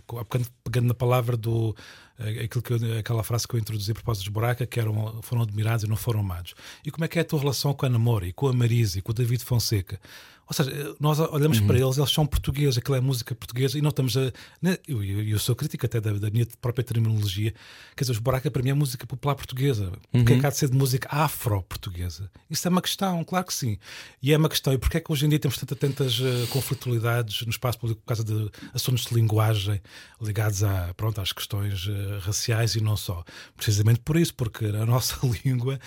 pegando 0.64 0.88
na 0.88 0.94
palavra 0.94 1.36
do 1.36 1.74
eh, 2.18 2.44
aquilo 2.44 2.62
que 2.62 2.72
eu, 2.72 2.98
aquela 2.98 3.22
frase 3.22 3.46
que 3.46 3.54
eu 3.54 3.60
introduzi 3.60 3.90
a 3.92 3.94
propósito 3.94 4.24
dos 4.24 4.32
Buraca, 4.32 4.66
que 4.66 4.80
eram, 4.80 5.20
foram 5.22 5.42
admirados 5.42 5.84
e 5.84 5.88
não 5.88 5.96
foram 5.96 6.20
amados. 6.20 6.54
E 6.84 6.90
como 6.90 7.04
é 7.04 7.08
que 7.08 7.18
é 7.18 7.22
a 7.22 7.24
tua 7.24 7.40
relação 7.40 7.72
com 7.72 7.86
a 7.86 7.88
Namora 7.88 8.26
e 8.26 8.32
com 8.32 8.48
a 8.48 8.52
Marisa 8.52 8.98
e 8.98 9.02
com 9.02 9.12
o 9.12 9.14
David 9.14 9.44
Fonseca? 9.44 10.00
Ou 10.46 10.54
seja, 10.54 10.94
nós 11.00 11.18
olhamos 11.18 11.60
uhum. 11.60 11.66
para 11.66 11.78
eles, 11.78 11.96
eles 11.96 12.10
são 12.10 12.26
portugueses, 12.26 12.76
aquilo 12.76 12.96
é 12.96 13.00
música 13.00 13.34
portuguesa 13.34 13.78
e 13.78 13.82
não 13.82 13.90
estamos 13.90 14.16
a. 14.16 14.32
Né, 14.60 14.76
eu, 14.86 15.02
eu, 15.02 15.22
eu 15.22 15.38
sou 15.38 15.54
crítico 15.54 15.86
até 15.86 16.00
da, 16.00 16.12
da, 16.12 16.30
minha 16.30 16.46
própria 16.60 16.84
terminologia. 16.84 17.54
Quer 17.96 18.04
dizer, 18.04 18.12
os 18.12 18.18
Buraca 18.18 18.50
para 18.50 18.62
mim 18.62 18.70
é 18.70 18.74
música 18.74 19.06
popular 19.06 19.34
portuguesa. 19.34 19.86
Uhum. 20.12 20.20
Porque 20.24 20.34
é 20.34 20.38
que 20.40 20.46
há 20.46 20.50
de 20.50 20.56
ser 20.56 20.68
de 20.68 20.76
música 20.76 21.08
afro-portuguesa? 21.10 22.30
Isso 22.50 22.66
é 22.66 22.70
uma 22.70 22.82
questão, 22.82 23.22
claro 23.24 23.46
que 23.46 23.54
sim. 23.54 23.78
E 24.22 24.32
é 24.32 24.36
uma 24.36 24.48
questão. 24.48 24.72
E 24.72 24.78
porquê 24.78 24.98
é 24.98 25.00
que 25.00 25.10
hoje 25.12 25.26
em 25.26 25.28
dia 25.28 25.38
temos 25.38 25.56
tanta, 25.56 25.76
tantas 25.76 26.18
uh, 26.18 26.46
conflitualidades 26.50 27.42
no 27.42 27.50
espaço 27.50 27.78
público 27.78 28.00
por 28.00 28.08
causa 28.08 28.24
de 28.24 28.50
assuntos 28.74 29.06
de 29.06 29.14
linguagem 29.14 29.80
ligados 30.20 30.62
a, 30.64 30.92
pronto, 30.94 31.20
às 31.20 31.32
questões 31.32 31.86
uh, 31.86 32.18
raciais 32.20 32.74
e 32.74 32.80
não 32.80 32.96
só? 32.96 33.24
Precisamente 33.56 34.00
por 34.00 34.16
isso, 34.16 34.34
porque 34.34 34.66
a 34.66 34.84
nossa 34.86 35.16
língua 35.44 35.78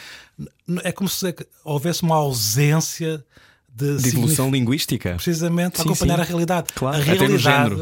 é 0.83 0.91
como 0.91 1.09
se 1.09 1.35
houvesse 1.63 2.03
uma 2.03 2.15
ausência 2.15 3.23
de, 3.75 3.97
de 3.97 4.09
evolução 4.09 4.49
linguística. 4.49 5.15
Precisamente 5.15 5.73
para 5.73 5.83
acompanhar 5.83 6.15
sim. 6.15 6.21
a 6.21 6.25
realidade. 6.25 6.67
Claro, 6.73 6.97
a 6.97 7.01
realidade. 7.01 7.75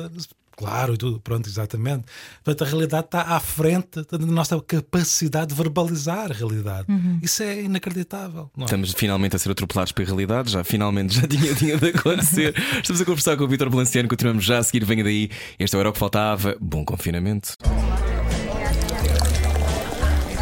Claro, 0.56 0.94
e 0.94 0.98
tudo, 0.98 1.20
pronto, 1.20 1.50
exatamente. 1.50 2.06
Portanto, 2.44 2.68
a 2.68 2.70
realidade 2.70 3.06
está 3.06 3.22
à 3.22 3.40
frente 3.40 4.06
da 4.10 4.18
nossa 4.20 4.60
capacidade 4.62 5.48
de 5.48 5.56
verbalizar 5.56 6.32
a 6.32 6.34
realidade. 6.34 6.86
Uhum. 6.90 7.20
Isso 7.22 7.42
é 7.42 7.64
inacreditável. 7.64 8.52
É? 8.58 8.64
Estamos 8.64 8.94
finalmente 8.94 9.36
a 9.36 9.40
ser 9.40 9.52
atropelados 9.52 9.92
pela 9.92 10.08
realidade, 10.08 10.52
já 10.52 10.64
finalmente 10.64 11.16
já 11.16 11.26
tinha, 11.28 11.56
tinha 11.56 11.78
de 11.78 11.88
acontecer. 11.88 12.56
Estamos 12.82 13.02
a 13.02 13.06
conversar 13.06 13.36
com 13.36 13.44
o 13.44 13.48
Vitor 13.48 13.70
Balanciano, 13.70 14.08
continuamos 14.08 14.46
já 14.46 14.60
a 14.60 14.64
seguir, 14.64 14.86
venha 14.86 15.04
daí. 15.04 15.30
Este 15.58 15.76
era 15.76 15.90
o 15.90 15.94
que 15.94 16.00
faltava. 16.00 16.56
Bom 16.62 16.86
confinamento. 16.86 17.56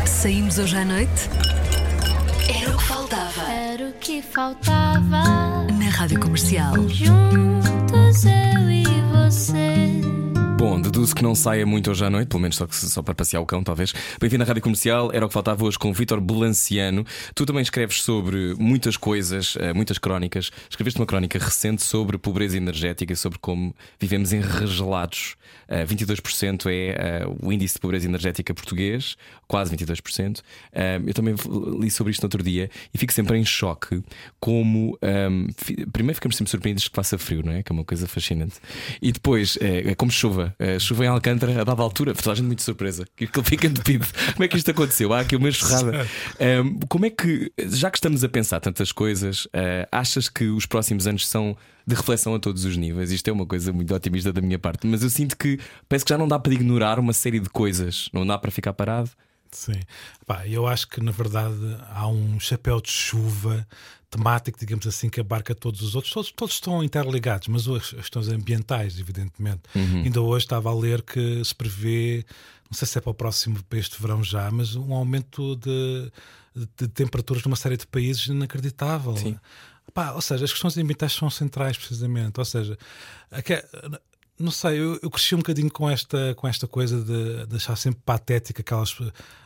Saímos 0.05 0.59
hoje 0.59 0.75
à 0.75 0.85
noite? 0.85 1.50
Era 3.81 3.89
o 3.89 3.93
que 3.93 4.21
faltava. 4.21 5.23
Na 5.73 5.89
Rádio 5.89 6.19
Comercial. 6.19 6.75
Juntos 6.87 8.25
eu 8.25 8.69
e 8.69 8.83
você. 9.11 9.87
Bom, 10.55 10.79
deduzo 10.79 11.15
que 11.15 11.23
não 11.23 11.33
saia 11.33 11.65
muito 11.65 11.89
hoje 11.89 12.05
à 12.05 12.09
noite, 12.11 12.27
pelo 12.27 12.41
menos 12.41 12.57
só, 12.57 12.67
só 12.69 13.01
para 13.01 13.15
passear 13.15 13.41
o 13.41 13.45
cão, 13.47 13.63
talvez. 13.63 13.91
Bem-vindo 14.19 14.43
à 14.43 14.45
Rádio 14.45 14.61
Comercial, 14.61 15.09
era 15.11 15.25
o 15.25 15.27
que 15.27 15.33
faltava 15.33 15.65
hoje 15.65 15.79
com 15.79 15.89
o 15.89 15.93
Vítor 15.95 16.21
Belanciano. 16.21 17.03
Tu 17.33 17.43
também 17.43 17.63
escreves 17.63 18.03
sobre 18.03 18.53
muitas 18.59 18.95
coisas, 18.95 19.57
eh, 19.59 19.73
muitas 19.73 19.97
crónicas. 19.97 20.51
Escreveste 20.69 20.99
uma 20.99 21.07
crónica 21.07 21.39
recente 21.39 21.81
sobre 21.81 22.19
pobreza 22.19 22.57
energética, 22.57 23.15
sobre 23.15 23.39
como 23.39 23.75
vivemos 23.99 24.31
enregelados. 24.31 25.37
22% 25.85 26.69
eh, 26.69 26.73
é 26.73 26.89
eh, 26.89 27.25
o 27.41 27.51
índice 27.51 27.75
de 27.75 27.79
pobreza 27.79 28.05
energética 28.05 28.53
português, 28.53 29.15
quase 29.47 29.75
22%. 29.75 30.41
Eu 31.05 31.13
também 31.13 31.35
li 31.79 31.89
sobre 31.89 32.11
isto 32.11 32.21
no 32.21 32.25
outro 32.25 32.43
dia 32.43 32.69
e 32.93 32.97
fico 32.97 33.13
sempre 33.13 33.37
em 33.37 33.45
choque 33.45 34.03
como. 34.39 34.97
Um, 35.01 35.47
primeiro 35.91 36.15
ficamos 36.15 36.37
sempre 36.37 36.51
surpreendidos 36.51 36.87
que 36.87 36.95
faça 36.95 37.17
frio, 37.17 37.43
não 37.43 37.53
é? 37.53 37.63
Que 37.63 37.71
é 37.71 37.73
uma 37.73 37.83
coisa 37.83 38.07
fascinante. 38.07 38.55
E 39.01 39.11
depois, 39.11 39.57
é, 39.61 39.93
como 39.95 40.11
chuva. 40.11 40.55
Chuva 40.79 41.05
em 41.05 41.07
Alcântara 41.07 41.61
a 41.61 41.63
dada 41.63 41.81
altura. 41.81 42.13
Toda 42.13 42.31
a 42.31 42.35
gente 42.35 42.45
muito 42.45 42.61
surpresa. 42.61 43.05
Que 43.15 43.25
ele 43.25 43.43
fica 43.43 43.67
entupido. 43.67 44.05
como 44.33 44.43
é 44.43 44.47
que 44.47 44.57
isto 44.57 44.71
aconteceu? 44.71 45.13
Há 45.13 45.21
aqui 45.21 45.35
uma 45.35 45.49
enxurrada. 45.49 46.07
Um, 46.39 46.79
como 46.87 47.05
é 47.05 47.09
que, 47.09 47.51
já 47.57 47.89
que 47.89 47.97
estamos 47.97 48.23
a 48.23 48.29
pensar 48.29 48.59
tantas 48.59 48.91
coisas, 48.91 49.47
achas 49.91 50.29
que 50.29 50.45
os 50.45 50.65
próximos 50.65 51.07
anos 51.07 51.27
são 51.27 51.55
de 51.91 51.95
reflexão 51.99 52.33
a 52.33 52.39
todos 52.39 52.65
os 52.65 52.77
níveis? 52.77 53.11
Isto 53.11 53.29
é 53.29 53.33
uma 53.33 53.45
coisa 53.45 53.71
muito 53.73 53.93
otimista 53.93 54.31
da 54.31 54.41
minha 54.41 54.57
parte, 54.57 54.87
mas 54.87 55.03
eu 55.03 55.09
sinto 55.09 55.37
que 55.37 55.59
parece 55.87 56.05
que 56.05 56.09
já 56.09 56.17
não 56.17 56.27
dá 56.27 56.39
para 56.39 56.53
ignorar 56.53 56.99
uma 56.99 57.13
série 57.13 57.39
de 57.39 57.49
coisas, 57.49 58.09
não 58.13 58.25
dá 58.25 58.37
para 58.37 58.49
ficar 58.51 58.73
parado. 58.73 59.09
Sim, 59.51 59.79
Pá, 60.25 60.47
eu 60.47 60.65
acho 60.65 60.87
que 60.87 61.01
na 61.01 61.11
verdade 61.11 61.55
há 61.89 62.07
um 62.07 62.39
chapéu 62.39 62.79
de 62.79 62.89
chuva 62.89 63.67
temático, 64.09 64.57
digamos 64.59 64.85
assim, 64.87 65.09
que 65.09 65.19
abarca 65.19 65.53
todos 65.53 65.81
os 65.81 65.95
outros. 65.95 66.13
Todos, 66.13 66.31
todos 66.31 66.53
estão 66.55 66.83
interligados, 66.83 67.47
mas 67.47 67.67
as 67.67 67.91
questões 67.91 68.27
ambientais, 68.27 68.99
evidentemente. 68.99 69.61
Uhum. 69.75 70.03
Ainda 70.03 70.21
hoje 70.21 70.45
estava 70.45 70.69
a 70.69 70.75
ler 70.75 71.01
que 71.01 71.43
se 71.43 71.55
prevê, 71.55 72.25
não 72.69 72.77
sei 72.77 72.87
se 72.87 72.97
é 72.97 73.01
para 73.01 73.11
o 73.11 73.13
próximo, 73.13 73.61
para 73.63 73.79
este 73.79 74.01
verão 74.01 74.23
já, 74.23 74.51
mas 74.51 74.75
um 74.75 74.93
aumento 74.93 75.55
de, 75.55 76.11
de 76.77 76.87
temperaturas 76.89 77.43
numa 77.43 77.55
série 77.55 77.77
de 77.77 77.87
países 77.87 78.27
inacreditável. 78.27 79.15
Sim. 79.15 79.37
Pá, 79.93 80.11
ou 80.11 80.21
seja, 80.21 80.45
as 80.45 80.51
questões 80.51 80.77
ambientais 80.77 81.13
são 81.13 81.29
centrais, 81.29 81.77
precisamente. 81.77 82.39
Ou 82.39 82.45
seja, 82.45 82.77
não 84.41 84.51
sei, 84.51 84.79
eu, 84.79 84.99
eu, 85.01 85.09
cresci 85.09 85.35
um 85.35 85.39
bocadinho 85.39 85.71
com 85.71 85.89
esta, 85.89 86.33
com 86.35 86.47
esta 86.47 86.67
coisa 86.67 87.03
de, 87.03 87.45
de 87.45 87.55
achar 87.55 87.75
sempre 87.75 88.01
patética 88.03 88.61
aquelas, 88.61 88.95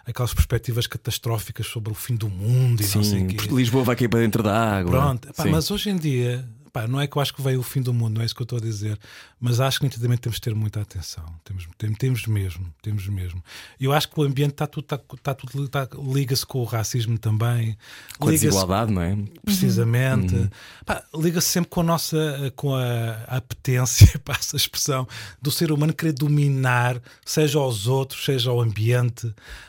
aquelas 0.05 0.34
perspectivas 0.34 0.88
catastróficas 0.88 1.67
sobre 1.67 1.91
o 1.91 1.95
fim 1.95 2.15
do 2.15 2.29
mundo 2.29 2.81
e 2.81 2.86
Sim, 2.86 2.97
não 2.97 3.03
sei 3.03 3.27
Lisboa 3.51 3.84
vai 3.84 3.95
cair 3.95 4.08
para 4.08 4.21
dentro 4.21 4.41
da 4.41 4.77
água. 4.77 4.91
Pronto, 4.91 5.27
mas 5.49 5.69
hoje 5.69 5.89
em 5.89 5.97
dia 5.97 6.47
Pá, 6.75 6.89
não 6.89 6.99
é 6.99 7.07
que 7.07 7.17
eu 7.17 7.21
acho 7.21 7.33
que 7.33 7.41
veio 7.41 7.61
o 7.61 7.63
fim 7.63 7.81
do 7.81 7.93
mundo, 7.93 8.15
não 8.15 8.21
é 8.21 8.25
isso 8.25 8.35
que 8.35 8.41
eu 8.41 8.43
estou 8.43 8.57
a 8.57 8.61
dizer, 8.61 8.99
mas 9.39 9.61
acho 9.61 9.79
que 9.79 9.85
nitidamente 9.85 10.23
temos 10.23 10.35
de 10.35 10.41
ter 10.41 10.53
muita 10.53 10.81
atenção. 10.81 11.23
Temos, 11.45 11.65
temos, 11.77 11.97
temos 11.97 12.27
mesmo, 12.27 12.65
temos 12.81 13.07
mesmo. 13.07 13.41
Eu 13.79 13.93
acho 13.93 14.09
que 14.09 14.19
o 14.19 14.23
ambiente 14.23 14.51
está 14.51 14.67
tudo, 14.67 14.83
está, 14.83 14.99
está 15.15 15.33
tudo 15.33 15.63
está, 15.63 15.88
liga-se 15.97 16.45
com 16.45 16.59
o 16.59 16.65
racismo 16.65 17.17
também, 17.17 17.77
com 18.19 18.27
a 18.27 18.31
desigualdade, 18.31 18.91
não 18.91 19.01
é? 19.01 19.17
Precisamente, 19.45 20.35
uhum. 20.35 21.21
liga-se 21.21 21.47
sempre 21.47 21.69
com 21.69 21.79
a 21.79 21.83
nossa, 21.85 22.51
com 22.57 22.75
a, 22.75 23.23
a 23.25 23.38
apetência, 23.38 24.19
passa 24.19 24.57
a 24.57 24.59
expressão, 24.59 25.07
do 25.41 25.51
ser 25.51 25.71
humano 25.71 25.93
querer 25.93 26.11
dominar, 26.11 27.01
seja 27.25 27.57
os 27.57 27.88
outros, 27.88 28.25
seja 28.25 28.51
o 28.51 28.59
ambiente. 28.59 29.27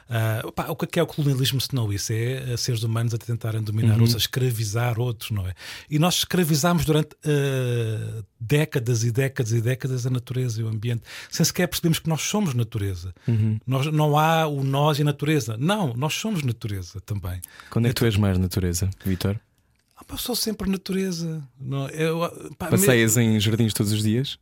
Uh, 0.08 0.50
pá, 0.52 0.66
o 0.70 0.76
que 0.76 0.98
é 0.98 1.02
o 1.02 1.06
colonialismo 1.06 1.60
se 1.60 1.74
não 1.74 1.92
isso? 1.92 2.12
É 2.12 2.56
seres 2.56 2.82
humanos 2.82 3.14
a 3.14 3.18
tentarem 3.18 3.62
dominar 3.62 3.94
uhum. 3.94 4.00
outros, 4.00 4.14
a 4.14 4.18
escravizar 4.18 4.98
outros, 4.98 5.30
não 5.30 5.46
é? 5.46 5.54
E 5.88 6.00
nós 6.00 6.16
escravizamos 6.16 6.84
durante 6.84 6.95
durante 6.96 7.14
uh, 7.14 8.24
décadas 8.40 9.04
e 9.04 9.11
décadas 9.11 9.52
e 9.52 9.61
décadas 9.61 10.06
a 10.06 10.11
natureza 10.11 10.61
e 10.61 10.64
o 10.64 10.68
ambiente, 10.68 11.02
sem 11.30 11.44
sequer 11.44 11.66
percebermos 11.68 11.98
que 11.98 12.09
nós 12.09 12.22
somos 12.22 12.54
natureza. 12.54 13.14
Uhum. 13.26 13.59
Nós, 13.66 13.87
não 13.87 14.18
há 14.18 14.46
o 14.46 14.64
nós 14.64 14.98
e 14.98 15.02
a 15.02 15.04
natureza. 15.04 15.56
Não, 15.59 15.92
nós 15.94 16.14
somos 16.14 16.42
natureza 16.42 17.00
também. 17.00 17.40
Quando 17.70 17.87
é 17.87 17.88
que 17.88 17.94
tu 17.94 18.04
és 18.04 18.16
mais 18.16 18.38
natureza, 18.38 18.90
Vitor? 19.04 19.38
Ah, 19.96 20.04
eu 20.09 20.18
sou 20.18 20.37
sempre 20.37 20.70
natureza. 20.70 21.42
Não, 21.61 21.88
eu, 21.88 22.20
pá, 22.59 22.68
Passeias 22.68 23.16
em 23.16 23.38
jardins 23.40 23.72
todos 23.72 23.92
os 23.92 24.02
dias? 24.02 24.38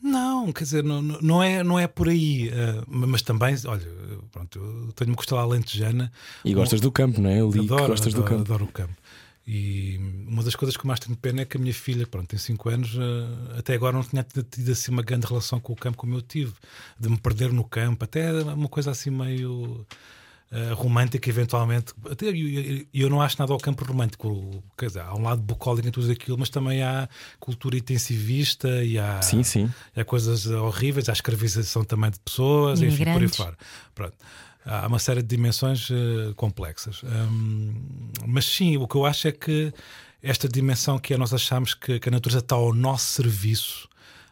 Não, 0.00 0.52
quer 0.52 0.64
dizer, 0.64 0.84
não, 0.84 1.02
não, 1.02 1.42
é, 1.42 1.62
não 1.64 1.78
é 1.78 1.86
por 1.86 2.08
aí. 2.08 2.48
Uh, 2.48 2.84
mas 2.86 3.22
também, 3.22 3.54
olha, 3.66 3.86
pronto, 4.30 4.58
eu 4.58 4.92
tenho-me 4.92 5.16
costela 5.16 5.42
alentejana. 5.42 6.12
E 6.44 6.54
gostas 6.54 6.80
um, 6.80 6.82
do 6.82 6.92
campo, 6.92 7.20
não 7.20 7.30
é? 7.30 7.40
Eu 7.40 7.50
li 7.50 7.60
adoro, 7.60 7.82
que 7.82 7.88
gostas 7.88 8.14
adoro, 8.14 8.24
do 8.24 8.28
campo. 8.28 8.40
Adoro 8.42 8.64
o 8.64 8.68
campo. 8.68 8.94
E 9.50 9.96
uma 10.28 10.42
das 10.42 10.54
coisas 10.54 10.76
que 10.76 10.86
mais 10.86 11.00
tenho 11.00 11.16
pena 11.16 11.40
é 11.40 11.44
que 11.46 11.56
a 11.56 11.60
minha 11.60 11.72
filha, 11.72 12.06
pronto, 12.06 12.28
tem 12.28 12.38
5 12.38 12.68
anos, 12.68 12.94
uh, 12.96 13.58
até 13.58 13.72
agora 13.72 13.96
não 13.96 14.04
tinha 14.04 14.22
tido 14.22 14.70
assim 14.70 14.90
uma 14.90 15.00
grande 15.00 15.26
relação 15.26 15.58
com 15.58 15.72
o 15.72 15.76
campo 15.76 15.96
como 15.96 16.14
eu 16.14 16.20
tive, 16.20 16.52
de 17.00 17.08
me 17.08 17.16
perder 17.16 17.50
no 17.50 17.64
campo, 17.64 18.04
até 18.04 18.30
uma 18.42 18.68
coisa 18.68 18.90
assim 18.90 19.08
meio 19.08 19.86
uh, 20.52 20.74
romântica, 20.74 21.30
eventualmente. 21.30 21.94
Até, 22.10 22.26
eu, 22.26 22.86
eu 22.92 23.08
não 23.08 23.22
acho 23.22 23.38
nada 23.38 23.50
ao 23.50 23.58
campo 23.58 23.86
romântico. 23.86 24.62
Quer 24.76 24.88
dizer, 24.88 25.00
há 25.00 25.14
um 25.14 25.22
lado 25.22 25.40
bucólico 25.40 25.88
em 25.88 25.92
tudo 25.92 26.12
aquilo, 26.12 26.36
mas 26.36 26.50
também 26.50 26.82
há 26.82 27.08
cultura 27.40 27.78
intensivista 27.78 28.84
e 28.84 28.98
há, 28.98 29.22
sim, 29.22 29.42
sim. 29.42 29.72
há 29.96 30.04
coisas 30.04 30.44
horríveis, 30.44 31.08
há 31.08 31.12
escravização 31.14 31.84
também 31.84 32.10
de 32.10 32.20
pessoas, 32.20 32.82
enfim, 32.82 33.02
por 33.02 33.22
aí 33.22 33.28
fora. 33.28 33.56
Pronto 33.94 34.14
há 34.64 34.86
uma 34.86 34.98
série 34.98 35.22
de 35.22 35.28
dimensões 35.28 35.88
uh, 35.90 36.34
complexas. 36.36 37.02
Um, 37.02 37.74
mas 38.26 38.44
sim, 38.44 38.76
o 38.76 38.86
que 38.86 38.96
eu 38.96 39.06
acho 39.06 39.28
é 39.28 39.32
que 39.32 39.72
esta 40.22 40.48
dimensão 40.48 40.98
que 40.98 41.14
é 41.14 41.16
nós 41.16 41.32
achamos 41.32 41.74
que, 41.74 41.98
que 41.98 42.08
a 42.08 42.12
natureza 42.12 42.40
está 42.40 42.56
ao 42.56 42.74
nosso 42.74 43.06
serviço 43.06 43.88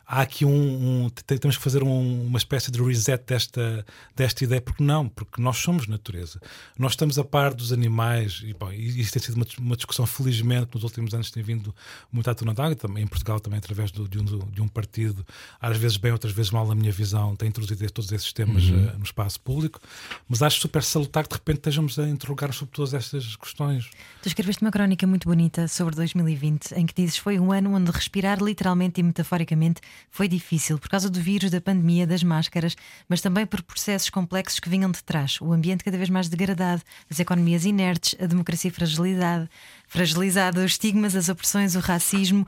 há 0.07 0.23
aqui 0.23 0.45
um, 0.45 1.07
um 1.07 1.11
temos 1.11 1.57
que 1.57 1.63
fazer 1.63 1.83
um, 1.83 2.27
uma 2.27 2.39
espécie 2.39 2.71
de 2.71 2.81
reset 2.81 3.23
desta, 3.27 3.85
desta 4.15 4.45
ideia, 4.45 4.61
porque 4.61 4.83
não, 4.83 5.09
porque 5.09 5.43
nós 5.43 5.59
somos 5.59 5.89
natureza. 5.89 6.41
Nós 6.79 6.93
estamos 6.93 7.19
a 7.19 7.25
par 7.25 7.53
dos 7.53 7.73
animais, 7.73 8.43
e 8.45 8.55
bom, 8.55 8.71
isso 8.73 9.13
tem 9.13 9.21
sido 9.21 9.35
uma, 9.35 9.47
uma 9.59 9.77
discussão, 9.77 10.07
felizmente, 10.07 10.71
nos 10.75 10.85
últimos 10.85 11.13
anos 11.13 11.31
tem 11.31 11.43
vindo 11.43 11.75
muito 12.13 12.31
à 12.31 12.35
tona 12.35 12.55
d'água, 12.55 12.77
também 12.77 13.03
em 13.03 13.07
Portugal, 13.07 13.41
também 13.41 13.59
através 13.59 13.91
do, 13.91 14.09
de, 14.09 14.19
um, 14.19 14.25
de 14.25 14.63
um 14.63 14.69
partido, 14.69 15.27
às 15.61 15.77
vezes 15.77 15.97
bem, 15.97 16.13
outras 16.13 16.33
vezes 16.33 16.53
mal, 16.53 16.67
na 16.67 16.75
minha 16.75 16.93
visão, 16.93 17.35
tem 17.35 17.49
introduzido 17.49 17.91
todos 17.91 18.11
esses 18.13 18.33
temas 18.33 18.65
uhum. 18.65 18.87
uh, 18.87 18.99
no 18.99 19.05
espaço 19.05 19.41
público, 19.41 19.81
mas 20.29 20.41
acho 20.41 20.61
super 20.61 20.83
salutar 20.83 21.25
que 21.25 21.31
de 21.31 21.37
repente 21.37 21.57
estejamos 21.59 21.99
a 21.99 22.09
interrogar 22.09 22.53
sobre 22.53 22.75
todas 22.75 22.95
estas 22.95 23.35
questões. 23.35 23.91
Tu 24.23 24.29
escreveste 24.29 24.63
uma 24.63 24.71
crónica 24.71 25.07
muito 25.07 25.29
bonita 25.29 25.67
sobre 25.67 25.97
2020, 25.97 26.73
em 26.73 26.87
que 26.87 26.95
dizes 26.95 27.17
foi 27.17 27.39
um 27.39 27.51
ano 27.51 27.75
onde 27.75 27.91
respirar 27.91 28.43
literalmente 28.43 29.01
e 29.01 29.03
metaforicamente 29.03 29.81
foi 30.11 30.29
difícil 30.29 30.79
por 30.79 30.89
causa 30.89 31.11
do 31.11 31.21
vírus, 31.21 31.51
da 31.51 31.61
pandemia, 31.61 32.07
das 32.07 32.23
máscaras, 32.23 32.77
mas 33.09 33.21
também 33.21 33.47
por 33.47 33.63
processos 33.63 34.11
complexos 34.11 34.61
que 34.61 34.69
vinham 34.69 34.91
de 34.91 35.03
trás. 35.03 35.41
O 35.41 35.53
ambiente 35.53 35.85
cada 35.85 35.97
vez 35.97 36.09
mais 36.09 36.29
degradado, 36.29 36.83
as 37.11 37.21
economias 37.21 37.65
inertes, 37.65 38.15
a 38.21 38.27
democracia 38.27 38.71
fragilidade, 38.71 39.49
fragilizada, 39.87 40.61
os 40.61 40.73
estigmas, 40.73 41.15
as 41.15 41.29
opressões, 41.29 41.75
o 41.77 41.81
racismo. 41.81 42.47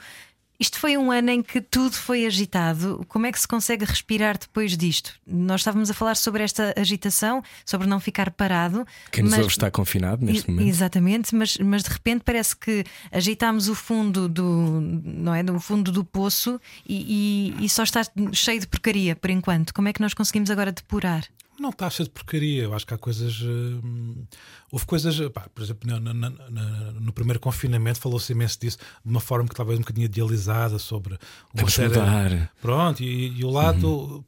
Isto 0.60 0.80
foi 0.80 0.96
um 0.96 1.12
ano 1.12 1.30
em 1.30 1.40
que 1.40 1.60
tudo 1.60 1.94
foi 1.94 2.26
agitado. 2.26 3.04
Como 3.08 3.26
é 3.26 3.32
que 3.32 3.38
se 3.38 3.46
consegue 3.46 3.84
respirar 3.84 4.36
depois 4.36 4.76
disto? 4.76 5.14
Nós 5.24 5.60
estávamos 5.60 5.88
a 5.88 5.94
falar 5.94 6.16
sobre 6.16 6.42
esta 6.42 6.74
agitação, 6.76 7.42
sobre 7.64 7.86
não 7.86 8.00
ficar 8.00 8.30
parado. 8.32 8.84
Quem 9.12 9.22
nos 9.22 9.32
mas... 9.32 9.40
ouve 9.40 9.52
está 9.52 9.70
confinado 9.70 10.24
neste 10.24 10.50
momento. 10.50 10.68
Exatamente, 10.68 11.34
mas, 11.34 11.56
mas 11.58 11.84
de 11.84 11.90
repente 11.90 12.22
parece 12.24 12.56
que 12.56 12.84
agitámos 13.12 13.68
o 13.68 13.74
fundo 13.74 14.28
do, 14.28 14.80
não 15.04 15.32
é, 15.32 15.44
do 15.44 15.60
fundo 15.60 15.92
do 15.92 16.04
poço 16.04 16.60
e, 16.88 17.54
e, 17.60 17.64
e 17.64 17.68
só 17.68 17.84
está 17.84 18.02
cheio 18.32 18.58
de 18.58 18.66
porcaria 18.66 19.14
por 19.14 19.30
enquanto. 19.30 19.72
Como 19.72 19.86
é 19.86 19.92
que 19.92 20.00
nós 20.00 20.12
conseguimos 20.12 20.50
agora 20.50 20.72
depurar? 20.72 21.24
Não 21.58 21.72
cheio 21.90 22.08
de 22.08 22.10
porcaria. 22.10 22.62
Eu 22.62 22.74
acho 22.74 22.86
que 22.86 22.94
há 22.94 22.98
coisas. 22.98 23.40
Uh, 23.40 24.26
houve 24.70 24.86
coisas. 24.86 25.18
Pá, 25.30 25.48
por 25.52 25.62
exemplo, 25.62 25.90
no, 25.90 25.98
no, 25.98 26.14
no, 26.14 26.92
no 27.00 27.12
primeiro 27.12 27.40
confinamento 27.40 27.98
falou-se 27.98 28.32
imenso 28.32 28.60
disso 28.60 28.78
de 29.04 29.10
uma 29.10 29.20
forma 29.20 29.48
que 29.48 29.54
talvez 29.54 29.78
um 29.78 29.82
bocadinho 29.82 30.04
idealizada 30.04 30.78
sobre 30.78 31.18
uma 31.52 31.68
série. 31.68 31.88
Mudar. 31.88 32.52
Pronto, 32.60 33.02
e, 33.02 33.38
e 33.38 33.44
o 33.44 33.50
lado. 33.50 33.88
Uhum. 33.88 34.24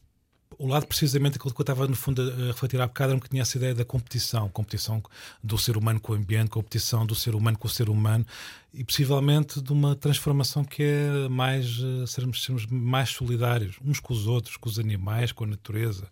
O 0.58 0.66
lado, 0.66 0.86
precisamente, 0.86 1.38
aquilo 1.38 1.54
que 1.54 1.60
eu 1.60 1.62
estava 1.62 1.88
no 1.88 1.96
fundo 1.96 2.20
a 2.20 2.48
refletir 2.48 2.78
há 2.78 2.86
bocado, 2.86 3.12
era 3.12 3.16
um 3.16 3.18
bocadinho 3.18 3.40
essa 3.40 3.56
ideia 3.56 3.74
da 3.74 3.82
competição 3.82 4.46
competição 4.50 5.02
do 5.42 5.56
ser 5.56 5.74
humano 5.74 5.98
com 5.98 6.12
o 6.12 6.16
ambiente, 6.16 6.50
competição 6.50 7.06
do 7.06 7.14
ser 7.14 7.34
humano 7.34 7.56
com 7.56 7.66
o 7.66 7.70
ser 7.70 7.88
humano 7.88 8.26
e 8.74 8.84
possivelmente 8.84 9.58
de 9.58 9.72
uma 9.72 9.96
transformação 9.96 10.62
que 10.62 10.82
é 10.82 11.28
mais 11.30 11.78
uh, 11.78 12.06
sermos, 12.06 12.44
sermos 12.44 12.66
mais 12.66 13.08
solidários 13.08 13.76
uns 13.82 14.00
com 14.00 14.12
os 14.12 14.26
outros, 14.26 14.58
com 14.58 14.68
os 14.68 14.78
animais, 14.78 15.32
com 15.32 15.44
a 15.44 15.46
natureza. 15.46 16.06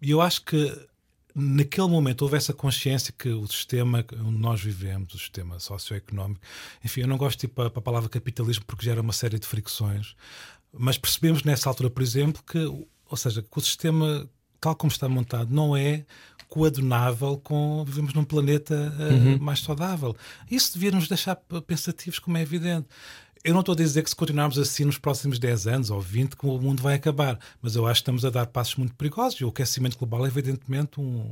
E 0.00 0.10
eu 0.10 0.20
acho 0.20 0.42
que 0.42 0.88
naquele 1.34 1.88
momento 1.88 2.22
houve 2.22 2.36
essa 2.36 2.54
consciência 2.54 3.12
que 3.16 3.28
o 3.28 3.46
sistema 3.46 4.04
onde 4.24 4.38
nós 4.38 4.60
vivemos, 4.60 5.12
o 5.12 5.18
sistema 5.18 5.60
socioeconómico, 5.60 6.40
enfim, 6.82 7.02
eu 7.02 7.06
não 7.06 7.18
gosto 7.18 7.40
de 7.40 7.46
ir 7.46 7.50
para, 7.50 7.68
para 7.68 7.78
a 7.78 7.82
palavra 7.82 8.08
capitalismo 8.08 8.64
porque 8.66 8.86
gera 8.86 9.02
uma 9.02 9.12
série 9.12 9.38
de 9.38 9.46
fricções, 9.46 10.16
mas 10.72 10.96
percebemos 10.96 11.42
nessa 11.44 11.68
altura, 11.68 11.90
por 11.90 12.02
exemplo, 12.02 12.42
que, 12.42 12.58
ou 12.58 13.16
seja, 13.16 13.42
que 13.42 13.58
o 13.58 13.60
sistema, 13.60 14.28
tal 14.58 14.74
como 14.74 14.90
está 14.90 15.08
montado, 15.08 15.54
não 15.54 15.76
é 15.76 16.06
coadunável 16.48 17.38
com 17.38 17.84
vivemos 17.84 18.14
num 18.14 18.24
planeta 18.24 18.74
uh, 18.98 19.12
uhum. 19.12 19.38
mais 19.38 19.60
saudável. 19.60 20.16
Isso 20.50 20.74
devia 20.74 20.92
nos 20.92 21.08
deixar 21.08 21.36
pensativos, 21.66 22.18
como 22.18 22.38
é 22.38 22.42
evidente. 22.42 22.86
Eu 23.46 23.52
não 23.52 23.60
estou 23.60 23.74
a 23.74 23.76
dizer 23.76 24.02
que 24.02 24.10
se 24.10 24.16
continuarmos 24.16 24.58
assim 24.58 24.84
nos 24.84 24.98
próximos 24.98 25.38
10 25.38 25.68
anos 25.68 25.90
ou 25.92 26.00
20, 26.00 26.36
que 26.36 26.44
o 26.44 26.58
mundo 26.58 26.82
vai 26.82 26.96
acabar, 26.96 27.38
mas 27.62 27.76
eu 27.76 27.86
acho 27.86 28.00
que 28.00 28.02
estamos 28.02 28.24
a 28.24 28.30
dar 28.30 28.44
passos 28.48 28.74
muito 28.74 28.92
perigosos 28.96 29.38
e 29.40 29.44
o 29.44 29.48
aquecimento 29.50 29.96
global 29.96 30.24
é 30.24 30.28
evidentemente 30.28 31.00
um, 31.00 31.30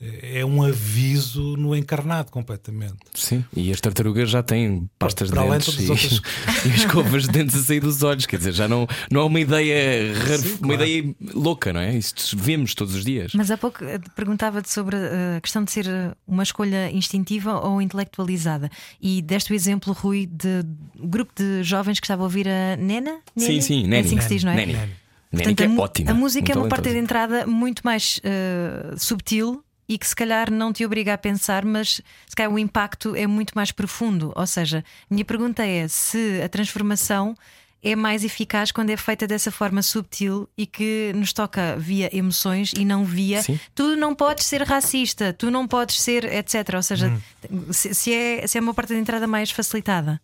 é 0.00 0.44
um 0.44 0.62
aviso 0.62 1.56
no 1.56 1.74
encarnado 1.74 2.30
completamente. 2.30 2.96
Sim, 3.14 3.44
e 3.54 3.72
as 3.72 3.80
tartarugas 3.80 4.30
já 4.30 4.42
têm 4.42 4.88
pastas 4.96 5.30
de 5.30 5.36
dentes 5.36 5.74
e, 5.80 5.90
outras... 5.90 6.22
e 6.64 6.68
escovas 6.68 7.22
de 7.24 7.30
dentes 7.30 7.56
a 7.56 7.62
sair 7.62 7.80
dos 7.80 8.02
olhos, 8.04 8.24
quer 8.24 8.36
dizer, 8.36 8.52
já 8.52 8.68
não, 8.68 8.86
não 9.10 9.22
é 9.22 9.24
uma 9.24 9.40
ideia 9.40 10.14
Sim, 10.38 10.58
uma 10.60 10.74
claro. 10.74 10.88
ideia 10.88 11.14
louca, 11.34 11.72
não 11.72 11.80
é? 11.80 11.96
Isso 11.96 12.36
vemos 12.36 12.74
todos 12.74 12.94
os 12.94 13.04
dias. 13.04 13.32
Mas 13.34 13.50
há 13.50 13.58
pouco 13.58 13.84
eh, 13.84 13.98
perguntava-te 14.14 14.70
sobre 14.70 14.96
eh, 14.96 15.36
a 15.38 15.40
questão 15.40 15.64
de 15.64 15.72
ser 15.72 15.88
eh, 15.88 16.12
uma 16.26 16.44
escolha 16.44 16.90
instintiva 16.92 17.58
ou 17.60 17.82
intelectualizada. 17.82 18.70
E 19.02 19.20
deste 19.20 19.52
o 19.52 19.54
exemplo, 19.54 19.92
Rui, 19.92 20.26
de 20.26 20.64
um 21.00 21.08
grupo 21.08 21.32
de 21.34 21.64
jovens 21.64 21.98
que 21.98 22.06
estava 22.06 22.22
a 22.22 22.24
ouvir 22.24 22.46
a 22.48 22.76
Nena? 22.76 23.18
Nena? 23.34 23.52
Sim, 23.52 23.60
sim, 23.60 23.82
Nena. 23.82 23.96
É 23.96 24.00
assim 24.00 24.16
que 24.16 24.22
se 24.22 24.28
diz, 24.28 24.44
não 24.44 24.52
é? 24.52 24.64
Nena. 24.64 24.88
Portanto, 25.30 25.60
é 25.60 25.68
ótima. 25.68 26.10
A 26.10 26.14
música 26.14 26.52
é 26.52 26.56
uma 26.56 26.68
parte 26.68 26.88
de 26.88 26.96
entrada 26.96 27.46
muito 27.46 27.82
mais 27.84 28.18
uh, 28.18 28.98
subtil 28.98 29.62
e 29.88 29.96
que 29.96 30.06
se 30.06 30.14
calhar 30.14 30.50
não 30.50 30.72
te 30.72 30.84
obriga 30.84 31.14
a 31.14 31.18
pensar, 31.18 31.64
mas 31.64 32.00
se 32.26 32.36
calhar 32.36 32.52
o 32.52 32.58
impacto 32.58 33.16
é 33.16 33.26
muito 33.26 33.52
mais 33.54 33.72
profundo. 33.72 34.32
Ou 34.36 34.46
seja, 34.46 34.84
minha 35.10 35.24
pergunta 35.24 35.64
é 35.64 35.88
se 35.88 36.42
a 36.42 36.48
transformação 36.48 37.34
é 37.82 37.94
mais 37.94 38.24
eficaz 38.24 38.72
quando 38.72 38.90
é 38.90 38.96
feita 38.96 39.26
dessa 39.26 39.50
forma 39.50 39.82
subtil 39.82 40.48
e 40.56 40.66
que 40.66 41.12
nos 41.14 41.32
toca 41.32 41.76
via 41.76 42.14
emoções 42.16 42.72
e 42.76 42.84
não 42.84 43.04
via 43.04 43.42
Sim. 43.42 43.58
tu 43.74 43.96
não 43.96 44.14
podes 44.14 44.46
ser 44.46 44.62
racista, 44.62 45.32
tu 45.32 45.50
não 45.50 45.66
podes 45.66 46.00
ser, 46.00 46.24
etc. 46.24 46.74
Ou 46.74 46.82
seja, 46.82 47.08
hum. 47.50 47.72
se, 47.72 47.94
se, 47.94 48.12
é, 48.12 48.46
se 48.46 48.58
é 48.58 48.60
uma 48.60 48.74
parte 48.74 48.94
de 48.94 49.00
entrada 49.00 49.26
mais 49.26 49.50
facilitada. 49.50 50.20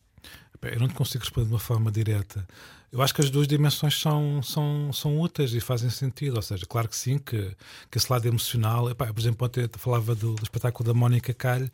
Eu 0.62 0.80
não 0.80 0.88
te 0.88 0.94
consigo 0.94 1.22
responder 1.22 1.46
de 1.46 1.52
uma 1.52 1.60
forma 1.60 1.92
direta. 1.92 2.46
Eu 2.94 3.02
acho 3.02 3.12
que 3.12 3.20
as 3.20 3.28
duas 3.28 3.48
dimensões 3.48 4.00
são, 4.00 4.40
são, 4.40 4.92
são 4.92 5.20
úteis 5.20 5.52
e 5.52 5.58
fazem 5.58 5.90
sentido. 5.90 6.36
Ou 6.36 6.42
seja, 6.42 6.64
claro 6.64 6.88
que 6.88 6.94
sim, 6.96 7.18
que, 7.18 7.50
que 7.90 7.98
esse 7.98 8.10
lado 8.10 8.24
emocional. 8.24 8.88
Epá, 8.88 9.12
por 9.12 9.20
exemplo, 9.20 9.44
ontem 9.44 9.64
eu 9.64 9.70
falava 9.80 10.14
do, 10.14 10.34
do, 10.34 10.42
espetáculo 10.44 10.86
da 10.86 10.94
Mónica 10.94 11.34
Calho. 11.34 11.68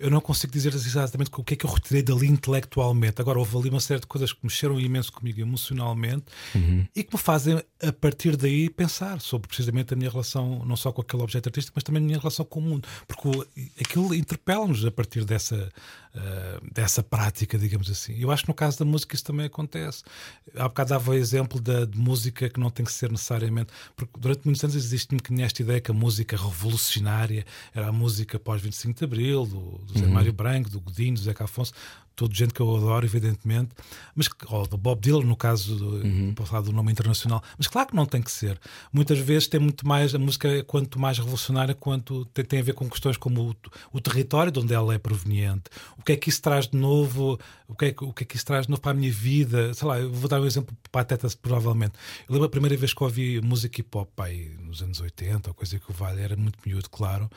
Eu 0.00 0.10
não 0.10 0.20
consigo 0.20 0.52
dizer 0.52 0.74
exatamente 0.74 1.30
o 1.32 1.44
que 1.44 1.54
é 1.54 1.56
que 1.56 1.64
eu 1.64 1.70
retirei 1.70 2.02
dali 2.02 2.26
intelectualmente. 2.26 3.20
Agora, 3.20 3.38
houve 3.38 3.56
ali 3.56 3.70
uma 3.70 3.78
série 3.78 4.00
de 4.00 4.08
coisas 4.08 4.32
que 4.32 4.40
mexeram 4.42 4.80
imenso 4.80 5.12
comigo 5.12 5.40
emocionalmente 5.40 6.24
uhum. 6.56 6.84
e 6.92 7.04
que 7.04 7.14
me 7.14 7.22
fazem, 7.22 7.62
a 7.80 7.92
partir 7.92 8.36
daí, 8.36 8.68
pensar 8.68 9.20
sobre 9.20 9.46
precisamente 9.46 9.94
a 9.94 9.96
minha 9.96 10.10
relação, 10.10 10.64
não 10.66 10.74
só 10.74 10.90
com 10.90 11.02
aquele 11.02 11.22
objeto 11.22 11.50
artístico, 11.50 11.74
mas 11.76 11.84
também 11.84 12.02
a 12.02 12.04
minha 12.04 12.18
relação 12.18 12.44
com 12.44 12.58
o 12.58 12.62
mundo. 12.62 12.88
Porque 13.06 13.46
aquilo 13.80 14.12
interpela-nos 14.12 14.84
a 14.84 14.90
partir 14.90 15.24
dessa, 15.24 15.70
uh, 16.16 16.72
dessa 16.72 17.00
prática, 17.00 17.56
digamos 17.56 17.88
assim. 17.88 18.18
Eu 18.18 18.32
acho 18.32 18.42
que 18.42 18.48
no 18.48 18.54
caso 18.54 18.80
da 18.80 18.84
música 18.84 19.14
isso 19.14 19.24
também 19.24 19.46
acontece 19.46 20.02
há 20.64 20.68
bocado 20.68 20.90
dava 20.90 21.10
o 21.10 21.14
exemplo 21.14 21.60
da, 21.60 21.84
de 21.84 21.98
música 21.98 22.48
que 22.48 22.58
não 22.58 22.70
tem 22.70 22.84
que 22.84 22.92
ser 22.92 23.10
necessariamente. 23.10 23.72
Porque 23.94 24.18
durante 24.18 24.44
muitos 24.44 24.64
anos 24.64 24.74
existe 24.74 25.14
um 25.14 25.18
bocadinho 25.18 25.44
esta 25.44 25.62
ideia 25.62 25.80
que 25.80 25.90
a 25.90 25.94
música 25.94 26.36
revolucionária 26.36 27.44
era 27.74 27.88
a 27.88 27.92
música 27.92 28.38
pós 28.38 28.62
25 28.62 28.98
de 28.98 29.04
Abril, 29.04 29.46
do, 29.46 29.78
do 29.84 29.98
Zé 29.98 30.06
uhum. 30.06 30.12
Mário 30.12 30.32
Branco, 30.32 30.70
do 30.70 30.80
Godinho, 30.80 31.14
do 31.14 31.20
Zeca 31.20 31.44
Afonso. 31.44 31.72
Todo 32.16 32.34
gente 32.34 32.54
que 32.54 32.60
eu 32.60 32.76
adoro, 32.76 33.04
evidentemente, 33.04 33.70
mas 34.14 34.28
ou 34.46 34.66
do 34.66 34.76
Bob 34.76 35.00
Dylan, 35.00 35.24
no 35.24 35.36
caso 35.36 35.76
do, 35.76 35.88
uhum. 35.96 36.34
falar 36.44 36.62
do 36.62 36.72
nome 36.72 36.92
internacional, 36.92 37.42
mas 37.58 37.66
claro 37.66 37.88
que 37.88 37.96
não 37.96 38.06
tem 38.06 38.22
que 38.22 38.30
ser. 38.30 38.58
Muitas 38.92 39.18
vezes 39.18 39.48
tem 39.48 39.60
muito 39.60 39.86
mais, 39.86 40.14
a 40.14 40.18
música 40.18 40.48
é 40.48 40.62
quanto 40.62 40.98
mais 40.98 41.18
revolucionária, 41.18 41.74
quanto 41.74 42.24
tem, 42.26 42.44
tem 42.44 42.60
a 42.60 42.62
ver 42.62 42.74
com 42.74 42.88
questões 42.88 43.16
como 43.16 43.50
o, 43.50 43.56
o, 43.92 44.00
território 44.00 44.52
de 44.52 44.60
onde 44.60 44.72
ela 44.72 44.94
é 44.94 44.98
proveniente, 44.98 45.64
o 45.98 46.02
que 46.02 46.12
é 46.12 46.16
que 46.16 46.28
isso 46.28 46.40
traz 46.40 46.68
de 46.68 46.76
novo, 46.76 47.38
o 47.66 47.74
que 47.74 47.86
é 47.86 47.92
que, 47.92 48.04
o 48.04 48.12
que, 48.12 48.22
é 48.22 48.26
que 48.26 48.36
isso 48.36 48.46
traz 48.46 48.66
de 48.66 48.70
novo 48.70 48.80
para 48.80 48.92
a 48.92 48.94
minha 48.94 49.12
vida, 49.12 49.74
sei 49.74 49.88
lá, 49.88 49.98
eu 49.98 50.12
vou 50.12 50.28
dar 50.28 50.40
um 50.40 50.46
exemplo 50.46 50.76
pateta, 50.92 51.28
provavelmente. 51.42 51.94
Eu 52.28 52.34
lembro 52.34 52.46
a 52.46 52.50
primeira 52.50 52.76
vez 52.76 52.94
que 52.94 53.02
ouvi 53.02 53.40
música 53.40 53.80
hip 53.80 53.96
hop, 53.96 54.08
pai, 54.14 54.50
nos 54.60 54.82
anos 54.82 55.00
80, 55.00 55.50
ou 55.50 55.54
coisa 55.54 55.78
que 55.78 55.90
o 55.90 55.94
vale, 55.94 56.20
era 56.22 56.36
muito 56.36 56.58
miúdo, 56.64 56.88
claro. 56.88 57.28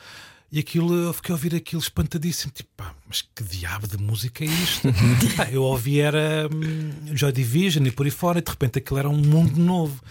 E 0.50 0.58
aquilo, 0.58 0.94
eu 0.94 1.12
fiquei 1.12 1.32
a 1.32 1.36
ouvir 1.36 1.54
aquilo 1.54 1.80
espantadíssimo, 1.80 2.50
tipo, 2.52 2.70
pá, 2.74 2.94
mas 3.06 3.20
que 3.20 3.44
diabo 3.44 3.86
de 3.86 3.98
música 3.98 4.44
é 4.44 4.46
isto? 4.46 4.88
pá, 5.36 5.46
eu 5.50 5.62
ouvi 5.62 6.00
era 6.00 6.48
hum, 6.50 7.14
Joy 7.14 7.32
Division 7.32 7.86
e 7.86 7.90
por 7.90 8.06
aí 8.06 8.10
fora, 8.10 8.38
e 8.38 8.42
de 8.42 8.50
repente 8.50 8.78
aquilo 8.78 8.98
era 8.98 9.08
um 9.10 9.16
mundo 9.16 9.58
novo. 9.58 10.02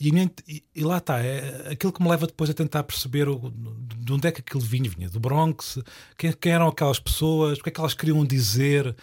E, 0.00 0.10
e, 0.48 0.62
e 0.74 0.84
lá 0.84 0.98
está, 0.98 1.18
é 1.20 1.72
aquilo 1.72 1.92
que 1.92 2.02
me 2.02 2.08
leva 2.08 2.26
depois 2.26 2.48
a 2.48 2.54
tentar 2.54 2.84
perceber 2.84 3.28
o, 3.28 3.52
de 3.98 4.12
onde 4.12 4.28
é 4.28 4.32
que 4.32 4.40
aquilo 4.40 4.60
vinha. 4.60 4.88
Vinha 4.88 5.10
do 5.10 5.18
Bronx, 5.18 5.78
quem, 6.16 6.32
quem 6.32 6.52
eram 6.52 6.68
aquelas 6.68 7.00
pessoas, 7.00 7.58
o 7.58 7.62
que 7.62 7.68
é 7.68 7.72
que 7.72 7.80
elas 7.80 7.92
queriam 7.92 8.24
dizer, 8.24 8.96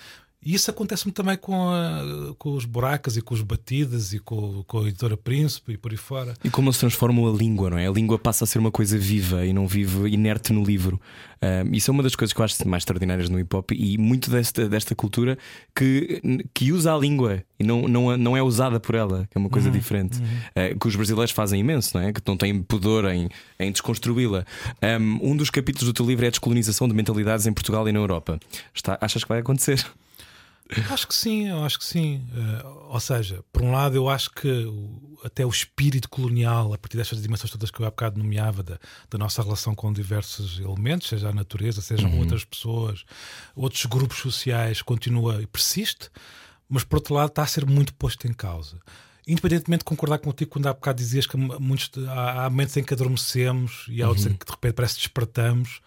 e 0.44 0.54
isso 0.54 0.70
acontece-me 0.70 1.12
também 1.12 1.36
com, 1.36 1.70
a, 1.70 2.34
com 2.38 2.54
os 2.54 2.64
buracos 2.64 3.18
e 3.18 3.22
com 3.22 3.34
os 3.34 3.42
batidas 3.42 4.14
e 4.14 4.20
com, 4.20 4.64
com, 4.68 4.80
a 4.80 4.84
editora 4.84 5.18
Príncipe 5.18 5.74
e 5.74 5.78
por 5.78 5.92
aí 5.92 5.98
fora. 5.98 6.36
E 6.44 6.50
como 6.50 6.72
se 6.72 6.80
transformam 6.80 7.28
a 7.28 7.36
língua, 7.36 7.72
não 7.72 7.78
é? 7.78 7.88
A 7.88 7.92
língua 7.92 8.20
passa 8.20 8.44
a 8.44 8.48
ser 8.48 8.60
uma 8.60 8.72
coisa 8.72 8.98
viva 8.98 9.46
e 9.46 9.52
não 9.52 9.68
vive 9.68 10.08
inerte 10.10 10.54
no 10.54 10.64
livro. 10.64 11.02
Um, 11.42 11.74
isso 11.74 11.90
é 11.90 11.94
uma 11.94 12.04
das 12.04 12.16
coisas 12.16 12.34
que 12.34 12.40
eu 12.40 12.46
acho 12.46 12.68
mais 12.68 12.82
extraordinárias 12.82 13.30
no 13.30 13.40
hip 13.40 13.54
hop 13.56 13.72
e 13.72 13.98
muito 13.98 14.30
desta, 14.30 14.70
desta 14.70 14.96
cultura 14.96 15.38
que, 15.76 16.22
que 16.54 16.72
usa 16.72 16.94
a 16.94 16.98
língua 16.98 17.44
e 17.60 17.64
não, 17.64 17.88
não, 17.88 18.16
não 18.16 18.38
é 18.38 18.42
usada 18.42 18.80
por 18.80 18.96
ela, 18.96 19.28
que 19.30 19.38
é 19.38 19.40
uma 19.40 19.50
coisa 19.50 19.68
uhum, 19.68 19.74
diferente. 19.74 20.20
Uhum. 20.20 20.74
Uh, 20.74 20.80
que 20.80 20.88
os 20.88 20.96
brasileiros 20.96 21.32
fazem 21.32 21.60
imenso, 21.60 21.98
não 21.98 22.04
é? 22.04 22.14
Que 22.14 22.22
não 22.26 22.38
têm 22.38 22.62
pudor 22.62 23.06
em, 23.06 23.28
em 23.60 23.72
desconstruí-la. 23.72 24.46
Um, 24.82 25.32
um 25.32 25.36
dos 25.36 25.50
capítulos 25.50 25.88
do 25.88 25.94
teu 25.94 26.06
livro 26.06 26.26
é 26.26 26.28
a 26.28 26.32
descolonização 26.32 26.88
de 26.88 26.94
mentalidades 26.94 27.48
em 27.48 27.54
Portugal 27.54 27.90
e 27.90 27.92
na 27.92 28.00
Europa. 28.00 28.40
Está, 28.74 28.98
achas 29.02 29.24
que 29.24 29.30
vai 29.30 29.40
acontecer? 29.40 29.86
Acho 30.90 31.08
que 31.08 31.16
sim, 31.16 31.50
eu 31.50 31.64
acho 31.64 31.80
que 31.80 31.86
sim. 31.86 32.28
Uh, 32.34 32.94
ou 32.94 33.00
seja, 33.00 33.44
por 33.52 33.62
um 33.62 33.72
lado, 33.72 33.96
eu 33.96 34.10
acho 34.10 34.30
que 34.32 34.66
o, 34.66 35.20
até 35.24 35.46
o 35.46 35.50
espírito 35.50 36.10
colonial, 36.10 36.74
a 36.74 36.78
partir 36.78 36.98
destas 36.98 37.22
dimensões 37.22 37.52
todas 37.52 37.72
que 37.72 37.80
eu 37.80 37.86
há 37.86 37.90
bocado 37.90 38.18
nomeava, 38.18 38.64
da, 38.64 38.80
da 39.10 39.18
nossa 39.18 39.42
relação 39.42 39.74
com 39.74 39.94
diversos 39.94 40.60
elementos, 40.60 41.08
seja 41.08 41.30
a 41.30 41.34
natureza, 41.34 41.82
sejam 41.82 42.12
uhum. 42.12 42.20
outras 42.20 42.44
pessoas, 42.44 43.06
outros 43.56 43.86
grupos 43.86 44.18
sociais, 44.18 44.82
continua 44.82 45.42
e 45.42 45.48
persiste, 45.48 46.10
mas 46.68 46.84
por 46.84 46.98
outro 46.98 47.14
lado, 47.14 47.30
está 47.30 47.44
a 47.44 47.48
ser 47.48 47.66
muito 47.66 47.94
posto 47.94 48.28
em 48.28 48.34
causa 48.34 48.78
independentemente 49.28 49.80
de 49.80 49.86
concordar 49.86 50.20
contigo 50.20 50.52
quando 50.52 50.68
há 50.68 50.74
bocado 50.74 50.98
dizias 51.00 51.28
que 51.28 51.36
muitos, 51.36 51.92
há, 52.08 52.46
há 52.46 52.50
momentos 52.50 52.78
em 52.78 52.84
que 52.84 52.94
adormecemos 52.94 53.86
e 53.90 54.02
há 54.02 54.08
outros 54.08 54.26
uhum. 54.26 54.32
em 54.32 54.38
que 54.38 54.46
de 54.46 54.52
repente 54.52 54.74
parece 54.74 54.96
que 54.96 55.02
despertamos. 55.02 55.82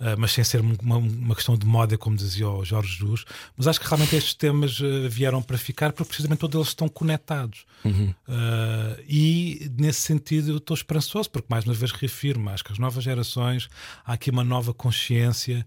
Uh, 0.00 0.18
mas 0.18 0.32
sem 0.32 0.42
ser 0.42 0.60
uma, 0.60 0.96
uma, 0.96 1.34
questão 1.36 1.56
de 1.56 1.64
moda, 1.64 1.96
como 1.96 2.16
dizia 2.16 2.48
o 2.48 2.64
Jorge 2.64 2.94
Jesus. 2.94 3.24
Mas 3.56 3.68
acho 3.68 3.80
que 3.80 3.86
realmente 3.86 4.16
estes 4.16 4.34
temas 4.34 4.80
uh, 4.80 5.08
vieram 5.08 5.40
para 5.40 5.56
ficar 5.56 5.92
porque 5.92 6.08
precisamente 6.08 6.40
todos 6.40 6.56
eles 6.56 6.68
estão 6.68 6.88
conectados. 6.88 7.64
Uhum. 7.84 8.12
Uh, 8.26 9.02
e 9.08 9.70
nesse 9.78 10.00
sentido 10.00 10.50
eu 10.50 10.56
estou 10.56 10.74
esperançoso, 10.74 11.30
porque 11.30 11.46
mais 11.48 11.64
uma 11.64 11.74
vez 11.74 11.92
reafirmo, 11.92 12.50
acho 12.50 12.64
que 12.64 12.72
as 12.72 12.78
novas 12.78 13.04
gerações, 13.04 13.68
há 14.04 14.14
aqui 14.14 14.30
uma 14.30 14.42
nova 14.42 14.74
consciência. 14.74 15.64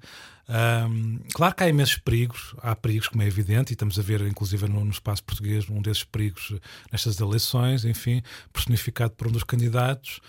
Um, 0.50 1.20
claro 1.34 1.56
que 1.56 1.64
há 1.64 1.70
imensos 1.70 1.98
perigos, 1.98 2.54
há 2.62 2.76
perigos, 2.76 3.08
como 3.08 3.22
é 3.22 3.28
evidente, 3.28 3.72
e 3.72 3.76
estamos 3.76 3.98
a 4.00 4.02
ver, 4.02 4.22
inclusive, 4.22 4.68
no, 4.68 4.84
no 4.84 4.92
espaço 4.92 5.24
português, 5.24 5.70
um 5.70 5.82
desses 5.82 6.04
perigos 6.04 6.54
nestas 6.92 7.20
eleições, 7.20 7.86
enfim, 7.86 8.22
personificado 8.52 9.14
por 9.14 9.28
um 9.28 9.32
dos 9.32 9.44
candidatos. 9.44 10.20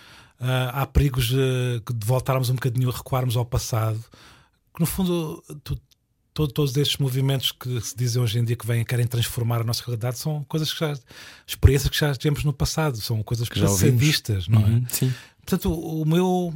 Uh, 0.41 0.71
há 0.73 0.87
perigos 0.87 1.27
de 1.27 1.83
voltarmos 2.05 2.49
um 2.49 2.55
bocadinho 2.55 2.89
a 2.89 2.93
recuarmos 2.93 3.37
ao 3.37 3.45
passado, 3.45 3.99
que 4.73 4.81
no 4.81 4.87
fundo 4.87 5.43
tu, 5.65 5.77
todo, 6.39 6.53
todos 6.53 6.77
estes 6.77 6.99
movimentos 6.99 7.51
que 7.51 7.81
se 7.81 7.97
dizem 7.97 8.23
hoje 8.23 8.39
em 8.39 8.45
dia 8.45 8.55
que 8.55 8.65
vêm 8.65 8.85
querem 8.85 9.05
transformar 9.05 9.61
a 9.61 9.65
nossa 9.65 9.83
realidade 9.85 10.19
são 10.19 10.45
coisas 10.45 10.73
que 10.73 10.79
já 10.79 10.97
experiências 11.45 11.91
que 11.91 11.99
já 11.99 12.15
tivemos 12.15 12.45
no 12.45 12.53
passado, 12.53 12.97
são 12.99 13.21
coisas 13.25 13.49
que 13.49 13.61
passadistas, 13.61 14.47
não 14.47 14.61
é? 14.61 14.65
Uhum, 14.65 14.87
sim. 14.89 15.13
Portanto, 15.45 15.73
o, 15.73 16.03
o, 16.03 16.07
meu 16.07 16.55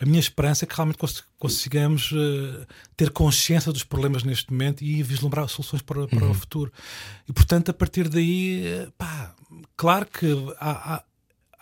a 0.00 0.06
minha 0.06 0.18
esperança 0.18 0.64
é 0.64 0.66
que 0.66 0.74
realmente 0.74 0.98
consigamos 1.38 2.12
uh, 2.12 2.66
ter 2.96 3.10
consciência 3.10 3.70
dos 3.70 3.84
problemas 3.84 4.24
neste 4.24 4.50
momento 4.50 4.82
e 4.82 5.02
vislumbrar 5.02 5.46
soluções 5.48 5.82
para, 5.82 6.08
para 6.08 6.24
uhum. 6.24 6.30
o 6.30 6.34
futuro. 6.34 6.72
E 7.28 7.32
portanto, 7.32 7.68
a 7.68 7.74
partir 7.74 8.08
daí, 8.08 8.88
pá, 8.96 9.34
claro 9.76 10.06
que 10.06 10.26
há, 10.58 10.94
há 10.94 11.04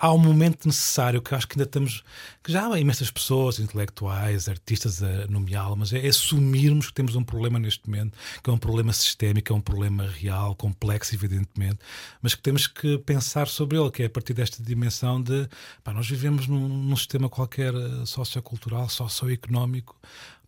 há 0.00 0.12
um 0.12 0.18
momento 0.18 0.66
necessário 0.66 1.20
que 1.20 1.34
acho 1.34 1.46
que 1.46 1.56
ainda 1.56 1.64
estamos. 1.64 2.02
que 2.42 2.50
já 2.50 2.66
há 2.66 2.80
imensas 2.80 3.10
pessoas, 3.10 3.58
intelectuais, 3.60 4.48
artistas 4.48 5.02
a 5.02 5.26
nomeá-lo, 5.28 5.76
mas 5.76 5.92
é, 5.92 6.04
é 6.04 6.08
assumirmos 6.08 6.86
que 6.86 6.94
temos 6.94 7.14
um 7.14 7.22
problema 7.22 7.58
neste 7.58 7.88
momento, 7.88 8.16
que 8.42 8.48
é 8.48 8.52
um 8.52 8.58
problema 8.58 8.94
sistémico, 8.94 9.52
é 9.52 9.56
um 9.56 9.60
problema 9.60 10.08
real, 10.08 10.54
complexo, 10.54 11.14
evidentemente, 11.14 11.78
mas 12.22 12.34
que 12.34 12.40
temos 12.40 12.66
que 12.66 12.96
pensar 12.98 13.46
sobre 13.46 13.78
ele, 13.78 13.90
que 13.90 14.02
é 14.02 14.06
a 14.06 14.10
partir 14.10 14.32
desta 14.32 14.62
dimensão 14.62 15.22
de. 15.22 15.46
Pá, 15.84 15.92
nós 15.92 16.08
vivemos 16.08 16.46
num, 16.46 16.66
num 16.66 16.96
sistema 16.96 17.28
qualquer 17.28 17.74
eh, 17.74 18.06
sociocultural, 18.06 18.88
socioeconómico. 18.88 20.00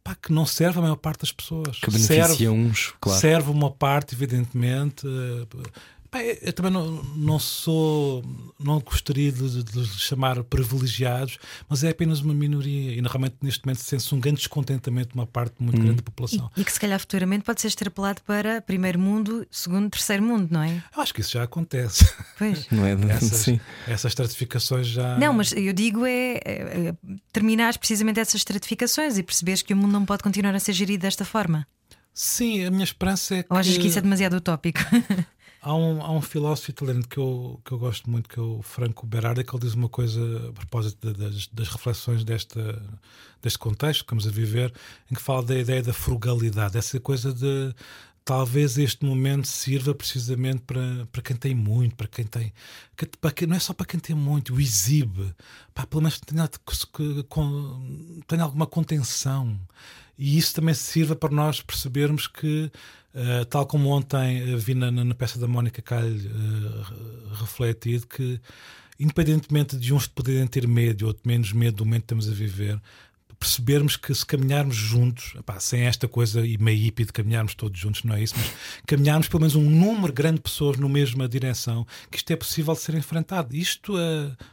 Pá, 0.02 0.16
que 0.16 0.32
não 0.32 0.46
serve 0.46 0.78
a 0.78 0.82
maior 0.82 0.96
parte 0.96 1.20
das 1.20 1.30
pessoas. 1.30 1.78
Que 1.78 1.90
beneficia 1.90 2.26
serve, 2.26 2.48
uns, 2.48 2.94
claro. 3.00 3.20
Serve 3.20 3.50
uma 3.50 3.70
parte, 3.70 4.14
evidentemente. 4.14 5.06
Eu 6.14 6.52
também 6.52 6.70
não, 6.70 7.02
não 7.16 7.38
sou, 7.38 8.22
não 8.60 8.78
gostaria 8.80 9.32
de, 9.32 9.62
de, 9.62 9.86
chamar 9.98 10.44
privilegiados, 10.44 11.38
mas 11.66 11.82
é 11.82 11.88
apenas 11.88 12.20
uma 12.20 12.34
minoria 12.34 12.92
e 12.92 13.00
realmente 13.00 13.36
neste 13.40 13.64
momento 13.64 13.78
sente-se 13.78 14.14
um 14.14 14.20
grande 14.20 14.36
descontentamento 14.36 15.08
de 15.08 15.14
uma 15.14 15.26
parte 15.26 15.54
muito 15.58 15.78
hum. 15.78 15.84
grande 15.84 15.96
da 15.96 16.02
população. 16.02 16.50
E, 16.54 16.60
e, 16.60 16.64
que 16.64 16.72
se 16.72 16.78
calhar 16.78 17.00
futuramente 17.00 17.44
pode 17.44 17.62
ser 17.62 17.68
extrapolado 17.68 18.20
para 18.26 18.60
primeiro 18.60 18.98
mundo, 18.98 19.46
segundo, 19.50 19.88
terceiro 19.88 20.22
mundo, 20.22 20.48
não 20.50 20.62
é? 20.62 20.82
Eu 20.94 21.02
acho 21.02 21.14
que 21.14 21.22
isso 21.22 21.32
já 21.32 21.44
acontece. 21.44 22.06
Pois. 22.36 22.66
não 22.70 22.84
é? 22.84 22.92
Essas, 23.14 23.38
Sim. 23.38 23.58
essas 23.88 24.10
estratificações 24.10 24.88
já. 24.88 25.16
Não, 25.18 25.32
mas 25.32 25.52
eu 25.52 25.72
digo 25.72 26.04
é, 26.04 26.34
é, 26.44 26.88
é 26.88 26.94
terminar 27.32 27.76
precisamente 27.78 28.20
essas 28.20 28.34
estratificações 28.34 29.16
e 29.16 29.22
perceberes 29.22 29.62
que 29.62 29.72
o 29.72 29.76
mundo 29.76 29.92
não 29.92 30.04
pode 30.04 30.22
continuar 30.22 30.54
a 30.54 30.60
ser 30.60 30.74
gerido 30.74 31.02
desta 31.02 31.24
forma. 31.24 31.66
Sim, 32.12 32.66
a 32.66 32.70
minha 32.70 32.84
esperança 32.84 33.36
é 33.36 33.42
que. 33.42 33.48
Ou 33.50 33.58
achas 33.58 33.78
que 33.78 33.86
isso 33.86 33.98
é 33.98 34.02
demasiado 34.02 34.34
utópico? 34.34 34.80
Há 35.64 35.76
um, 35.76 36.02
há 36.02 36.10
um 36.10 36.20
filósofo 36.20 36.70
italiano 36.70 37.06
que 37.06 37.18
eu, 37.18 37.60
que 37.64 37.70
eu 37.70 37.78
gosto 37.78 38.10
muito, 38.10 38.28
que 38.28 38.36
é 38.36 38.42
o 38.42 38.60
Franco 38.62 39.06
Berardi, 39.06 39.44
que 39.44 39.54
ele 39.54 39.62
diz 39.62 39.74
uma 39.74 39.88
coisa 39.88 40.48
a 40.48 40.52
propósito 40.52 41.14
das, 41.14 41.46
das 41.46 41.68
reflexões 41.68 42.24
desta, 42.24 42.82
deste 43.40 43.60
contexto 43.60 44.00
que 44.00 44.06
estamos 44.06 44.26
a 44.26 44.30
viver, 44.30 44.74
em 45.08 45.14
que 45.14 45.22
fala 45.22 45.44
da 45.44 45.56
ideia 45.56 45.80
da 45.80 45.92
frugalidade, 45.92 46.76
essa 46.76 46.98
coisa 46.98 47.32
de 47.32 47.72
talvez 48.24 48.76
este 48.76 49.04
momento 49.04 49.46
sirva 49.46 49.94
precisamente 49.94 50.62
para, 50.62 51.06
para 51.12 51.22
quem 51.22 51.36
tem 51.36 51.54
muito, 51.54 51.94
para 51.94 52.08
quem 52.08 52.24
tem. 52.24 52.52
Para 53.20 53.30
quem, 53.30 53.46
não 53.46 53.54
é 53.56 53.60
só 53.60 53.72
para 53.72 53.86
quem 53.86 54.00
tem 54.00 54.16
muito, 54.16 54.54
o 54.54 54.60
exibe, 54.60 55.32
pelo 55.88 56.02
menos 56.02 56.18
tenha, 56.20 56.48
tenha 58.26 58.42
alguma 58.42 58.66
contenção. 58.66 59.56
E 60.18 60.36
isso 60.38 60.54
também 60.54 60.74
sirva 60.74 61.16
para 61.16 61.32
nós 61.32 61.60
percebermos 61.60 62.26
que 62.26 62.70
Uh, 63.14 63.44
tal 63.44 63.66
como 63.66 63.90
ontem 63.90 64.54
uh, 64.54 64.58
vi 64.58 64.74
na, 64.74 64.90
na, 64.90 65.14
peça 65.14 65.38
da 65.38 65.46
Mónica 65.46 65.82
Calho 65.82 66.16
uh, 66.16 67.34
refletido 67.34 68.06
que, 68.06 68.40
independentemente 68.98 69.76
de 69.76 69.92
uns 69.92 70.06
poderem 70.06 70.46
ter 70.46 70.66
medo 70.66 71.06
ou 71.06 71.16
menos 71.22 71.52
medo 71.52 71.76
do 71.76 71.84
momento 71.84 72.02
que 72.02 72.04
estamos 72.06 72.28
a 72.30 72.32
viver, 72.32 72.80
percebermos 73.42 73.96
que 73.96 74.14
se 74.14 74.24
caminharmos 74.24 74.76
juntos, 74.76 75.34
epá, 75.36 75.58
sem 75.58 75.82
esta 75.82 76.06
coisa 76.06 76.46
e 76.46 76.56
meio 76.56 76.78
hippie 76.78 77.04
de 77.04 77.12
caminharmos 77.12 77.54
todos 77.54 77.78
juntos, 77.78 78.04
não 78.04 78.14
é 78.14 78.22
isso, 78.22 78.34
mas 78.36 78.50
caminharmos 78.86 79.26
pelo 79.26 79.40
menos 79.40 79.56
um 79.56 79.68
número 79.68 80.12
grande 80.12 80.36
de 80.36 80.42
pessoas 80.42 80.78
na 80.78 80.88
mesma 80.88 81.28
direção, 81.28 81.84
que 82.08 82.18
isto 82.18 82.32
é 82.32 82.36
possível 82.36 82.72
de 82.72 82.80
ser 82.80 82.94
enfrentado. 82.94 83.54
Isto, 83.54 83.94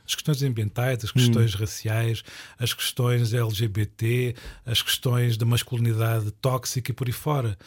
as 0.06 0.16
questões 0.16 0.42
ambientais, 0.42 1.04
as 1.04 1.12
questões 1.12 1.54
hum. 1.54 1.60
raciais, 1.60 2.24
as 2.58 2.74
questões 2.74 3.32
LGBT, 3.32 4.36
as 4.66 4.82
questões 4.82 5.38
da 5.38 5.46
masculinidade 5.46 6.32
tóxica 6.42 6.90
e 6.90 6.94
por 6.94 7.08
aí 7.08 7.14
fora. 7.14 7.58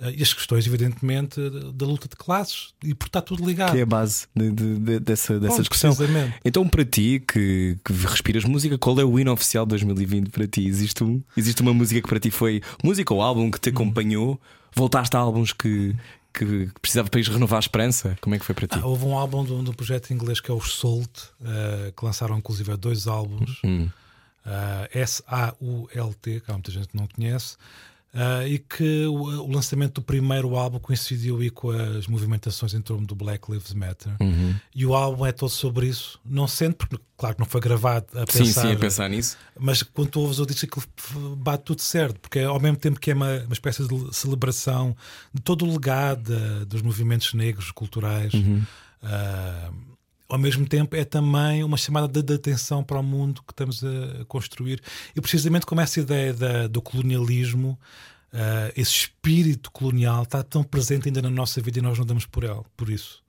Uh, 0.00 0.10
e 0.16 0.22
as 0.22 0.32
questões, 0.32 0.66
evidentemente, 0.66 1.38
da 1.74 1.84
luta 1.84 2.08
de 2.08 2.16
classes, 2.16 2.72
e 2.82 2.94
por 2.94 3.06
estar 3.06 3.20
tudo 3.20 3.46
ligado. 3.46 3.72
Que 3.72 3.78
é 3.78 3.82
a 3.82 3.86
base 3.86 4.26
de, 4.34 4.50
de, 4.50 4.78
de, 4.78 5.00
dessa, 5.00 5.38
dessa 5.38 5.56
Bom, 5.56 5.60
discussão. 5.60 5.96
Então, 6.42 6.66
para 6.66 6.84
ti, 6.86 7.22
que, 7.26 7.76
que, 7.84 7.92
respiras 7.92 8.44
música, 8.44 8.78
qual 8.78 8.98
é 8.98 9.04
o 9.04 9.18
hino 9.18 9.30
oficial 9.30 9.66
de 9.66 9.70
2020 9.70 10.30
para 10.30 10.46
ti? 10.46 10.66
Existe, 10.66 11.04
um, 11.04 11.22
existe 11.36 11.60
uma 11.60 11.74
música 11.74 12.00
que 12.00 12.08
para 12.08 12.18
ti 12.18 12.30
foi 12.30 12.62
música 12.82 13.12
ou 13.12 13.20
álbum 13.20 13.50
que 13.50 13.60
te 13.60 13.68
hum. 13.68 13.72
acompanhou? 13.74 14.40
Voltaste 14.74 15.16
a 15.16 15.20
álbuns 15.20 15.52
que, 15.52 15.94
que 16.32 16.70
precisava 16.80 17.10
para 17.10 17.20
ir 17.20 17.28
renovar 17.28 17.58
a 17.58 17.60
esperança? 17.60 18.16
Como 18.22 18.34
é 18.34 18.38
que 18.38 18.44
foi 18.44 18.54
para 18.54 18.68
ti? 18.68 18.78
Ah, 18.80 18.86
houve 18.86 19.04
um 19.04 19.16
álbum 19.18 19.44
de, 19.44 19.52
um 19.52 19.64
projeto 19.74 20.12
inglês 20.12 20.40
que 20.40 20.50
é 20.50 20.54
o 20.54 20.60
Salt, 20.60 21.10
uh, 21.40 21.92
que 21.94 22.04
lançaram 22.04 22.38
inclusive 22.38 22.74
dois 22.76 23.06
álbuns, 23.06 23.60
uh, 23.64 23.90
S-A-U-L-T, 24.92 26.40
que 26.40 26.50
há 26.50 26.54
muita 26.54 26.70
gente 26.70 26.88
que 26.88 26.96
não 26.96 27.06
conhece. 27.06 27.56
Uh, 28.12 28.44
e 28.44 28.58
que 28.58 29.06
o, 29.06 29.22
o, 29.22 29.52
lançamento 29.52 29.94
do 29.94 30.02
primeiro 30.02 30.56
álbum 30.56 30.80
coincidiu 30.80 31.38
aí 31.38 31.48
com 31.48 31.70
as 31.70 32.08
movimentações 32.08 32.74
em 32.74 32.80
torno 32.80 33.06
do 33.06 33.14
Black 33.14 33.48
Lives 33.48 33.72
Matter. 33.72 34.12
Uhum. 34.20 34.52
E 34.74 34.84
o 34.84 34.96
álbum 34.96 35.24
é 35.24 35.30
todo 35.30 35.48
sobre 35.48 35.86
isso, 35.86 36.18
não 36.24 36.48
sendo, 36.48 36.74
porque, 36.74 36.98
claro, 37.16 37.36
não 37.38 37.46
foi 37.46 37.60
gravado 37.60 38.06
a 38.14 38.26
pensar. 38.26 38.44
Sim, 38.44 38.52
sim, 38.52 38.72
a 38.72 38.76
pensar 38.76 39.08
nisso. 39.08 39.36
Mas 39.56 39.84
quando 39.84 40.10
tu 40.10 40.20
ouves 40.22 40.40
o 40.40 40.46
disco, 40.46 40.66
aquilo 40.66 41.36
bate 41.36 41.62
tudo 41.62 41.82
certo, 41.82 42.18
porque 42.18 42.40
é, 42.40 42.46
ao 42.46 42.58
mesmo 42.58 42.78
tempo 42.78 42.98
que 42.98 43.12
é 43.12 43.14
uma, 43.14 43.44
uma 43.44 43.52
espécie 43.52 43.86
de 43.86 44.16
celebração 44.16 44.96
de 45.32 45.40
todo 45.40 45.64
o 45.64 45.72
legado 45.72 46.30
uh, 46.30 46.66
dos 46.66 46.82
movimentos 46.82 47.32
negros 47.32 47.70
culturais. 47.70 48.34
Uhum. 48.34 48.64
Uh, 49.04 49.90
ao 50.30 50.38
mesmo 50.38 50.66
tempo 50.66 50.96
é 50.96 51.04
também 51.04 51.62
uma 51.64 51.76
chamada 51.76 52.22
de 52.22 52.34
atenção 52.34 52.82
para 52.82 52.98
o 52.98 53.02
mundo 53.02 53.42
que 53.42 53.52
estamos 53.52 53.82
a 53.84 54.24
construir. 54.26 54.80
E 55.14 55.20
precisamente 55.20 55.66
como 55.66 55.80
essa 55.80 56.00
ideia 56.00 56.32
da, 56.32 56.66
do 56.68 56.80
colonialismo, 56.80 57.78
uh, 58.32 58.72
esse 58.76 58.92
espírito 58.92 59.70
colonial 59.70 60.22
está 60.22 60.42
tão 60.42 60.62
presente 60.62 61.08
ainda 61.08 61.20
na 61.20 61.30
nossa 61.30 61.60
vida 61.60 61.78
e 61.80 61.82
nós 61.82 61.98
não 61.98 62.06
damos 62.06 62.26
por 62.26 62.44
ele, 62.44 62.62
por 62.76 62.88
isso 62.88 63.22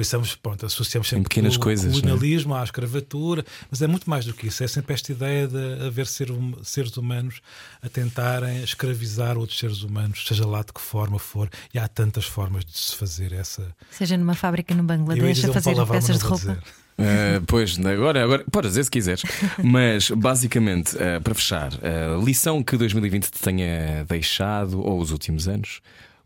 pensamos, 0.00 0.34
pronto, 0.34 0.64
associamos 0.64 1.06
sempre 1.06 1.24
pequenas 1.24 1.56
o 1.56 1.60
coisas, 1.60 1.94
é? 1.94 2.00
colonialismo 2.00 2.54
à 2.54 2.64
escravatura, 2.64 3.44
mas 3.70 3.82
é 3.82 3.86
muito 3.86 4.08
mais 4.08 4.24
do 4.24 4.32
que 4.32 4.46
isso. 4.46 4.64
É 4.64 4.66
sempre 4.66 4.94
esta 4.94 5.12
ideia 5.12 5.46
de 5.46 5.86
haver 5.86 6.06
ser, 6.06 6.30
um, 6.30 6.54
seres 6.64 6.96
humanos 6.96 7.42
a 7.82 7.88
tentarem 7.88 8.62
escravizar 8.62 9.36
outros 9.36 9.58
seres 9.58 9.82
humanos, 9.82 10.24
seja 10.26 10.46
lá 10.46 10.62
de 10.62 10.72
que 10.72 10.80
forma 10.80 11.18
for, 11.18 11.50
e 11.74 11.78
há 11.78 11.86
tantas 11.86 12.24
formas 12.24 12.64
de 12.64 12.76
se 12.78 12.96
fazer 12.96 13.34
essa. 13.34 13.74
Seja 13.90 14.16
numa 14.16 14.34
fábrica 14.34 14.74
no 14.74 14.82
Bangladesh 14.82 15.44
a 15.44 15.52
fazer 15.52 15.78
um 15.78 15.86
peças 15.86 16.18
de 16.18 16.24
roupa. 16.24 16.58
Uh, 16.98 17.44
pois, 17.46 17.78
agora, 17.78 18.24
agora 18.24 18.44
podes 18.50 18.70
dizer 18.70 18.84
se 18.84 18.90
quiseres. 18.90 19.22
Mas, 19.62 20.10
basicamente, 20.10 20.96
uh, 20.96 21.20
para 21.22 21.34
fechar, 21.34 21.72
a 21.74 22.18
uh, 22.18 22.24
lição 22.24 22.62
que 22.62 22.74
2020 22.76 23.30
te 23.30 23.40
tenha 23.40 24.04
deixado, 24.08 24.80
ou 24.80 24.98
os 24.98 25.10
últimos 25.10 25.46
anos, 25.46 25.80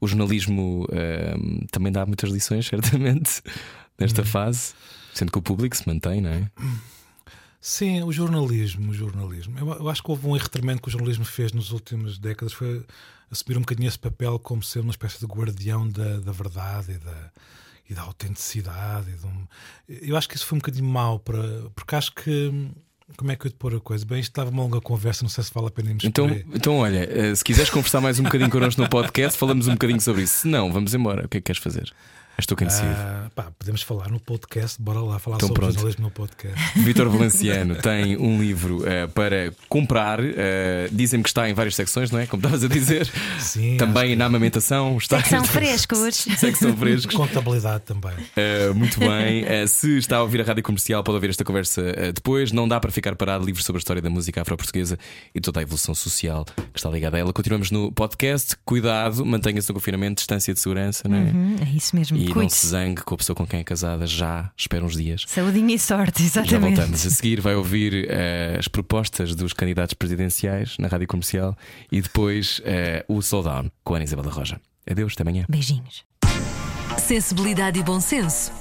o 0.05 0.09
jornalismo 0.09 0.85
uh, 0.85 1.67
também 1.71 1.93
dá 1.93 2.05
muitas 2.07 2.31
lições, 2.31 2.67
certamente, 2.69 3.43
nesta 3.99 4.23
hum. 4.23 4.27
fase, 4.27 4.75
sendo 5.15 5.33
que 5.33 5.39
o 5.39 5.43
público 5.43 5.77
se 5.77 5.87
mantém, 5.87 6.21
não 6.21 6.31
é? 6.31 6.51
Sim, 7.61 8.03
o 8.03 8.13
jornalismo, 8.13 8.91
o 8.91 8.95
jornalismo. 8.95 9.59
Eu, 9.59 9.73
eu 9.73 9.89
acho 9.89 10.03
que 10.03 10.11
houve 10.11 10.27
um 10.27 10.37
erro 10.37 10.49
tremendo 10.51 10.83
que 10.83 10.89
o 10.89 10.91
jornalismo 10.91 11.25
fez 11.25 11.53
nas 11.53 11.71
últimas 11.71 12.19
décadas, 12.19 12.53
foi 12.53 12.85
assumir 13.31 13.57
um 13.57 13.63
bocadinho 13.63 13.89
esse 13.89 13.99
papel 13.99 14.39
como 14.39 14.63
ser 14.63 14.81
uma 14.81 14.91
espécie 14.91 15.19
de 15.19 15.27
guardião 15.27 15.89
da, 15.89 16.21
da 16.21 16.31
verdade 16.33 16.93
e 16.93 16.99
da, 16.99 17.33
e 17.89 17.95
da 17.95 18.03
autenticidade. 18.03 19.11
E 19.11 19.27
um... 19.27 19.47
Eu 19.89 20.17
acho 20.17 20.29
que 20.29 20.37
isso 20.37 20.47
foi 20.47 20.57
um 20.57 20.61
bocadinho 20.61 20.85
mau, 20.85 21.19
para, 21.19 21.71
porque 21.75 21.95
acho 21.97 22.15
que 22.15 22.53
como 23.17 23.31
é 23.31 23.37
que 23.37 23.47
eu 23.47 23.51
te 23.51 23.57
pôr 23.57 23.75
a 23.75 23.81
coisa? 23.81 24.05
Bem, 24.05 24.21
isto 24.21 24.31
estava 24.31 24.51
uma 24.51 24.63
longa 24.63 24.81
conversa, 24.81 25.23
não 25.23 25.29
sei 25.29 25.45
se 25.45 25.53
vale 25.53 25.69
a 25.69 25.71
pena 25.71 25.91
irmos 25.91 26.05
então, 26.05 26.29
então, 26.55 26.79
olha, 26.79 27.09
eh, 27.11 27.35
se 27.35 27.45
quiseres 27.45 27.71
conversar 27.71 28.01
mais 28.01 28.19
um 28.19 28.25
bocadinho 28.25 28.51
connosco 28.51 28.81
no 28.81 28.89
podcast, 28.89 29.39
falamos 29.39 29.69
um 29.69 29.73
bocadinho 29.73 30.01
sobre 30.01 30.23
isso. 30.23 30.39
Se 30.39 30.49
não, 30.49 30.73
vamos 30.73 30.95
embora. 30.95 31.27
O 31.27 31.29
que 31.29 31.37
é 31.37 31.41
que 31.41 31.45
queres 31.45 31.63
fazer? 31.63 31.93
És 32.37 32.47
tu 32.47 32.57
quem 32.57 32.67
decide. 32.67 32.89
Ah, 32.89 33.31
pá, 33.33 33.53
podemos 33.57 33.83
falar 33.83 34.11
no 34.11 34.19
podcast, 34.19 34.83
bora 34.83 35.01
lá 35.01 35.21
falar 35.21 35.37
então, 35.37 35.49
sobre 35.49 35.61
pronto. 35.61 35.75
jornalismo 35.75 36.05
no 36.05 36.11
podcast. 36.11 36.59
Vitor 36.81 37.09
Valenciano 37.09 37.77
tem 37.77 38.17
um 38.17 38.41
livro 38.41 38.79
uh, 38.79 39.09
para 39.15 39.53
comprar. 39.69 40.21
Uh, 40.21 40.25
Dizem-me 40.91 41.23
que 41.23 41.29
está 41.29 41.49
em 41.49 41.55
várias 41.55 41.77
secções, 41.77 42.11
não 42.11 42.19
é? 42.19 42.27
Como 42.27 42.41
estavas 42.41 42.65
a 42.65 42.69
dizer. 42.69 43.09
Sim. 43.39 43.77
Também 43.77 44.17
na 44.17 44.25
amamentação. 44.25 44.99
Está 44.99 45.19
Secção 45.19 45.45
frescos. 45.45 46.27
Secção 46.37 46.77
frescos. 46.77 47.15
Contabilidade 47.15 47.85
também. 47.85 48.15
Uh, 48.15 48.75
muito 48.75 48.99
bem. 48.99 49.45
se 49.69 49.97
está 49.97 50.17
a 50.17 50.23
ouvir 50.23 50.41
a 50.41 50.45
rádio 50.45 50.63
comercial, 50.63 51.05
pode 51.05 51.15
ouvir 51.15 51.31
esta 51.31 51.45
conversa 51.45 51.83
depois. 52.13 52.51
Não 52.51 52.67
dá 52.67 52.81
para 52.81 52.91
ficar 52.91 53.15
parado. 53.15 53.45
Livros 53.45 53.65
sobre 53.65 53.79
a 53.79 53.81
história 53.81 54.03
da 54.03 54.11
música 54.11 54.43
afro-portuguesa 54.43 54.99
e 55.33 55.41
toda 55.41 55.61
a 55.61 55.63
evolução 55.63 55.95
social 55.95 56.45
que 56.45 56.79
está 56.79 56.91
ligada 56.91 57.17
a 57.17 57.21
ela. 57.21 57.33
Continuamos 57.33 57.71
no 57.71 57.93
podcast. 57.93 58.57
Cuidado, 58.65 59.25
mantenha-se 59.25 59.69
no 59.69 59.75
confinamento, 59.75 60.17
distância 60.17 60.53
de 60.53 60.59
segurança, 60.59 61.09
não 61.09 61.17
é? 61.17 61.21
Uhum, 61.21 61.57
é 61.61 61.77
isso 61.77 61.95
mesmo 61.95 62.17
e 62.24 62.24
não 62.33 62.49
se 62.49 62.67
zangue 62.67 63.03
com 63.03 63.15
a 63.15 63.19
pessoa 63.19 63.37
com 63.37 63.47
quem 63.47 63.61
é 63.61 63.65
casada 63.65 64.07
já. 64.07 64.51
Espera 64.57 64.85
uns 64.85 64.97
dias. 64.97 65.25
Saudinha 65.27 65.75
e 65.75 65.79
sorte, 65.79 66.23
exatamente. 66.23 66.77
Já 66.77 66.83
voltamos. 66.83 67.07
A 67.07 67.11
seguir 67.11 67.41
vai 67.41 67.55
ouvir 67.55 68.07
uh, 68.07 68.59
as 68.59 68.69
propostas 68.69 69.35
dos 69.35 69.53
candidatos 69.53 69.95
presidenciais 69.95 70.77
na 70.79 70.89
rádio 70.89 71.07
comercial 71.07 71.57
e 71.91 72.01
depois 72.01 72.61
uh, 72.61 73.15
o 73.15 73.23
Souldown 73.23 73.71
com 73.83 73.95
a 73.95 73.97
Ana 73.97 74.05
Isabel 74.05 74.25
da 74.25 74.31
Roja. 74.31 74.61
Adeus, 74.89 75.15
até 75.15 75.23
amanhã. 75.23 75.45
Beijinhos. 75.49 76.05
Sensibilidade 76.99 77.81
e 77.81 77.83
bom 77.83 78.01
senso. 78.01 78.53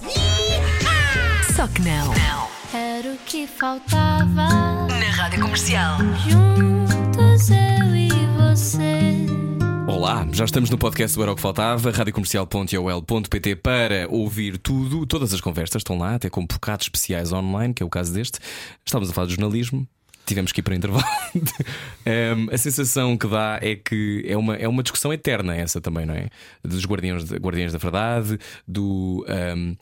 Só 1.56 1.68
que 1.68 1.82
não. 1.82 2.08
não. 2.08 2.54
Era 2.74 3.14
o 3.14 3.18
que 3.26 3.46
faltava 3.46 4.88
na 4.88 5.12
rádio 5.12 5.42
comercial. 5.42 5.98
Juntos 6.28 7.50
eu 7.50 7.96
e 7.96 8.10
você. 8.38 9.43
Olá, 9.88 10.26
já 10.32 10.46
estamos 10.46 10.70
no 10.70 10.78
podcast 10.78 11.18
do 11.18 11.24
Era 11.24 11.34
o 11.34 11.36
que 11.36 11.42
Faltava, 11.42 11.92
radiocomercial.ol.pt 11.92 13.56
para 13.58 14.08
ouvir 14.10 14.58
tudo. 14.58 15.06
Todas 15.06 15.34
as 15.34 15.42
conversas 15.42 15.82
estão 15.82 15.98
lá, 15.98 16.16
até 16.16 16.30
com 16.30 16.46
bocados 16.46 16.86
especiais 16.86 17.34
online, 17.34 17.74
que 17.74 17.84
é 17.84 17.86
o 17.86 17.90
caso 17.90 18.14
deste. 18.14 18.40
Estávamos 18.86 19.10
a 19.10 19.14
falar 19.14 19.28
de 19.28 19.34
jornalismo, 19.34 19.86
tivemos 20.26 20.54
que 20.54 20.62
ir 20.62 20.64
para 20.64 20.72
o 20.72 20.76
intervalo. 20.76 21.06
um, 21.36 22.48
a 22.54 22.58
sensação 22.58 23.18
que 23.18 23.28
dá 23.28 23.60
é 23.62 23.76
que 23.76 24.24
é 24.26 24.38
uma, 24.38 24.56
é 24.56 24.68
uma 24.68 24.84
discussão 24.84 25.12
eterna, 25.12 25.56
essa 25.56 25.82
também, 25.82 26.06
não 26.06 26.14
é? 26.14 26.30
Dos 26.64 26.86
guardiões, 26.86 27.30
guardiões 27.34 27.74
da 27.74 27.78
verdade, 27.78 28.40
do. 28.66 29.26
Um, 29.28 29.76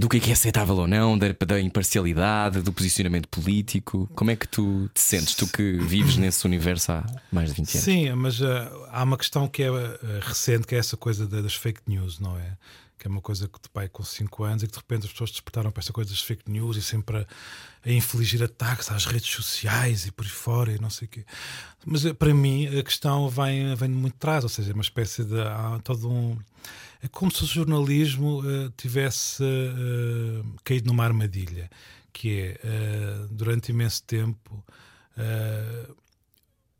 do 0.00 0.08
que 0.08 0.16
é 0.16 0.20
que 0.20 0.30
é 0.30 0.32
aceitável 0.32 0.76
ou 0.76 0.86
não, 0.86 1.18
da, 1.18 1.26
da, 1.46 1.60
imparcialidade, 1.60 2.62
do 2.62 2.72
posicionamento 2.72 3.28
político. 3.28 4.08
Como 4.14 4.30
é 4.30 4.36
que 4.36 4.48
tu 4.48 4.88
te 4.94 5.00
sentes, 5.00 5.34
tu 5.34 5.46
que 5.46 5.72
vives 5.72 6.16
nesse 6.16 6.46
universo 6.46 6.92
há 6.92 7.04
mais 7.30 7.50
de 7.50 7.56
20 7.56 7.74
anos? 7.74 7.84
Sim, 7.84 8.12
mas 8.14 8.40
uh, 8.40 8.46
há 8.90 9.02
uma 9.02 9.18
questão 9.18 9.46
que 9.46 9.62
é 9.62 9.70
uh, 9.70 9.76
recente, 10.22 10.66
que 10.66 10.74
é 10.74 10.78
essa 10.78 10.96
coisa 10.96 11.26
das 11.26 11.54
fake 11.54 11.82
news, 11.86 12.18
não 12.18 12.34
é? 12.38 12.56
Que 12.98 13.08
é 13.08 13.10
uma 13.10 13.20
coisa 13.20 13.46
que 13.46 13.60
te 13.60 13.68
pai 13.68 13.90
com 13.90 14.02
5 14.02 14.42
anos 14.42 14.62
e 14.62 14.66
que 14.66 14.72
de 14.72 14.78
repente 14.78 15.04
as 15.04 15.12
pessoas 15.12 15.32
despertaram 15.32 15.70
para 15.70 15.82
essa 15.82 15.92
coisa 15.92 16.08
das 16.08 16.22
fake 16.22 16.50
news 16.50 16.78
e 16.78 16.82
sempre 16.82 17.18
a, 17.18 17.26
a 17.84 17.92
infligir 17.92 18.42
ataques 18.42 18.90
às 18.90 19.04
redes 19.04 19.30
sociais 19.30 20.06
e 20.06 20.10
por 20.10 20.24
aí 20.24 20.30
fora 20.30 20.72
e 20.72 20.80
não 20.80 20.88
sei 20.88 21.08
o 21.08 21.10
quê. 21.10 21.26
Mas 21.84 22.06
uh, 22.06 22.14
para 22.14 22.32
mim 22.32 22.74
a 22.74 22.82
questão 22.82 23.28
vem, 23.28 23.74
vem 23.74 23.90
muito 23.90 24.14
atrás, 24.14 24.44
ou 24.44 24.48
seja, 24.48 24.70
é 24.70 24.72
uma 24.72 24.82
espécie 24.82 25.24
de. 25.24 25.38
Há 25.42 25.78
todo 25.84 26.10
um 26.10 26.38
como 27.08 27.30
se 27.30 27.42
o 27.44 27.46
jornalismo 27.46 28.40
uh, 28.40 28.70
tivesse 28.76 29.42
uh, 29.42 30.54
caído 30.62 30.86
numa 30.88 31.04
armadilha, 31.04 31.70
que 32.12 32.30
é, 32.38 32.60
uh, 32.64 33.28
durante 33.28 33.70
imenso 33.70 34.02
tempo, 34.04 34.64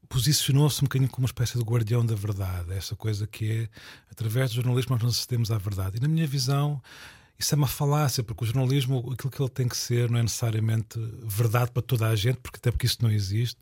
posicionou-se 0.08 0.80
um 0.80 0.84
bocadinho 0.84 1.10
como 1.10 1.24
uma 1.24 1.28
espécie 1.28 1.58
de 1.58 1.64
guardião 1.64 2.04
da 2.04 2.14
verdade, 2.14 2.72
essa 2.72 2.96
coisa 2.96 3.26
que 3.26 3.50
é, 3.50 3.68
através 4.10 4.50
do 4.50 4.56
jornalismo, 4.56 4.94
nós 4.94 5.02
não 5.02 5.10
acedemos 5.10 5.50
à 5.50 5.58
verdade. 5.58 5.98
E 5.98 6.00
na 6.00 6.08
minha 6.08 6.26
visão, 6.26 6.82
isso 7.38 7.54
é 7.54 7.56
uma 7.56 7.66
falácia, 7.66 8.24
porque 8.24 8.44
o 8.44 8.46
jornalismo, 8.46 9.12
aquilo 9.12 9.30
que 9.30 9.40
ele 9.42 9.50
tem 9.50 9.68
que 9.68 9.76
ser, 9.76 10.10
não 10.10 10.18
é 10.18 10.22
necessariamente 10.22 10.98
verdade 11.22 11.70
para 11.70 11.82
toda 11.82 12.08
a 12.08 12.16
gente, 12.16 12.38
porque 12.38 12.56
até 12.56 12.70
porque 12.70 12.86
isso 12.86 12.98
não 13.02 13.10
existe. 13.10 13.60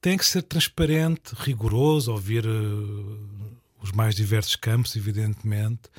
Tem 0.00 0.16
que 0.16 0.24
ser 0.24 0.42
transparente, 0.42 1.34
rigoroso, 1.34 2.10
ouvir 2.10 2.46
uh, 2.46 3.49
os 3.82 3.92
mais 3.92 4.14
diversos 4.14 4.56
campos, 4.56 4.94
evidentemente, 4.96 5.90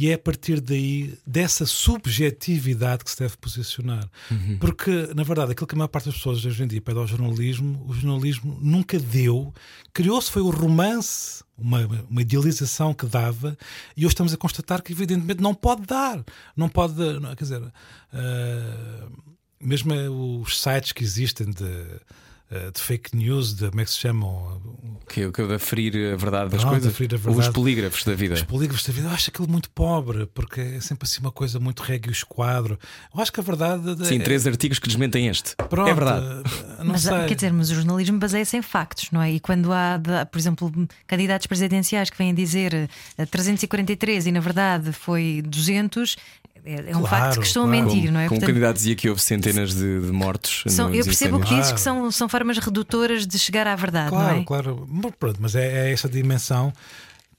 e 0.00 0.10
é 0.10 0.14
a 0.14 0.18
partir 0.18 0.60
daí, 0.60 1.18
dessa 1.26 1.66
subjetividade, 1.66 3.02
que 3.02 3.10
se 3.10 3.18
deve 3.18 3.36
posicionar. 3.36 4.08
Uhum. 4.30 4.56
Porque, 4.60 5.10
na 5.12 5.24
verdade, 5.24 5.50
aquilo 5.50 5.66
que 5.66 5.74
a 5.74 5.78
maior 5.78 5.88
parte 5.88 6.04
das 6.04 6.14
pessoas 6.14 6.44
hoje 6.44 6.62
em 6.62 6.68
dia 6.68 6.80
pede 6.80 7.00
ao 7.00 7.06
jornalismo, 7.06 7.84
o 7.84 7.92
jornalismo 7.92 8.56
nunca 8.62 8.96
deu. 8.96 9.52
Criou-se 9.92 10.30
foi 10.30 10.40
o 10.40 10.50
romance, 10.50 11.42
uma, 11.58 11.84
uma, 12.08 12.22
idealização 12.22 12.94
que 12.94 13.06
dava, 13.06 13.58
e 13.96 14.06
hoje 14.06 14.12
estamos 14.12 14.32
a 14.32 14.36
constatar 14.36 14.82
que, 14.84 14.92
evidentemente, 14.92 15.42
não 15.42 15.52
pode 15.52 15.82
dar. 15.82 16.24
Não 16.56 16.68
pode. 16.68 16.94
Quer 17.36 17.42
dizer, 17.42 17.62
uh, 17.62 19.12
mesmo 19.60 20.40
os 20.40 20.60
sites 20.60 20.92
que 20.92 21.02
existem 21.02 21.50
de 21.50 22.00
de 22.50 22.80
fake 22.80 23.14
news, 23.14 23.54
de 23.54 23.68
como 23.68 23.80
é 23.80 23.84
que 23.84 23.90
se 23.90 23.98
chamam? 23.98 24.60
Que, 25.06 25.22
é 25.22 25.30
que 25.30 25.42
é 25.42 25.46
de 25.46 25.58
ferir 25.58 26.14
a 26.14 26.16
verdade 26.16 26.50
das 26.50 26.64
coisas? 26.64 26.96
Ferir 26.96 27.14
a 27.14 27.18
verdade. 27.18 27.46
Os 27.46 27.52
polígrafos 27.52 28.04
da 28.04 28.14
vida. 28.14 28.34
Os 28.34 28.42
polígrafos 28.42 28.86
da 28.86 28.92
vida. 28.92 29.08
Eu 29.08 29.12
acho 29.12 29.30
aquilo 29.30 29.48
muito 29.48 29.70
pobre, 29.70 30.26
porque 30.26 30.60
é 30.60 30.80
sempre 30.80 31.06
assim 31.06 31.20
uma 31.20 31.30
coisa 31.30 31.60
muito 31.60 31.82
regue 31.82 32.08
o 32.08 32.12
esquadro. 32.12 32.78
Eu 33.14 33.20
acho 33.20 33.30
que 33.30 33.40
a 33.40 33.42
verdade. 33.42 34.06
Sim, 34.06 34.16
é... 34.16 34.18
três 34.20 34.46
artigos 34.46 34.78
que 34.78 34.88
desmentem 34.88 35.28
este. 35.28 35.54
Pronto, 35.68 35.90
é 35.90 35.94
verdade. 35.94 36.26
Eh, 36.78 36.84
mas, 36.84 37.02
sei. 37.02 37.26
quer 37.26 37.34
dizer, 37.34 37.52
mas 37.52 37.70
o 37.70 37.74
jornalismo 37.74 38.18
baseia-se 38.18 38.56
em 38.56 38.62
factos, 38.62 39.10
não 39.10 39.20
é? 39.20 39.32
E 39.32 39.40
quando 39.40 39.70
há, 39.72 40.00
por 40.30 40.38
exemplo, 40.38 40.72
candidatos 41.06 41.46
presidenciais 41.46 42.08
que 42.08 42.16
vêm 42.16 42.34
dizer 42.34 42.88
343 43.30 44.26
eh, 44.26 44.28
e 44.28 44.32
na 44.32 44.40
verdade 44.40 44.92
foi 44.92 45.42
200, 45.46 46.16
é, 46.68 46.90
é 46.90 46.96
um 46.96 47.00
claro, 47.00 47.06
facto 47.06 47.40
que 47.40 47.46
estão 47.46 47.64
claro. 47.64 47.78
a 47.78 47.82
mentir, 47.82 48.02
como, 48.02 48.12
não 48.12 48.20
é? 48.20 48.28
Como 48.28 48.40
Portanto, 48.40 48.46
candidato 48.48 48.76
dizia 48.76 48.94
que 48.94 49.08
houve 49.08 49.22
centenas 49.22 49.74
de, 49.74 50.00
de 50.00 50.12
mortos. 50.12 50.64
São, 50.66 50.92
eu 50.94 51.02
percebo 51.02 51.38
o 51.38 51.40
que 51.40 51.54
dizes, 51.54 51.72
que 51.72 51.80
são, 51.80 52.10
são 52.10 52.28
formas 52.28 52.58
redutoras 52.58 53.26
de 53.26 53.38
chegar 53.38 53.66
à 53.66 53.74
verdade, 53.74 54.10
claro, 54.10 54.34
não 54.34 54.42
é? 54.42 54.44
Claro, 54.44 54.88
Pronto, 55.18 55.38
mas 55.40 55.54
é, 55.54 55.88
é 55.88 55.92
essa 55.92 56.08
dimensão 56.08 56.72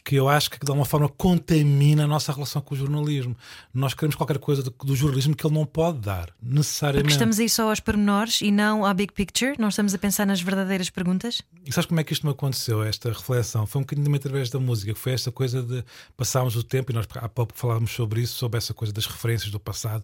que 0.10 0.16
eu 0.16 0.28
acho 0.28 0.49
que 0.49 0.57
de 0.57 0.72
alguma 0.72 0.86
forma 0.86 1.07
contamina 1.07 2.05
a 2.05 2.07
nossa 2.07 2.34
relação 2.34 2.64
com 2.64 2.74
o 2.74 2.78
jornalismo. 2.78 3.38
Nós 3.72 3.93
queremos 3.93 4.16
qualquer 4.16 4.39
coisa 4.39 4.64
do, 4.64 4.72
do 4.84 4.95
jornalismo 4.95 5.36
que 5.36 5.45
ele 5.45 5.53
não 5.53 5.68
pode 5.68 5.99
dar, 5.99 6.34
necessariamente. 6.41 7.03
Porque 7.03 7.14
estamos 7.14 7.38
aí 7.38 7.47
só 7.47 7.70
aos 7.70 7.80
pormenores 7.80 8.41
e 8.41 8.49
não 8.49 8.84
à 8.84 8.91
big 8.91 9.14
picture, 9.14 9.53
não 9.60 9.70
estamos 9.70 9.93
a 9.93 9.99
pensar 9.99 10.26
nas 10.26 10.41
verdadeiras 10.41 10.89
perguntas. 10.89 11.43
E 11.64 11.72
sabes 11.72 11.86
como 11.86 11.99
é 11.99 12.03
que 12.03 12.12
isto 12.12 12.26
me 12.26 12.32
aconteceu, 12.32 12.82
esta 12.82 13.10
reflexão? 13.10 13.68
Foi 13.68 13.82
um 13.82 13.84
bocadinho 13.84 14.05
também 14.05 14.18
através 14.18 14.49
da 14.49 14.60
música, 14.60 14.95
que 14.95 14.99
foi 14.99 15.12
esta 15.12 15.32
coisa 15.32 15.62
de 15.62 15.86
passarmos 16.18 16.55
o 16.55 16.64
tempo, 16.64 16.91
e 16.91 16.95
nós 16.95 17.05
há 17.14 17.30
pouco 17.30 17.53
falámos 17.53 17.91
sobre 17.91 18.22
isso, 18.22 18.34
sobre 18.36 18.57
essa 18.57 18.74
coisa 18.74 18.91
das 18.91 19.05
referências 19.05 19.51
do 19.51 19.60
passado 19.60 20.03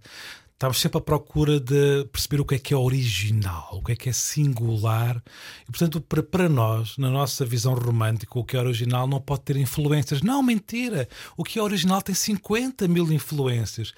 estamos 0.56 0.80
sempre 0.80 1.00
à 1.00 1.02
procura 1.02 1.60
de 1.60 2.06
perceber 2.14 2.40
o 2.40 2.46
que 2.46 2.56
é 2.56 2.60
que 2.60 2.74
é 2.74 2.78
original, 2.78 3.72
o 3.74 3.84
que 3.84 3.92
é 3.92 3.96
que 3.96 4.08
é 4.08 4.14
singular. 4.14 5.22
E, 5.64 5.66
portanto, 5.66 6.00
para, 6.00 6.24
para 6.24 6.48
nós, 6.48 6.98
na 6.98 7.10
nossa 7.10 7.46
visão 7.46 7.74
romântica, 7.74 8.40
o 8.40 8.44
que 8.44 8.56
é 8.56 8.60
original 8.60 9.06
não 9.06 9.20
pode 9.20 9.42
ter 9.42 9.58
influências. 9.58 10.22
Não, 10.22 10.42
mentira! 10.42 11.10
O 11.36 11.44
que 11.44 11.60
é 11.60 11.62
original 11.62 12.02
tem 12.02 12.16
50 12.16 12.88
mil 12.88 13.12
influências. 13.12 13.94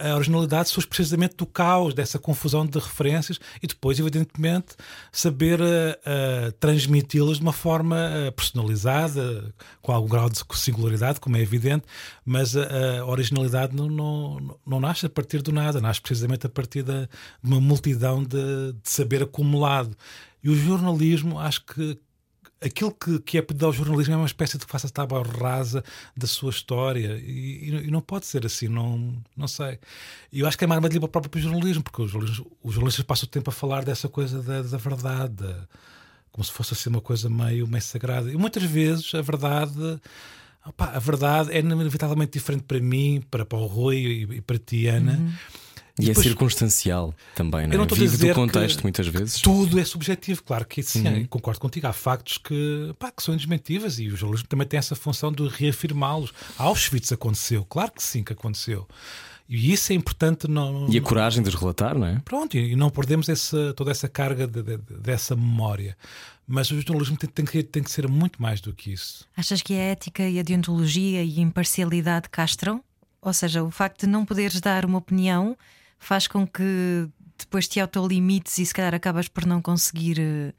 A, 0.00 0.12
a 0.12 0.16
originalidade 0.16 0.70
surge 0.70 0.88
precisamente 0.88 1.36
do 1.36 1.44
caos, 1.44 1.92
dessa 1.92 2.18
confusão 2.18 2.64
de 2.64 2.78
referências 2.78 3.38
e 3.62 3.66
depois, 3.66 3.98
evidentemente, 3.98 4.74
saber 5.12 5.60
uh, 5.60 5.64
uh, 5.64 6.52
transmiti-las 6.52 7.36
de 7.36 7.42
uma 7.42 7.52
forma 7.52 7.96
uh, 7.96 8.32
personalizada, 8.32 9.54
com 9.82 9.92
algum 9.92 10.08
grau 10.08 10.30
de 10.30 10.40
singularidade, 10.54 11.20
como 11.20 11.36
é 11.36 11.40
evidente, 11.40 11.84
mas 12.24 12.56
a 12.56 13.04
originalidade 13.04 13.76
não, 13.76 13.88
não, 13.90 14.58
não 14.66 14.80
nasce 14.80 15.04
a 15.04 15.10
partir 15.10 15.42
do 15.42 15.52
nada 15.52 15.73
nasce 15.80 16.00
precisamente 16.00 16.46
a 16.46 16.50
partir 16.50 16.82
de 16.82 17.08
uma 17.42 17.60
multidão 17.60 18.22
de, 18.22 18.72
de 18.72 18.90
saber 18.90 19.22
acumulado. 19.22 19.96
E 20.42 20.48
o 20.48 20.54
jornalismo, 20.54 21.38
acho 21.38 21.64
que 21.64 21.98
aquilo 22.64 22.92
que, 22.92 23.18
que 23.20 23.38
é 23.38 23.42
pedido 23.42 23.66
ao 23.66 23.72
jornalismo 23.72 24.14
é 24.14 24.16
uma 24.16 24.26
espécie 24.26 24.56
de 24.56 24.64
que 24.64 24.72
faça 24.72 24.88
tábua 24.88 25.22
rasa 25.22 25.84
da 26.16 26.26
sua 26.26 26.50
história 26.50 27.20
e, 27.22 27.68
e, 27.86 27.90
não 27.90 28.00
pode 28.00 28.26
ser 28.26 28.46
assim, 28.46 28.68
não, 28.68 29.14
não 29.36 29.46
sei. 29.46 29.78
E 30.32 30.40
eu 30.40 30.46
acho 30.46 30.56
que 30.56 30.64
é 30.64 30.66
uma 30.66 30.74
armadilha 30.74 31.00
para 31.00 31.06
o 31.06 31.22
próprio 31.22 31.42
jornalismo, 31.42 31.82
porque 31.82 32.02
os 32.02 32.10
jornalistas, 32.10 32.46
os 32.62 32.74
jornalistas 32.74 33.04
passam 33.04 33.26
o 33.26 33.30
tempo 33.30 33.50
a 33.50 33.52
falar 33.52 33.84
dessa 33.84 34.08
coisa 34.08 34.42
da, 34.42 34.62
da 34.62 34.78
verdade, 34.78 35.34
da, 35.34 35.68
como 36.32 36.44
se 36.44 36.52
fosse 36.52 36.72
assim 36.72 36.88
uma 36.88 37.00
coisa 37.00 37.28
meio, 37.28 37.66
meio 37.66 37.82
sagrada. 37.82 38.32
E 38.32 38.36
muitas 38.36 38.62
vezes 38.62 39.14
a 39.14 39.20
verdade. 39.20 40.00
Opa, 40.66 40.86
a 40.86 40.98
verdade 40.98 41.52
é 41.52 41.58
inevitavelmente 41.58 42.32
diferente 42.32 42.64
para 42.64 42.80
mim, 42.80 43.22
para, 43.30 43.44
para 43.44 43.58
o 43.58 43.66
Rui 43.66 43.96
e, 43.96 44.22
e 44.36 44.40
para 44.40 44.58
ti, 44.58 44.86
Ana. 44.86 45.12
Uhum 45.12 45.32
e, 45.98 46.10
é 46.10 46.14
circunstancial 46.14 47.14
também, 47.36 47.66
não 47.66 47.72
é? 47.72 47.74
Eu 47.74 47.78
não 47.78 47.84
estou 47.84 47.96
Vive 47.96 48.08
a 48.08 48.16
dizer 48.16 48.28
do 48.28 48.34
contexto, 48.34 48.82
muitas 48.82 49.06
vezes. 49.06 49.40
Tudo 49.40 49.78
é 49.78 49.84
subjetivo, 49.84 50.42
claro 50.42 50.66
que 50.66 50.82
sim, 50.82 51.06
uhum. 51.06 51.26
concordo 51.26 51.60
contigo. 51.60 51.86
Há 51.86 51.92
factos 51.92 52.36
que, 52.38 52.92
pá, 52.98 53.12
que 53.12 53.22
são 53.22 53.36
desmentíveis 53.36 54.00
e 54.00 54.08
o 54.08 54.16
jornalismo 54.16 54.48
também 54.48 54.66
tem 54.66 54.78
essa 54.78 54.96
função 54.96 55.30
de 55.30 55.46
reafirmá-los. 55.46 56.32
Auschwitz 56.58 57.12
aconteceu, 57.12 57.64
claro 57.64 57.92
que 57.92 58.02
sim 58.02 58.24
que 58.24 58.32
aconteceu. 58.32 58.88
E 59.48 59.72
isso 59.72 59.92
é 59.92 59.94
importante. 59.94 60.48
Não, 60.48 60.88
e 60.90 60.98
a 60.98 61.02
coragem 61.02 61.42
de 61.42 61.48
os 61.48 61.54
relatar, 61.54 61.96
não 61.96 62.06
é? 62.06 62.20
Pronto, 62.24 62.56
e 62.56 62.74
não 62.74 62.90
perdemos 62.90 63.28
essa, 63.28 63.72
toda 63.74 63.90
essa 63.90 64.08
carga 64.08 64.48
de, 64.48 64.62
de, 64.62 64.78
dessa 64.78 65.36
memória. 65.36 65.96
Mas 66.46 66.70
o 66.70 66.80
jornalismo 66.80 67.16
tem, 67.16 67.30
tem, 67.30 67.44
que, 67.44 67.62
tem 67.62 67.82
que 67.82 67.90
ser 67.90 68.08
muito 68.08 68.42
mais 68.42 68.60
do 68.60 68.72
que 68.72 68.92
isso. 68.92 69.26
Achas 69.36 69.62
que 69.62 69.74
a 69.74 69.78
ética 69.78 70.28
e 70.28 70.40
a 70.40 70.42
deontologia 70.42 71.22
e 71.22 71.38
a 71.38 71.42
imparcialidade 71.42 72.28
castram? 72.28 72.82
Ou 73.22 73.32
seja, 73.32 73.62
o 73.62 73.70
facto 73.70 74.00
de 74.00 74.06
não 74.06 74.24
poderes 74.24 74.60
dar 74.60 74.84
uma 74.84 74.98
opinião 74.98 75.56
faz 76.04 76.26
com 76.26 76.46
que 76.46 77.08
depois 77.38 77.66
te 77.66 77.80
autolimites 77.80 78.58
e 78.58 78.66
se 78.66 78.74
calhar 78.74 78.94
acabas 78.94 79.28
por 79.28 79.46
não 79.46 79.60
conseguir. 79.60 80.18
Uh, 80.18 80.54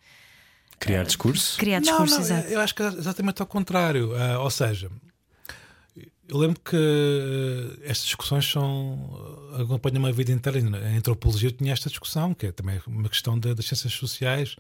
criar 0.80 1.04
discurso? 1.04 1.58
Criar 1.58 1.80
discurso, 1.80 2.20
não, 2.20 2.20
não, 2.20 2.26
exato. 2.26 2.48
Eu 2.48 2.60
acho 2.60 2.76
que 2.76 2.84
é 2.84 2.88
exatamente 2.88 3.42
ao 3.42 3.48
contrário. 3.48 4.12
Uh, 4.12 4.40
ou 4.40 4.50
seja, 4.50 4.90
eu 6.28 6.38
lembro 6.38 6.60
que 6.60 6.76
uh, 6.76 7.80
estas 7.84 8.06
discussões 8.06 8.50
são. 8.50 9.54
acompanham-me 9.60 10.10
a 10.10 10.12
vida 10.12 10.32
inteira. 10.32 10.60
Em 10.60 10.98
antropologia 10.98 11.50
eu 11.50 11.54
tinha 11.54 11.72
esta 11.72 11.90
discussão, 11.90 12.34
que 12.34 12.48
é 12.48 12.52
também 12.52 12.82
uma 12.88 13.08
questão 13.08 13.38
de, 13.38 13.54
das 13.54 13.66
ciências 13.66 13.94
sociais, 13.94 14.56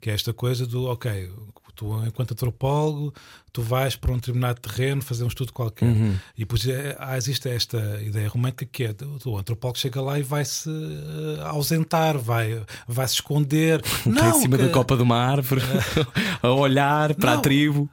que 0.00 0.10
é 0.10 0.14
esta 0.14 0.32
coisa 0.32 0.66
do, 0.66 0.86
ok, 0.86 1.30
tu, 1.74 2.04
enquanto 2.06 2.32
antropólogo, 2.32 3.12
tu 3.52 3.60
vais 3.60 3.94
para 3.94 4.12
um 4.12 4.16
determinado 4.16 4.60
terreno 4.60 5.02
fazer 5.02 5.24
um 5.24 5.28
estudo 5.28 5.52
qualquer. 5.52 5.86
Uhum. 5.86 6.16
E 6.36 6.40
depois 6.40 6.66
é, 6.66 6.96
existe 7.16 7.48
esta 7.48 8.00
ideia 8.02 8.28
romântica 8.28 8.64
que 8.64 8.84
é 8.84 8.94
o 9.26 9.36
antropólogo 9.36 9.78
chega 9.78 10.00
lá 10.00 10.18
e 10.18 10.22
vai 10.22 10.44
se 10.44 10.70
uh, 10.70 11.42
ausentar, 11.44 12.16
vai, 12.18 12.62
vai 12.88 13.06
se 13.06 13.14
esconder. 13.14 13.82
Não, 14.06 14.30
em 14.30 14.40
cima 14.40 14.56
que... 14.56 14.64
da 14.64 14.70
copa 14.70 14.96
de 14.96 15.02
uma 15.02 15.16
árvore, 15.16 15.60
a 16.42 16.50
olhar 16.50 17.14
para 17.14 17.32
não. 17.32 17.38
a 17.38 17.42
tribo. 17.42 17.90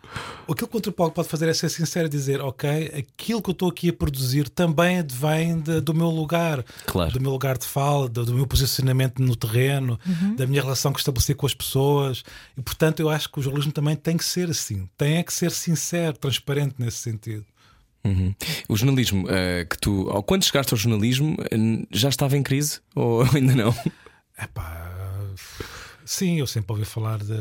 Aquilo 0.50 0.68
que 0.68 0.76
o 0.76 0.78
antropólogo 0.80 1.16
pode 1.16 1.28
fazer 1.28 1.48
é 1.48 1.54
ser 1.54 1.70
sincero 1.70 2.08
e 2.08 2.10
dizer: 2.10 2.42
Ok, 2.42 2.70
aquilo 2.98 3.42
que 3.42 3.50
eu 3.50 3.54
estou 3.54 3.70
aqui 3.70 3.90
a 3.90 3.94
produzir 3.94 4.50
também 4.50 5.00
advém 5.00 5.60
de, 5.60 5.80
do 5.80 5.94
meu 5.94 6.10
lugar, 6.10 6.64
claro. 6.86 7.12
do 7.12 7.22
meu 7.22 7.32
lugar 7.32 7.58
de 7.58 7.66
fala, 7.66 8.10
do, 8.10 8.26
do 8.26 8.34
meu 8.34 8.48
posicionamento 8.48 9.22
no 9.22 9.36
terreno, 9.36 10.00
uhum. 10.06 10.36
da 10.36 10.48
minha 10.48 10.62
relação 10.62 10.92
que 10.92 11.00
estabeleci 11.00 11.36
com 11.36 11.46
as 11.46 11.54
pessoas. 11.54 12.24
E 12.58 12.62
portanto, 12.62 13.00
eu 13.00 13.10
acho 13.10 13.30
que 13.32 13.40
o 13.40 13.42
jornalismo 13.44 13.69
também 13.72 13.96
tem 13.96 14.18
que 14.18 14.26
ser 14.26 14.50
assim, 14.50 14.90
tem 14.98 15.18
é 15.18 15.24
que 15.24 15.34
ser 15.34 15.52
sincero, 15.52 16.18
transparente 16.18 16.76
nesse 16.80 16.98
sentido. 16.98 17.46
Uhum. 18.04 18.34
O 18.68 18.78
jornalismo 18.78 19.26
uh, 19.26 19.68
que 19.70 19.78
tu, 19.78 20.10
ao 20.10 20.24
quando 20.24 20.46
chegaste 20.46 20.74
ao 20.74 20.78
jornalismo, 20.78 21.36
já 21.92 22.10
estava 22.10 22.38
em 22.38 22.44
crise 22.44 22.80
ou 22.96 23.24
ainda 23.36 23.56
não? 23.56 23.76
Epá, 24.42 24.92
sim, 26.06 26.40
eu 26.40 26.48
sempre 26.48 26.72
ouvi 26.72 26.86
falar 26.86 27.20
de 27.20 27.34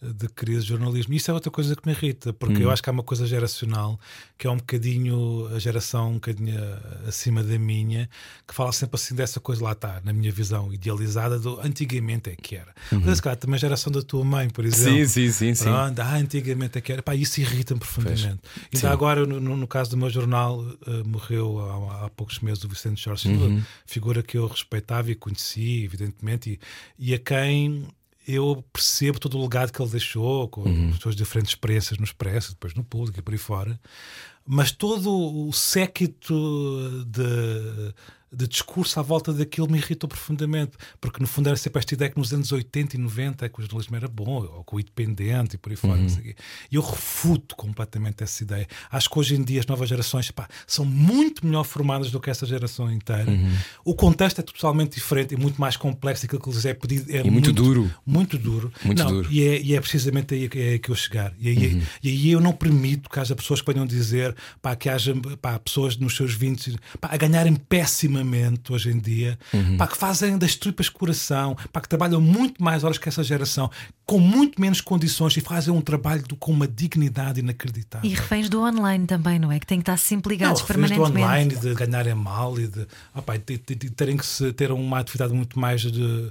de 0.00 0.28
crise 0.28 0.62
de 0.62 0.68
jornalismo. 0.68 1.14
Isso 1.14 1.30
é 1.30 1.34
outra 1.34 1.50
coisa 1.50 1.74
que 1.74 1.86
me 1.86 1.94
irrita, 1.94 2.32
porque 2.32 2.58
hum. 2.58 2.62
eu 2.62 2.70
acho 2.70 2.82
que 2.82 2.90
há 2.90 2.92
uma 2.92 3.02
coisa 3.02 3.26
geracional 3.26 3.98
que 4.36 4.46
é 4.46 4.50
um 4.50 4.56
bocadinho 4.56 5.48
a 5.54 5.58
geração 5.58 6.10
um 6.10 6.14
bocadinho 6.14 6.58
acima 7.06 7.42
da 7.42 7.58
minha, 7.58 8.08
que 8.46 8.54
fala 8.54 8.72
sempre 8.72 8.96
assim 8.96 9.14
dessa 9.14 9.40
coisa 9.40 9.64
lá 9.64 9.72
está, 9.72 10.00
na 10.04 10.12
minha 10.12 10.30
visão 10.30 10.72
idealizada 10.72 11.38
do 11.38 11.58
antigamente 11.60 12.30
é 12.30 12.36
que 12.36 12.56
era. 12.56 12.74
Uhum. 12.92 13.02
Mas 13.04 13.20
cara, 13.20 13.36
também 13.36 13.56
a 13.56 13.58
geração 13.58 13.90
da 13.90 14.02
tua 14.02 14.24
mãe, 14.24 14.50
por 14.50 14.64
exemplo. 14.64 15.06
Sim, 15.08 15.30
sim, 15.30 15.32
sim. 15.32 15.54
Sim. 15.54 15.68
Ah, 15.70 16.16
antigamente 16.16 16.78
é 16.78 16.80
que 16.80 16.92
era. 16.92 17.02
Pá, 17.02 17.14
isso 17.14 17.40
irrita-me 17.40 17.80
profundamente. 17.80 18.40
Ainda 18.74 18.90
agora, 18.90 19.24
no, 19.24 19.40
no, 19.40 19.66
caso 19.66 19.90
do 19.90 19.96
meu 19.96 20.10
jornal, 20.10 20.60
uh, 20.60 21.06
morreu 21.06 21.58
há, 21.58 22.04
há, 22.04 22.10
poucos 22.10 22.40
meses 22.40 22.62
o 22.64 22.68
Vicente 22.68 23.02
Jorge 23.02 23.28
uhum. 23.28 23.62
figura 23.86 24.22
que 24.22 24.36
eu 24.36 24.46
respeitava 24.46 25.10
e 25.10 25.14
conheci, 25.14 25.84
evidentemente, 25.84 26.60
e, 26.98 27.10
e 27.10 27.14
a 27.14 27.18
quem 27.18 27.86
eu 28.26 28.64
percebo 28.72 29.20
todo 29.20 29.38
o 29.38 29.42
legado 29.42 29.72
que 29.72 29.80
ele 29.80 29.90
deixou, 29.90 30.48
com 30.48 30.62
uhum. 30.62 30.90
as 30.90 30.98
suas 30.98 31.14
diferentes 31.14 31.52
experiências 31.52 31.98
no 31.98 32.04
Expresso, 32.04 32.50
depois 32.50 32.74
no 32.74 32.82
público 32.82 33.18
e 33.18 33.22
por 33.22 33.32
aí 33.32 33.38
fora, 33.38 33.80
mas 34.44 34.72
todo 34.72 35.48
o 35.48 35.52
séquito 35.52 37.04
de 37.06 37.94
de 38.32 38.46
discurso 38.48 38.98
à 38.98 39.02
volta 39.02 39.32
daquilo 39.32 39.70
me 39.70 39.78
irritou 39.78 40.08
profundamente, 40.08 40.72
porque 41.00 41.20
no 41.20 41.26
fundo 41.26 41.48
era 41.48 41.56
sempre 41.56 41.78
esta 41.78 41.94
ideia 41.94 42.10
que 42.10 42.18
nos 42.18 42.32
anos 42.32 42.50
80 42.50 42.96
e 42.96 42.98
90 42.98 43.46
é 43.46 43.48
que 43.48 43.60
o 43.60 43.62
jornalismo 43.62 43.96
era 43.96 44.08
bom, 44.08 44.44
ou 44.44 44.64
com 44.64 44.76
o 44.76 44.80
independente 44.80 45.54
e 45.54 45.58
por 45.58 45.70
aí 45.70 45.76
fora. 45.76 46.00
Uhum. 46.00 46.34
E 46.70 46.74
eu 46.74 46.82
refuto 46.82 47.54
completamente 47.56 48.22
essa 48.22 48.42
ideia. 48.42 48.66
Acho 48.90 49.08
que 49.08 49.18
hoje 49.18 49.36
em 49.36 49.42
dia 49.42 49.60
as 49.60 49.66
novas 49.66 49.88
gerações 49.88 50.30
pá, 50.30 50.48
são 50.66 50.84
muito 50.84 51.46
melhor 51.46 51.64
formadas 51.64 52.10
do 52.10 52.20
que 52.20 52.30
essa 52.30 52.44
geração 52.44 52.90
inteira. 52.90 53.30
Uhum. 53.30 53.52
O 53.84 53.94
contexto 53.94 54.40
é 54.40 54.42
totalmente 54.42 54.94
diferente 54.94 55.34
e 55.34 55.36
muito 55.36 55.60
mais 55.60 55.76
complexo. 55.76 56.26
Aquilo 56.26 56.42
que 56.42 56.50
lhes 56.50 56.64
é 56.64 56.74
pedido 56.74 57.10
é 57.10 57.20
e 57.20 57.30
muito, 57.30 57.32
muito 57.32 57.52
duro. 57.52 57.94
Muito 58.04 58.38
duro. 58.38 58.72
Muito 58.84 59.02
não, 59.02 59.10
duro. 59.10 59.32
E, 59.32 59.42
é, 59.42 59.60
e 59.60 59.74
é 59.74 59.80
precisamente 59.80 60.34
aí 60.34 60.48
que, 60.48 60.58
é 60.58 60.78
que 60.78 60.90
eu 60.90 60.94
chegar. 60.94 61.32
E 61.38 61.48
aí, 61.48 61.74
uhum. 61.74 61.82
e 62.02 62.08
aí 62.08 62.30
eu 62.32 62.40
não 62.40 62.52
permito 62.52 63.08
que 63.08 63.20
haja 63.20 63.34
pessoas 63.36 63.60
que 63.60 63.72
venham 63.72 63.86
dizer 63.86 64.34
pá, 64.60 64.74
que 64.74 64.88
haja 64.88 65.14
pá, 65.40 65.58
pessoas 65.58 65.96
nos 65.96 66.16
seus 66.16 66.34
20 66.34 66.76
pá, 67.00 67.08
a 67.12 67.16
ganharem 67.16 67.54
péssimamente 68.16 68.72
hoje 68.72 68.90
em 68.90 68.98
dia, 68.98 69.38
uhum. 69.52 69.76
que 69.76 69.96
fazem 69.96 70.38
das 70.38 70.54
tripas 70.54 70.88
coração, 70.88 71.56
para 71.72 71.82
que 71.82 71.88
trabalham 71.88 72.20
muito 72.20 72.62
mais 72.62 72.84
horas 72.84 72.98
que 72.98 73.08
essa 73.08 73.22
geração, 73.22 73.70
com 74.04 74.18
muito 74.18 74.60
menos 74.60 74.80
condições 74.80 75.36
e 75.36 75.40
fazem 75.40 75.72
um 75.72 75.80
trabalho 75.80 76.22
com 76.38 76.52
uma 76.52 76.66
dignidade 76.66 77.40
inacreditável. 77.40 78.08
E 78.08 78.14
reféns 78.14 78.48
do 78.48 78.60
online 78.60 79.06
também, 79.06 79.38
não 79.38 79.50
é? 79.50 79.58
Que 79.58 79.66
têm 79.66 79.78
que 79.78 79.82
estar 79.82 79.96
sempre 79.96 80.32
ligados 80.32 80.60
não, 80.60 80.66
permanentemente. 80.66 81.12
do 81.12 81.18
online, 81.18 81.56
de 81.56 81.74
ganharem 81.74 82.14
mal 82.14 82.58
e 82.58 82.66
de, 82.66 82.86
opa, 83.14 83.36
de, 83.36 83.58
de, 83.58 83.74
de 83.74 83.90
terem 83.90 84.16
que 84.16 84.26
se, 84.26 84.52
ter 84.52 84.70
uma 84.70 84.98
atividade 84.98 85.32
muito 85.32 85.58
mais 85.58 85.82
de 85.82 86.30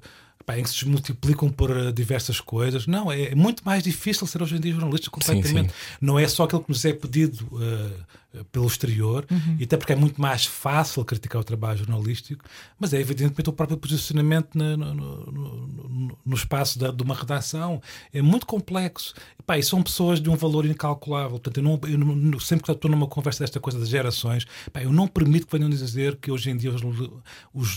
em 0.56 0.62
que 0.62 0.70
se 0.70 0.88
multiplicam 0.88 1.50
por 1.50 1.72
uh, 1.72 1.92
diversas 1.92 2.40
coisas. 2.40 2.86
Não, 2.86 3.12
é, 3.12 3.32
é 3.32 3.36
muito 3.36 3.64
mais 3.66 3.84
difícil 3.84 4.28
ser 4.28 4.44
hoje 4.44 4.58
em 4.58 4.60
dia 4.60 4.74
jornalista 4.74 5.10
completamente. 5.10 5.70
Sim, 5.72 5.74
sim. 5.74 5.98
Não 6.00 6.20
é 6.20 6.28
só 6.28 6.44
aquilo 6.44 6.62
que 6.62 6.70
nos 6.70 6.86
é 6.86 6.94
pedido 6.94 7.48
uh, 7.52 8.06
pelo 8.52 8.68
exterior, 8.68 9.26
uhum. 9.30 9.58
e 9.60 9.64
até 9.64 9.78
porque 9.78 9.94
é 9.94 9.96
muito 9.96 10.20
mais 10.20 10.46
fácil 10.46 11.04
criticar 11.06 11.42
o 11.42 11.44
trabalho 11.44 11.78
jornalístico, 11.78 12.44
mas 12.80 12.94
é 12.94 13.00
evidentemente 13.00 13.50
o 13.50 13.54
próprio 13.54 13.78
posicionamento 13.78 14.56
no, 14.56 14.78
no, 14.78 14.96
no, 15.32 16.18
no 16.26 16.36
espaço 16.36 16.78
da, 16.80 16.92
de 16.92 17.04
uma 17.04 17.16
redação. 17.16 17.82
É 18.14 18.22
muito 18.22 18.46
complexo. 18.46 19.14
E, 19.40 19.44
pá, 19.44 19.58
e 19.58 19.64
são 19.64 19.82
pessoas 19.82 20.20
de 20.20 20.30
um 20.30 20.36
valor 20.36 20.66
incalculável. 20.66 21.32
Portanto, 21.32 21.58
eu 21.58 21.64
não, 21.64 21.80
eu 21.84 21.98
não, 21.98 22.40
sempre 22.40 22.66
que 22.66 22.72
estou 22.72 22.90
numa 22.92 23.08
conversa 23.08 23.44
desta 23.44 23.60
coisa 23.60 23.80
das 23.80 23.90
gerações, 23.90 24.46
pá, 24.72 24.82
eu 24.82 24.92
não 24.92 25.08
permito 25.08 25.48
que 25.48 25.58
venham 25.58 25.70
dizer 25.70 26.16
que 26.18 26.32
hoje 26.32 26.50
em 26.50 26.58
dia 26.58 26.74
as 26.74 26.82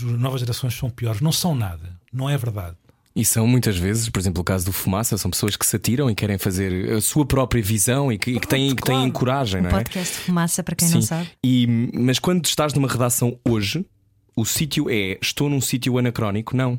novas 0.02 0.40
gerações 0.40 0.74
são 0.74 0.90
piores. 0.90 1.20
Não 1.20 1.32
são 1.32 1.54
nada. 1.54 1.98
Não 2.12 2.28
é 2.28 2.36
verdade. 2.36 2.76
E 3.14 3.24
são 3.24 3.46
muitas 3.46 3.76
vezes, 3.76 4.08
por 4.08 4.18
exemplo, 4.20 4.40
o 4.40 4.44
caso 4.44 4.64
do 4.66 4.72
Fumaça, 4.72 5.18
são 5.18 5.30
pessoas 5.30 5.56
que 5.56 5.66
se 5.66 5.74
atiram 5.74 6.10
e 6.10 6.14
querem 6.14 6.38
fazer 6.38 6.92
a 6.92 7.00
sua 7.00 7.26
própria 7.26 7.62
visão 7.62 8.12
e 8.12 8.18
que, 8.18 8.32
e 8.32 8.40
que 8.40 8.46
têm, 8.46 8.74
que 8.74 8.82
têm 8.82 8.96
claro. 8.96 9.12
coragem, 9.12 9.60
não 9.60 9.70
é? 9.70 9.72
Podcast 9.72 10.14
de 10.14 10.20
fumaça, 10.20 10.62
para 10.62 10.76
quem 10.76 10.88
não 10.88 11.02
sabe. 11.02 11.28
E, 11.44 11.90
mas 11.94 12.18
quando 12.18 12.44
estás 12.46 12.72
numa 12.74 12.88
redação 12.88 13.38
hoje, 13.48 13.84
o 14.36 14.44
sítio 14.44 14.88
é 14.88 15.18
estou 15.20 15.48
num 15.48 15.60
sítio 15.60 15.98
anacrónico? 15.98 16.56
Não. 16.56 16.78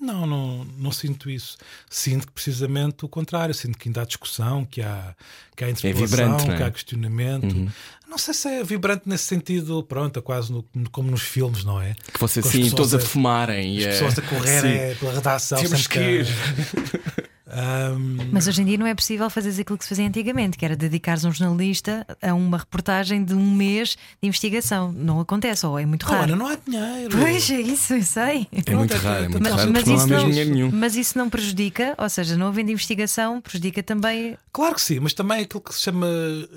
Não, 0.00 0.26
não, 0.26 0.64
não 0.78 0.92
sinto 0.92 1.30
isso. 1.30 1.56
Sinto 1.88 2.26
que 2.26 2.32
precisamente 2.32 3.04
o 3.04 3.08
contrário. 3.08 3.54
Sinto 3.54 3.78
que 3.78 3.88
ainda 3.88 4.02
há 4.02 4.04
discussão, 4.04 4.64
que 4.64 4.82
há, 4.82 5.14
que 5.56 5.64
há 5.64 5.70
interpelação, 5.70 6.06
vibrante, 6.06 6.46
não 6.46 6.54
é? 6.54 6.56
que 6.58 6.62
há 6.62 6.70
questionamento. 6.70 7.72
Não 8.06 8.18
sei 8.18 8.34
se 8.34 8.48
é 8.48 8.62
vibrante 8.62 9.02
nesse 9.08 9.24
sentido, 9.24 9.82
pronto, 9.82 10.18
é 10.18 10.22
quase 10.22 10.52
no- 10.52 10.64
como 10.92 11.10
nos 11.10 11.22
filmes, 11.22 11.64
não 11.64 11.80
é? 11.80 11.94
Que 12.12 12.24
assim, 12.24 12.42
pessoas 12.42 12.72
todos 12.74 12.94
a 12.94 12.98
a- 12.98 13.00
fumarem. 13.00 13.78
As 13.78 13.84
pessoas 13.86 14.18
a 14.18 14.22
correr 14.22 14.60
Sim. 14.60 14.68
é, 14.68 14.94
pela 14.94 15.12
redação. 15.14 15.58
Temos 15.62 15.86
que 15.86 15.98
ir. 15.98 16.26
Ahm, 17.54 18.30
Mas 18.32 18.48
hoje 18.48 18.62
em 18.62 18.64
dia 18.64 18.76
não 18.76 18.86
é 18.86 18.94
possível 18.94 19.30
fazer 19.30 19.48
aquilo 19.60 19.78
que 19.78 19.84
se 19.84 19.88
fazia 19.90 20.06
antigamente, 20.06 20.58
que 20.58 20.64
era 20.64 20.74
dedicar-se 20.74 21.26
um 21.26 21.32
jornalista 21.32 22.04
a 22.20 22.34
uma 22.34 22.58
reportagem 22.58 23.24
de 23.24 23.32
um 23.34 23.54
mês 23.54 23.90
de 24.20 24.26
investigação. 24.28 24.90
Não 24.92 25.20
acontece, 25.20 25.64
ou 25.64 25.78
é 25.78 25.86
muito 25.86 26.04
raro. 26.04 26.24
Ana, 26.24 26.36
não 26.36 26.46
há 26.48 26.56
dinheiro. 26.56 27.16
Pois 27.16 27.48
é 27.50 27.60
isso, 27.60 27.94
eu 27.94 28.02
sei. 28.02 28.48
É 28.66 28.74
muito 28.74 28.92
é- 28.94 28.96
raro, 28.96 29.24
é 29.24 29.28
muito 29.28 29.42
mas- 29.42 29.52
raro 29.54 29.72
mas 29.72 29.84
não 29.84 29.92
há 29.94 29.96
isso 29.96 30.06
mesmo 30.08 30.22
não- 30.24 30.30
dinheiro 30.30 30.50
nenhum. 30.50 30.70
Mas 30.72 30.96
isso 30.96 31.16
não 31.16 31.30
prejudica, 31.30 31.94
ou 31.96 32.08
seja, 32.08 32.36
não 32.36 32.48
havendo 32.48 32.70
investigação, 32.72 33.40
prejudica 33.40 33.82
também. 33.82 34.36
Claro 34.52 34.74
que 34.74 34.80
sim, 34.82 34.98
mas 35.00 35.12
também 35.14 35.42
aquilo 35.42 35.60
que 35.60 35.74
se 35.74 35.80
chama 35.82 36.06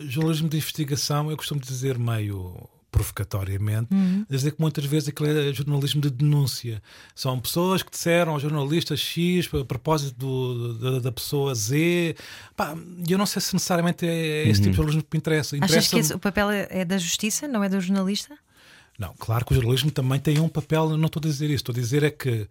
jornalismo 0.08 0.50
de 0.50 0.58
investigação, 0.58 1.30
eu 1.30 1.38
costumo 1.38 1.62
dizer 1.62 1.98
meio 2.00 2.68
provocatoriamente, 2.92 3.90
dizer 4.30 4.52
que 4.52 4.62
muitas 4.62 4.86
vezes 4.86 5.10
aquilo 5.10 5.30
é 5.30 5.54
jornalismo 5.54 6.02
de 6.02 6.10
denúncia. 6.10 6.82
São 7.16 7.40
pessoas 7.40 7.84
que 7.84 7.92
disseram 7.92 8.34
ao 8.34 8.40
jornalista 8.40 8.96
X 8.96 9.50
a 9.54 9.66
propósito 9.66 10.16
do- 10.18 10.74
da, 10.74 11.00
da 11.00 11.12
pessoa 11.12 11.54
Z. 11.54 12.16
Pá, 12.56 12.76
E 13.08 13.12
eu 13.12 13.18
não 13.18 13.26
sei 13.26 13.42
se 13.42 13.54
necessariamente 13.54 14.06
é 14.06 14.48
esse 14.48 14.62
tipo 14.62 14.72
de 14.72 14.78
jornalismo 14.78 15.04
que 15.04 15.10
me 15.16 15.18
interessa. 15.20 15.56
Achas 15.58 15.70
interessa 15.70 15.90
que 15.90 16.00
esse- 16.00 16.14
o 16.14 16.20
papel 16.20 16.50
é 16.50 16.68
é 16.70 16.86
da 16.86 16.98
justiça, 16.98 17.48
não 17.48 17.64
é 17.64 17.70
do 17.70 17.80
jornalista? 17.80 18.38
Não, 18.98 19.14
claro 19.20 19.46
que 19.46 19.52
o 19.52 19.56
jornalismo 19.56 19.92
também 19.92 20.20
tem 20.20 20.40
um 20.40 20.50
papel, 20.50 20.98
não 20.98 21.06
estou 21.06 21.20
a 21.20 21.24
dizer 21.28 21.46
isso, 21.48 21.56
estou 21.58 21.72
a 21.74 21.76
dizer 21.76 22.02
é 22.04 22.10
que 22.10 22.48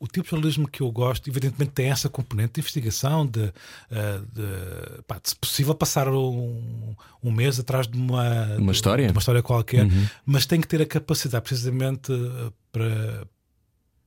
o 0.00 0.06
tipo 0.06 0.24
de 0.24 0.30
jornalismo 0.30 0.66
que 0.66 0.80
eu 0.80 0.90
gosto, 0.90 1.28
evidentemente, 1.28 1.72
tem 1.72 1.90
essa 1.90 2.08
componente 2.08 2.54
de 2.54 2.60
investigação, 2.60 3.26
de, 3.26 3.52
eh, 3.90 4.20
de, 4.32 5.02
pá, 5.06 5.20
de, 5.22 5.28
se 5.28 5.36
possível, 5.36 5.74
passar 5.74 6.08
um, 6.08 6.96
um 7.22 7.30
mês 7.30 7.60
atrás 7.60 7.86
de 7.86 7.98
uma, 7.98 8.46
Uma 8.56 8.72
história? 8.72 9.06
de 9.06 9.12
uma 9.12 9.18
história 9.18 9.42
qualquer, 9.42 9.86
mas 10.24 10.46
tem 10.46 10.58
que 10.58 10.66
ter 10.66 10.80
a 10.80 10.86
capacidade, 10.86 11.44
precisamente, 11.44 12.10
eh, 12.12 12.52
para. 12.72 13.28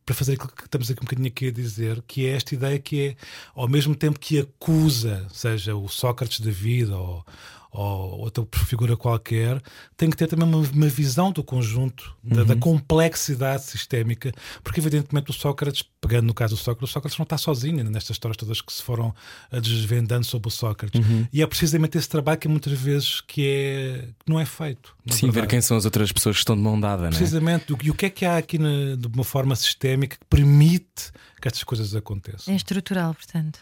Para 0.05 0.15
fazer 0.15 0.33
aquilo 0.33 0.49
que 0.49 0.65
estamos 0.65 0.91
aqui 0.91 0.99
um 0.99 1.05
bocadinho 1.05 1.29
aqui 1.29 1.47
a 1.47 1.51
dizer, 1.51 2.03
que 2.05 2.25
é 2.25 2.35
esta 2.35 2.53
ideia 2.53 2.77
que 2.77 3.07
é, 3.07 3.15
ao 3.55 3.69
mesmo 3.69 3.95
tempo 3.95 4.19
que 4.19 4.37
acusa, 4.37 5.25
seja 5.31 5.77
o 5.77 5.87
Sócrates 5.87 6.41
da 6.41 6.51
vida 6.51 6.97
ou, 6.97 7.25
ou 7.74 8.19
outra 8.19 8.45
figura 8.65 8.95
qualquer, 8.95 9.61
tem 9.97 10.09
que 10.09 10.15
ter 10.15 10.28
também 10.28 10.47
uma, 10.47 10.57
uma 10.59 10.88
visão 10.88 11.32
do 11.32 11.43
conjunto, 11.43 12.15
da, 12.24 12.43
da 12.43 12.55
complexidade 12.55 13.63
sistémica, 13.63 14.32
porque 14.63 14.80
evidentemente 14.80 15.32
o 15.32 15.34
Sócrates, 15.34 15.84
pegando 15.99 16.28
no 16.28 16.34
caso 16.34 16.55
do 16.55 16.57
Sócrates, 16.59 16.89
o 16.91 16.93
Sócrates 16.93 17.17
não 17.17 17.24
está 17.24 17.38
sozinho 17.38 17.84
nestas 17.84 18.11
histórias 18.15 18.38
todas 18.38 18.61
que 18.61 18.71
se 18.71 18.82
foram 18.84 19.13
eh, 19.51 19.59
desvendando 19.59 20.26
sobre 20.26 20.47
o 20.49 20.51
Sócrates. 20.51 21.01
E 21.34 21.41
é 21.41 21.47
precisamente 21.47 21.97
esse 21.97 22.07
trabalho 22.07 22.38
que 22.38 22.47
muitas 22.47 22.74
vezes 22.74 23.21
que, 23.21 23.45
é, 23.47 24.07
que 24.24 24.32
não 24.32 24.39
é 24.39 24.45
feito. 24.45 24.95
na 25.05 25.13
Sim, 25.13 25.26
ver 25.28 25.32
verdade. 25.34 25.49
quem 25.51 25.61
são 25.61 25.76
as 25.76 25.86
outras 25.86 26.11
pessoas 26.11 26.36
que 26.36 26.41
estão 26.41 26.55
de 26.55 26.61
mão 26.61 26.80
dada, 26.80 27.01
não 27.03 27.07
é? 27.07 27.11
Precisamente. 27.11 27.65
E 27.84 27.89
o 27.89 27.95
que 27.95 28.05
é 28.05 28.09
que 28.09 28.24
há 28.26 28.38
aqui 28.38 28.57
na- 28.59 28.95
de 28.95 29.07
uma 29.07 29.24
forma 29.24 29.55
sistémica 29.55 30.15
que 30.17 30.26
permite 30.30 31.11
que 31.41 31.47
estas 31.47 31.63
coisas 31.63 31.95
aconteçam? 31.95 32.53
É 32.53 32.57
estrutural, 32.57 33.13
portanto. 33.15 33.59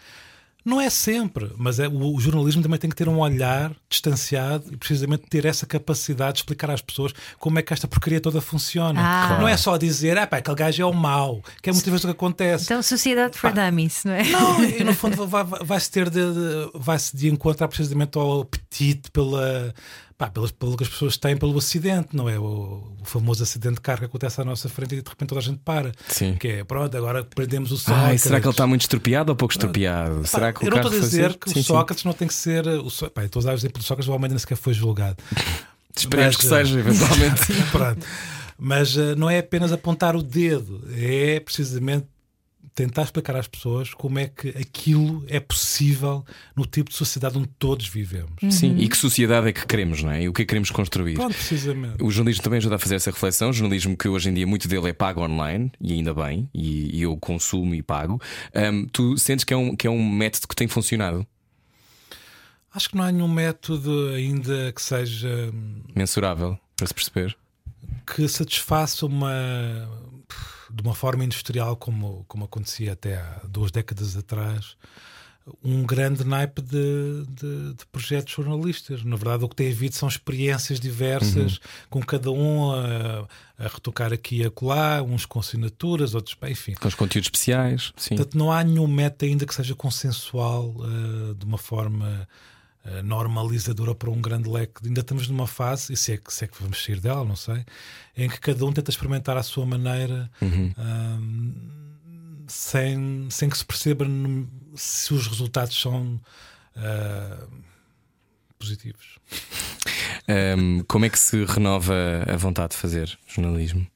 Não 0.64 0.80
é 0.80 0.90
sempre, 0.90 1.52
mas 1.58 1.80
é, 1.80 1.88
o, 1.88 2.16
o 2.16 2.20
jornalismo 2.20 2.62
também 2.62 2.78
tem 2.80 2.90
que 2.90 2.96
ter 2.96 3.10
um 3.10 3.20
olhar 3.20 3.72
distanciado 3.90 4.66
e 4.72 4.78
precisamente 4.78 5.24
ter 5.30 5.46
essa 5.46 5.66
capacidade 5.66 6.34
de 6.34 6.40
explicar 6.40 6.70
às 6.70 6.82
pessoas 6.82 7.14
como 7.40 7.58
é 7.58 7.62
que 7.62 7.74
esta 7.74 7.88
porcaria 7.88 8.22
toda 8.22 8.40
funciona. 8.42 9.00
Ah. 9.02 9.26
Claro. 9.28 9.42
Não 9.42 9.48
é 9.48 9.58
só 9.58 9.76
dizer, 9.78 10.18
ah, 10.18 10.28
pá, 10.28 10.38
aquele 10.38 10.56
gajo 10.56 10.82
é 10.82 10.86
o 10.86 10.94
mau, 10.94 11.42
que 11.62 11.70
é 11.70 11.74
muitas 11.74 11.90
vezes 11.90 12.04
o 12.04 12.08
que 12.08 12.12
acontece. 12.14 12.66
Então, 12.66 12.82
Sociedade 12.84 13.38
for 13.38 13.52
Dummies, 13.52 14.04
não 14.04 14.14
é? 14.14 14.24
Não, 14.24 14.64
e 14.64 14.84
no 14.84 14.94
fundo 14.96 15.26
vai- 15.28 15.44
vai- 15.44 15.64
vai-se 15.64 15.90
ter 15.90 16.10
de, 16.10 16.20
de- 16.34 16.72
vai-se 16.76 17.16
de 17.16 17.28
encontrar 17.30 17.68
precisamente 17.68 18.18
ao 18.18 18.42
apetite 18.42 19.10
pela, 19.12 19.74
pá, 20.22 20.30
pelas, 20.30 20.52
pelo 20.52 20.78
que 20.78 20.84
as 20.84 20.90
pessoas 20.90 21.18
têm 21.18 21.36
pelo 21.36 21.58
acidente, 21.58 22.10
não 22.16 22.30
é? 22.30 22.38
O, 22.38 22.94
o 23.02 23.06
famoso 23.06 23.42
acidente 23.42 23.76
de 23.76 23.82
carro 23.82 24.02
que 24.02 24.06
acontece 24.06 24.40
à 24.40 24.46
nossa 24.46 24.70
frente 24.70 24.94
e 24.94 25.02
de 25.02 25.10
repente 25.10 25.30
toda 25.30 25.40
a 25.42 25.44
gente 25.44 25.58
para. 25.66 25.92
Sim. 26.08 26.36
Que 26.36 26.48
é, 26.48 26.64
pronto, 26.64 26.96
agora 26.96 27.24
prendemos 27.24 27.72
o 27.72 27.74
Ai, 27.74 27.80
Sócrates. 27.80 28.22
será 28.22 28.40
que 28.40 28.46
ele 28.46 28.52
está 28.52 28.68
muito 28.68 28.82
estropiado 28.82 29.32
ou 29.32 29.36
pouco 29.36 29.52
estropiado? 29.52 30.24
será 30.28 30.54
que 30.54 30.64
o 30.64 30.68
eu 30.68 30.70
não 30.70 30.78
estou 30.78 30.96
a 30.96 31.00
dizer 31.00 31.36
que 31.40 31.50
Sim, 31.50 31.60
o 31.60 31.64
sim. 31.64 31.68
Sócrates 31.68 32.04
não 32.04 32.14
tem 32.14 32.28
que 32.28 32.36
ser. 32.36 32.68
O, 32.68 32.90
Só- 32.92 33.10
pá, 33.10 33.24
estou 33.26 33.42
a 33.42 33.46
dar 33.46 33.52
o 33.54 33.56
exemplo 33.56 33.82
do 33.82 33.84
Sócrates, 33.84 34.08
o 34.08 34.14
homem 34.14 34.30
nem 34.30 34.38
sequer 34.38 34.58
foi 34.58 34.74
julgado. 34.76 35.18
Esperemos 35.98 36.38
que 36.38 36.46
eh, 36.46 36.50
seja, 36.50 36.80
eventualmente. 36.80 37.42
Pronto. 37.72 38.06
Mas 38.60 38.96
eh, 38.96 39.16
não 39.16 39.28
é 39.28 39.40
apenas 39.40 39.72
apontar 39.72 40.16
o 40.16 40.22
dedo, 40.22 40.84
é 40.96 41.40
precisamente 41.40 42.06
tentar 42.74 43.04
explicar 43.04 43.36
às 43.36 43.48
pessoas 43.48 43.94
como 43.94 44.20
é 44.20 44.28
que 44.28 44.50
aquilo 44.50 45.24
é 45.28 45.40
possível 45.40 46.26
no 46.56 46.66
tipo 46.66 46.90
de 46.90 46.96
sociedade 46.96 47.38
onde 47.38 47.50
todos 47.60 47.88
vivemos. 47.88 48.36
Sim, 48.50 48.78
e 48.78 48.88
que 48.88 48.98
sociedade 48.98 49.50
é 49.50 49.54
que 49.54 49.66
queremos, 49.66 50.02
não 50.04 50.12
é? 50.12 50.24
E 50.24 50.30
o 50.30 50.34
que 50.34 50.42
é 50.42 50.46
que 50.46 50.50
queremos 50.50 50.72
construir? 50.72 51.16
Pronto, 51.16 51.34
precisamente. 51.34 52.04
O 52.04 52.10
jornalismo 52.12 52.44
também 52.44 52.58
ajuda 52.58 52.76
a 52.76 52.80
fazer 52.80 52.96
essa 52.96 53.12
reflexão. 53.12 53.50
O 53.50 53.54
jornalismo 53.54 53.96
que 53.98 54.08
hoje 54.08 54.30
em 54.30 54.34
dia 54.34 54.48
muito 54.48 54.68
dele 54.68 54.90
é 54.90 54.94
pago 54.94 55.22
online, 55.22 55.72
e 55.80 55.94
ainda 55.94 56.14
bem, 56.14 56.50
e, 56.54 56.98
e 56.98 57.02
eu 57.02 57.16
consumo 57.18 57.76
e 57.76 57.82
pago. 57.82 58.22
Ahm, 58.54 58.88
tu 58.92 59.18
sentes 59.18 59.44
que 59.44 59.54
é, 59.54 59.58
um, 59.58 59.76
que 59.76 59.88
é 59.88 59.90
um 59.90 60.10
método 60.10 60.48
que 60.48 60.56
tem 60.56 60.68
funcionado, 60.68 61.26
Acho 62.74 62.90
que 62.90 62.96
não 62.96 63.04
há 63.04 63.12
nenhum 63.12 63.28
método 63.28 64.14
ainda 64.16 64.72
que 64.72 64.82
seja 64.82 65.52
hum, 65.54 65.82
mensurável, 65.94 66.58
para 66.78 66.88
se 66.88 66.94
perceber? 66.94 67.38
que 68.06 68.28
satisfaça 68.28 69.06
uma 69.06 69.32
de 70.74 70.82
uma 70.82 70.94
forma 70.94 71.24
industrial 71.24 71.76
como, 71.76 72.26
como 72.28 72.46
acontecia 72.46 72.94
até 72.94 73.18
há 73.18 73.42
duas 73.48 73.72
décadas 73.72 74.16
atrás 74.16 74.76
um 75.64 75.84
grande 75.84 76.24
naipe 76.24 76.62
de, 76.62 77.26
de, 77.30 77.74
de 77.74 77.86
projetos 77.92 78.34
jornalistas. 78.34 79.04
Na 79.04 79.16
verdade, 79.16 79.44
o 79.44 79.50
que 79.50 79.56
tem 79.56 79.72
havido 79.72 79.96
são 79.96 80.08
experiências 80.08 80.80
diversas, 80.80 81.60
com 81.90 82.00
cada 82.02 82.32
um 82.32 82.72
a, 82.72 83.28
a 83.58 83.68
retocar 83.68 84.14
aqui 84.14 84.38
e 84.38 84.46
acolá, 84.46 85.02
uns 85.02 85.26
com 85.26 85.40
assinaturas, 85.40 86.14
outros, 86.14 86.38
enfim. 86.44 86.74
Com 86.74 86.88
os 86.88 86.96
conteúdos 86.96 87.28
especiais, 87.28 87.92
sim. 87.98 88.16
Portanto, 88.16 88.38
não 88.38 88.52
há 88.52 88.64
nenhum 88.64 88.88
método 88.88 89.26
ainda 89.26 89.46
que 89.46 89.56
seja 89.56 89.74
consensual 89.74 90.76
eh, 90.80 91.34
de 91.38 91.46
uma 91.46 91.58
forma 91.58 92.28
normalizadora 93.04 93.94
para 93.94 94.10
um 94.10 94.22
grande 94.22 94.50
leque. 94.50 94.86
Ainda 94.86 95.02
estamos 95.02 95.28
numa 95.28 95.48
fase, 95.48 95.94
e 95.94 95.98
se 95.98 96.14
é, 96.14 96.18
que, 96.18 96.34
se 96.34 96.46
é 96.46 96.48
que 96.48 96.62
vamos 96.62 96.84
sair 96.84 97.00
dela, 97.00 97.24
não 97.24 97.36
sei, 97.36 97.64
em 98.18 98.30
que 98.30 98.40
cada 98.40 98.66
um 98.66 98.74
tenta 98.74 98.90
experimentar 98.90 99.38
à 99.38 99.44
sua 99.44 99.66
maneira. 99.66 100.30
ahm, 100.42 101.54
sem, 102.48 103.28
sem 103.30 103.50
que 103.50 103.58
se 103.58 103.66
perceba 103.66 104.06
se 104.76 105.14
os 105.14 105.26
resultados 105.28 105.80
são 105.80 106.20
ah, 106.76 107.48
positivos. 108.60 109.18
Ahm, 110.28 110.84
como 110.88 111.06
é 111.06 111.10
que 111.10 111.18
se 111.18 111.44
renova 111.46 111.96
a 112.28 112.38
vontade 112.38 112.72
de 112.72 112.78
fazer 112.78 113.18
jornalismo? 113.28 113.88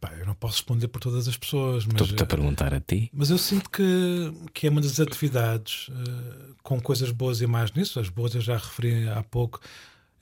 Pá, 0.00 0.12
eu 0.18 0.26
não 0.26 0.34
posso 0.34 0.54
responder 0.56 0.88
por 0.88 1.00
todas 1.00 1.26
as 1.28 1.36
pessoas, 1.36 1.84
mas, 1.84 2.00
Estou-te 2.00 2.22
a 2.22 2.26
perguntar 2.26 2.72
a 2.74 2.80
ti. 2.80 3.10
mas 3.12 3.30
eu 3.30 3.38
sinto 3.38 3.68
que, 3.70 4.32
que 4.54 4.66
é 4.66 4.70
uma 4.70 4.80
das 4.80 4.98
atividades 5.00 5.88
eh, 5.90 6.52
com 6.62 6.80
coisas 6.80 7.10
boas 7.10 7.40
e 7.40 7.46
mais 7.46 7.72
nisso. 7.72 7.98
As 8.00 8.08
boas 8.08 8.34
eu 8.34 8.40
já 8.40 8.56
referi 8.56 9.08
há 9.08 9.22
pouco, 9.22 9.60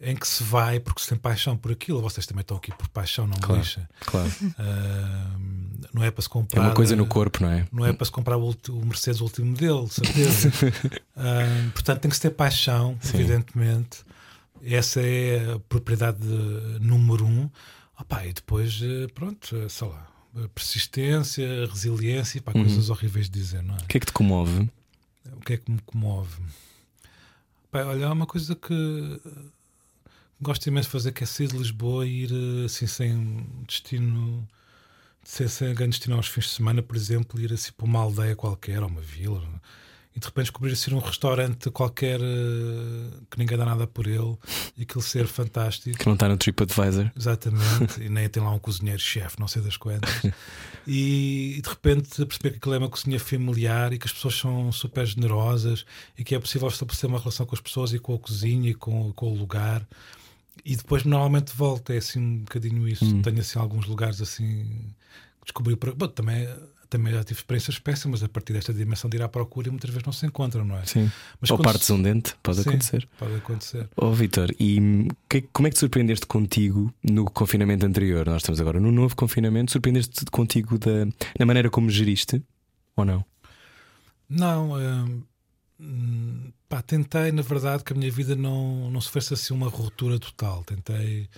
em 0.00 0.14
que 0.14 0.26
se 0.28 0.44
vai 0.44 0.78
porque 0.78 1.02
se 1.02 1.08
tem 1.08 1.18
paixão 1.18 1.56
por 1.56 1.72
aquilo. 1.72 2.00
Vocês 2.00 2.24
também 2.26 2.42
estão 2.42 2.56
aqui 2.56 2.70
por 2.76 2.88
paixão, 2.88 3.26
não 3.26 3.34
me 3.34 3.40
Claro. 3.42 3.60
lixa. 3.60 3.88
Claro. 4.06 4.30
Ah, 4.58 5.36
não 5.92 6.04
é 6.04 6.10
para 6.10 6.22
se 6.22 6.28
É 6.28 6.32
comprar. 6.32 6.60
uma 6.62 6.74
coisa 6.74 6.94
no 6.94 7.06
corpo, 7.06 7.42
não 7.42 7.50
é? 7.50 7.66
Não 7.72 7.84
é 7.86 7.92
para 7.92 8.04
se 8.04 8.12
comprar 8.12 8.36
o, 8.36 8.50
o 8.68 8.84
Mercedes 8.86 9.20
último 9.20 9.46
modelo, 9.50 9.86
de 9.88 9.94
certeza. 9.94 10.50
Ah, 11.16 11.70
portanto, 11.74 12.00
tem 12.00 12.08
que 12.08 12.14
se 12.16 12.22
ter 12.22 12.30
paixão, 12.30 12.96
evidentemente. 13.14 13.98
Essa 14.62 15.00
é 15.00 15.52
a 15.54 15.58
propriedade 15.60 16.18
de- 16.18 16.78
número 16.80 17.24
um. 17.24 17.48
Opá, 18.00 18.24
e 18.26 18.32
depois, 18.32 18.80
eh, 18.82 19.08
pronto, 19.12 19.56
eh, 19.56 19.68
sei 19.68 19.88
lá, 19.88 20.06
persistência, 20.54 21.66
resiliência, 21.66 22.40
pá, 22.40 22.52
coisas 22.52 22.90
horríveis 22.90 23.28
de 23.28 23.38
dizer, 23.40 23.62
não 23.62 23.74
é? 23.74 23.78
O 23.78 23.86
que 23.86 23.96
é 23.96 24.00
que 24.00 24.06
te 24.06 24.12
comove? 24.12 24.70
O 25.32 25.40
que 25.40 25.54
é 25.54 25.56
que 25.56 25.70
me 25.70 25.80
comove? 25.80 26.36
Pá, 27.70 27.84
olha, 27.84 28.06
há 28.06 28.12
uma 28.12 28.26
coisa 28.26 28.54
que 28.54 28.72
eh, 28.72 29.30
gosto 30.40 30.66
imenso 30.66 30.88
de 30.88 30.92
fazer, 30.92 31.12
que 31.12 31.24
é 31.24 31.26
sair 31.26 31.48
de 31.48 31.58
Lisboa 31.58 32.06
e 32.06 32.24
ir 32.24 32.64
assim 32.64 32.86
sem 32.86 33.46
destino, 33.66 34.46
sem, 35.24 35.48
sem 35.48 35.74
grande 35.74 35.90
destino 35.96 36.16
aos 36.16 36.28
fins 36.28 36.44
de 36.44 36.50
semana, 36.50 36.82
por 36.82 36.96
exemplo, 36.96 37.40
ir 37.40 37.52
assim 37.52 37.72
para 37.72 37.86
uma 37.86 38.00
aldeia 38.00 38.36
qualquer, 38.36 38.80
ou 38.82 38.88
uma 38.88 39.00
vila, 39.00 39.42
e 40.18 40.20
de 40.20 40.26
repente 40.26 40.46
descobrir 40.46 40.72
assim 40.72 40.92
um 40.92 40.98
restaurante 40.98 41.70
qualquer 41.70 42.20
uh, 42.20 43.26
que 43.30 43.38
ninguém 43.38 43.56
dá 43.56 43.64
nada 43.64 43.86
por 43.86 44.08
ele 44.08 44.36
e 44.76 44.82
aquele 44.82 45.04
ser 45.04 45.28
fantástico. 45.28 45.96
Que 45.96 46.06
não 46.06 46.14
está 46.14 46.28
no 46.28 46.36
TripAdvisor. 46.36 47.10
Exatamente, 47.16 48.02
e 48.02 48.08
nem 48.08 48.28
tem 48.28 48.42
lá 48.42 48.50
um 48.50 48.58
cozinheiro-chefe, 48.58 49.38
não 49.38 49.46
sei 49.46 49.62
das 49.62 49.76
quantas. 49.76 50.10
E, 50.90 51.58
e, 51.58 51.60
de 51.60 51.68
repente 51.68 52.24
perceber 52.24 52.52
que 52.52 52.56
aquilo 52.56 52.74
é 52.74 52.78
uma 52.78 52.88
cozinha 52.88 53.20
familiar 53.20 53.92
e 53.92 53.98
que 53.98 54.06
as 54.06 54.12
pessoas 54.12 54.34
são 54.36 54.72
super 54.72 55.04
generosas 55.04 55.84
e 56.16 56.24
que 56.24 56.34
é 56.34 56.38
possível 56.38 56.66
estabelecer 56.66 57.10
uma 57.10 57.18
relação 57.18 57.44
com 57.44 57.54
as 57.54 57.60
pessoas 57.60 57.92
e 57.92 57.98
com 57.98 58.14
a 58.14 58.18
cozinha 58.18 58.70
e 58.70 58.74
com, 58.74 59.12
com 59.12 59.30
o 59.30 59.36
lugar. 59.36 59.86
E 60.64 60.74
depois 60.74 61.04
normalmente 61.04 61.54
volta, 61.54 61.92
é 61.92 61.98
assim 61.98 62.18
um 62.18 62.38
bocadinho 62.38 62.88
isso. 62.88 63.04
Hum. 63.04 63.20
Tenho 63.20 63.38
assim 63.38 63.58
alguns 63.58 63.84
lugares 63.84 64.22
assim 64.22 64.94
descobri. 65.44 65.76
Bom, 65.76 66.08
também 66.08 66.48
também 66.88 67.12
já 67.12 67.22
tive 67.22 67.40
experiências 67.40 67.78
péssimas 67.78 68.22
a 68.22 68.28
partir 68.28 68.52
desta 68.52 68.72
dimensão 68.72 69.10
de 69.10 69.16
ir 69.16 69.22
à 69.22 69.28
procura 69.28 69.68
e 69.68 69.70
muitas 69.70 69.90
vezes 69.90 70.04
não 70.04 70.12
se 70.12 70.26
encontram, 70.26 70.64
não 70.64 70.76
é? 70.78 70.84
Sim. 70.86 71.10
Mas 71.40 71.50
Ou 71.50 71.58
partes 71.58 71.86
se... 71.86 71.92
um 71.92 72.00
dente, 72.00 72.34
pode 72.42 72.62
Sim, 72.62 72.70
acontecer. 72.70 73.08
Pode 73.18 73.34
acontecer. 73.34 73.88
Oh, 73.96 74.12
Vitor, 74.12 74.50
e 74.58 75.08
que, 75.28 75.42
como 75.52 75.66
é 75.66 75.70
que 75.70 75.74
te 75.74 75.80
surpreendeste 75.80 76.26
contigo 76.26 76.92
no 77.02 77.26
confinamento 77.30 77.84
anterior? 77.84 78.26
Nós 78.26 78.42
estamos 78.42 78.60
agora 78.60 78.80
no 78.80 78.90
novo 78.90 79.14
confinamento. 79.14 79.72
Surpreendeste 79.72 80.24
contigo 80.30 80.78
da, 80.78 81.06
na 81.38 81.46
maneira 81.46 81.68
como 81.68 81.90
geriste 81.90 82.42
ou 82.96 83.04
não? 83.04 83.24
Não. 84.28 84.74
Hum, 85.80 86.52
pá, 86.68 86.82
tentei, 86.82 87.30
na 87.32 87.42
verdade, 87.42 87.84
que 87.84 87.92
a 87.92 87.96
minha 87.96 88.10
vida 88.10 88.34
não, 88.34 88.90
não 88.90 89.00
sofresse 89.00 89.34
assim 89.34 89.54
uma 89.54 89.68
ruptura 89.68 90.18
total. 90.18 90.64
Tentei. 90.64 91.28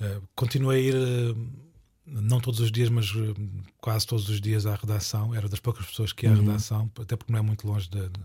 Uh, 0.00 0.22
continuei 0.34 0.78
a 0.78 0.82
ir. 0.82 0.94
Uh, 0.94 1.69
não 2.06 2.40
todos 2.40 2.60
os 2.60 2.72
dias, 2.72 2.88
mas 2.88 3.06
eh, 3.06 3.34
quase 3.80 4.06
todos 4.06 4.28
os 4.28 4.40
dias 4.40 4.66
à 4.66 4.74
redação. 4.74 5.34
Era 5.34 5.48
das 5.48 5.60
poucas 5.60 5.86
pessoas 5.86 6.12
que 6.12 6.26
ia 6.26 6.32
à 6.32 6.34
uhum. 6.34 6.46
redação, 6.46 6.90
até 7.00 7.16
porque 7.16 7.32
não 7.32 7.38
é 7.38 7.42
muito 7.42 7.66
longe 7.66 7.88
de, 7.88 8.08
de, 8.08 8.20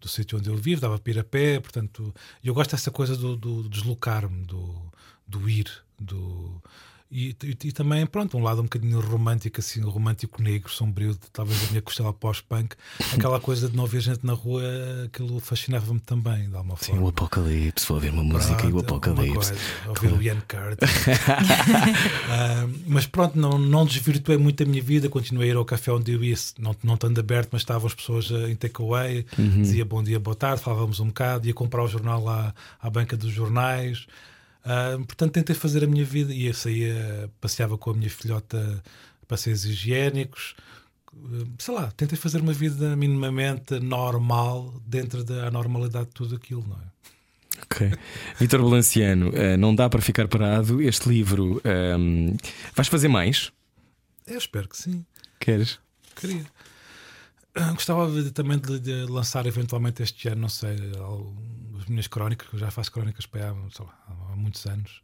do 0.00 0.08
sítio 0.08 0.38
onde 0.38 0.48
eu 0.48 0.56
vivo, 0.56 0.80
dava 0.80 0.98
para 0.98 1.12
ir 1.12 1.18
a 1.18 1.24
pé, 1.24 1.60
portanto, 1.60 2.14
eu 2.42 2.54
gosto 2.54 2.72
dessa 2.72 2.90
coisa 2.90 3.16
do, 3.16 3.36
do 3.36 3.68
deslocar-me, 3.68 4.44
do, 4.44 4.92
do 5.26 5.48
ir, 5.48 5.70
do 5.98 6.62
e, 7.10 7.34
e, 7.42 7.56
e, 7.68 7.72
também, 7.72 8.04
pronto, 8.04 8.36
um 8.36 8.42
lado 8.42 8.60
um 8.60 8.64
bocadinho 8.64 9.00
romântico, 9.00 9.60
assim, 9.60 9.80
romântico 9.80 10.42
negro, 10.42 10.70
sombrio, 10.70 11.16
talvez 11.32 11.64
a 11.64 11.70
minha 11.70 11.80
costela 11.80 12.12
pós-punk, 12.12 12.76
aquela 13.14 13.40
coisa 13.40 13.66
de 13.68 13.74
não 13.74 13.86
ver 13.86 14.00
gente 14.00 14.26
na 14.26 14.34
rua, 14.34 14.62
aquilo 15.06 15.40
fascinava-me 15.40 16.00
também, 16.00 16.50
de 16.50 16.54
alguma 16.54 16.76
forma. 16.76 17.00
Sim, 17.00 17.02
o 17.02 17.08
apocalipse, 17.08 17.86
vou 17.86 17.96
ouvir 17.96 18.10
uma 18.10 18.22
música 18.22 18.56
pronto, 18.56 18.68
e 18.68 18.72
o 18.72 18.78
apocalipse. 18.80 19.52
Coisa, 19.52 19.56
ouvir 19.86 20.12
o 20.12 20.22
Ian 20.22 20.42
Curtis. 20.46 21.06
uh, 21.06 22.80
mas 22.86 23.06
pronto, 23.06 23.38
não, 23.38 23.58
não 23.58 23.86
desvirtuei 23.86 24.36
muito 24.36 24.62
a 24.62 24.66
minha 24.66 24.82
vida, 24.82 25.08
continuei 25.08 25.48
a 25.48 25.52
ir 25.52 25.56
ao 25.56 25.64
café 25.64 25.90
onde 25.90 26.12
eu 26.12 26.22
ia, 26.22 26.36
não, 26.58 26.76
não 26.82 26.94
estando 26.94 27.18
aberto, 27.18 27.48
mas 27.52 27.62
estavam 27.62 27.86
as 27.86 27.94
pessoas 27.94 28.30
em 28.30 28.54
takeaway, 28.54 29.24
uhum. 29.38 29.62
dizia 29.62 29.84
bom 29.84 30.02
dia, 30.02 30.20
boa 30.20 30.36
tarde, 30.36 30.62
falávamos 30.62 31.00
um 31.00 31.06
bocado, 31.06 31.46
ia 31.46 31.54
comprar 31.54 31.82
o 31.84 31.88
jornal 31.88 32.22
lá 32.22 32.54
à 32.82 32.90
banca 32.90 33.16
dos 33.16 33.32
jornais. 33.32 34.06
Uh, 34.64 35.04
portanto, 35.04 35.32
tentei 35.32 35.54
fazer 35.54 35.84
a 35.84 35.86
minha 35.86 36.04
vida 36.04 36.34
e 36.34 36.52
saía, 36.52 37.30
passeava 37.40 37.78
com 37.78 37.90
a 37.90 37.94
minha 37.94 38.10
filhota 38.10 38.82
passeios 39.26 39.64
higiênicos. 39.64 40.54
Uh, 41.12 41.48
sei 41.58 41.74
lá, 41.74 41.90
tentei 41.92 42.18
fazer 42.18 42.40
uma 42.40 42.52
vida 42.52 42.94
minimamente 42.96 43.78
normal 43.80 44.74
dentro 44.86 45.24
da 45.24 45.50
normalidade 45.50 46.06
de 46.06 46.12
tudo 46.12 46.36
aquilo, 46.36 46.64
não 46.68 46.76
é? 46.76 46.98
Ok. 47.62 47.92
Vitor 48.38 48.62
Balanciano, 48.62 49.30
uh, 49.30 49.56
não 49.56 49.74
dá 49.74 49.88
para 49.88 50.00
ficar 50.00 50.28
parado. 50.28 50.80
Este 50.82 51.08
livro, 51.08 51.60
um, 51.98 52.36
vais 52.74 52.88
fazer 52.88 53.08
mais? 53.08 53.50
Eu 54.26 54.38
espero 54.38 54.68
que 54.68 54.76
sim. 54.76 55.04
Queres? 55.40 55.78
Queria. 56.14 56.44
Gostava 57.74 58.08
também 58.30 58.58
de, 58.58 58.78
de, 58.78 59.06
lançar 59.06 59.46
eventualmente 59.46 60.02
este 60.02 60.28
ano, 60.28 60.42
não 60.42 60.48
sei, 60.48 60.70
as 60.74 61.32
minhas 61.88 62.06
crónicas, 62.06 62.48
que 62.48 62.54
eu 62.54 62.60
já 62.60 62.70
faço 62.70 62.92
crónicas 62.92 63.26
para 63.26 63.50
há, 63.50 63.52
lá, 63.52 64.32
há 64.32 64.36
muitos 64.36 64.64
anos. 64.66 65.02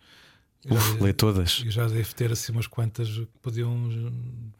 Uf, 0.70 1.02
lê 1.02 1.12
todas. 1.12 1.62
E 1.64 1.70
já 1.70 1.86
devo 1.86 2.14
ter 2.14 2.32
assim 2.32 2.52
umas 2.52 2.66
quantas 2.66 3.08
que 3.08 3.26
podiam 3.42 3.90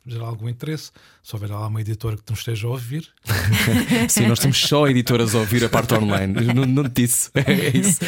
gerar 0.06 0.26
algum 0.26 0.48
interesse. 0.48 0.90
Se 1.22 1.34
houver 1.34 1.50
lá 1.50 1.66
uma 1.66 1.80
editora 1.80 2.16
que 2.16 2.22
nos 2.28 2.40
esteja 2.40 2.66
a 2.66 2.70
ouvir. 2.70 3.08
Sim, 4.08 4.26
nós 4.26 4.38
temos 4.38 4.58
só 4.58 4.86
editoras 4.86 5.34
a 5.34 5.38
ouvir 5.38 5.64
a 5.64 5.68
parte 5.68 5.94
online. 5.94 6.34
não, 6.54 6.64
não 6.66 6.84
te 6.84 7.02
disse. 7.02 7.30
É 7.46 7.76
isso. 7.76 8.00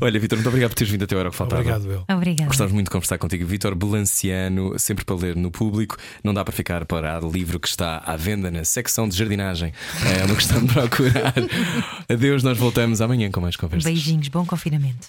Olha, 0.00 0.18
Vitor, 0.20 0.38
muito 0.38 0.48
obrigado 0.48 0.70
por 0.70 0.76
teres 0.76 0.90
vindo 0.90 1.04
até 1.04 1.14
a 1.14 1.18
hora 1.18 1.30
que 1.30 1.36
faltava. 1.36 1.60
Obrigado, 1.60 1.90
eu. 1.90 2.04
Obrigado. 2.16 2.48
Gostamos 2.48 2.72
muito 2.72 2.86
de 2.86 2.90
conversar 2.90 3.18
contigo. 3.18 3.44
Vitor 3.46 3.74
Belanciano, 3.74 4.78
sempre 4.78 5.04
para 5.04 5.16
ler 5.16 5.36
no 5.36 5.50
público. 5.50 5.96
Não 6.22 6.32
dá 6.32 6.44
para 6.44 6.52
ficar 6.52 6.84
parado. 6.84 7.28
Livro 7.30 7.58
que 7.58 7.68
está 7.68 7.98
à 7.98 8.16
venda 8.16 8.50
na 8.50 8.64
secção 8.64 9.08
de 9.08 9.16
jardinagem. 9.16 9.72
É 10.20 10.24
uma 10.24 10.34
questão 10.36 10.64
de 10.64 10.72
procurar. 10.72 11.34
Adeus, 12.08 12.42
nós 12.42 12.56
voltamos 12.56 13.00
amanhã 13.00 13.30
com 13.30 13.40
mais 13.40 13.56
conversas. 13.56 13.84
Beijinhos, 13.84 14.28
bom 14.28 14.44
confinamento. 14.46 15.08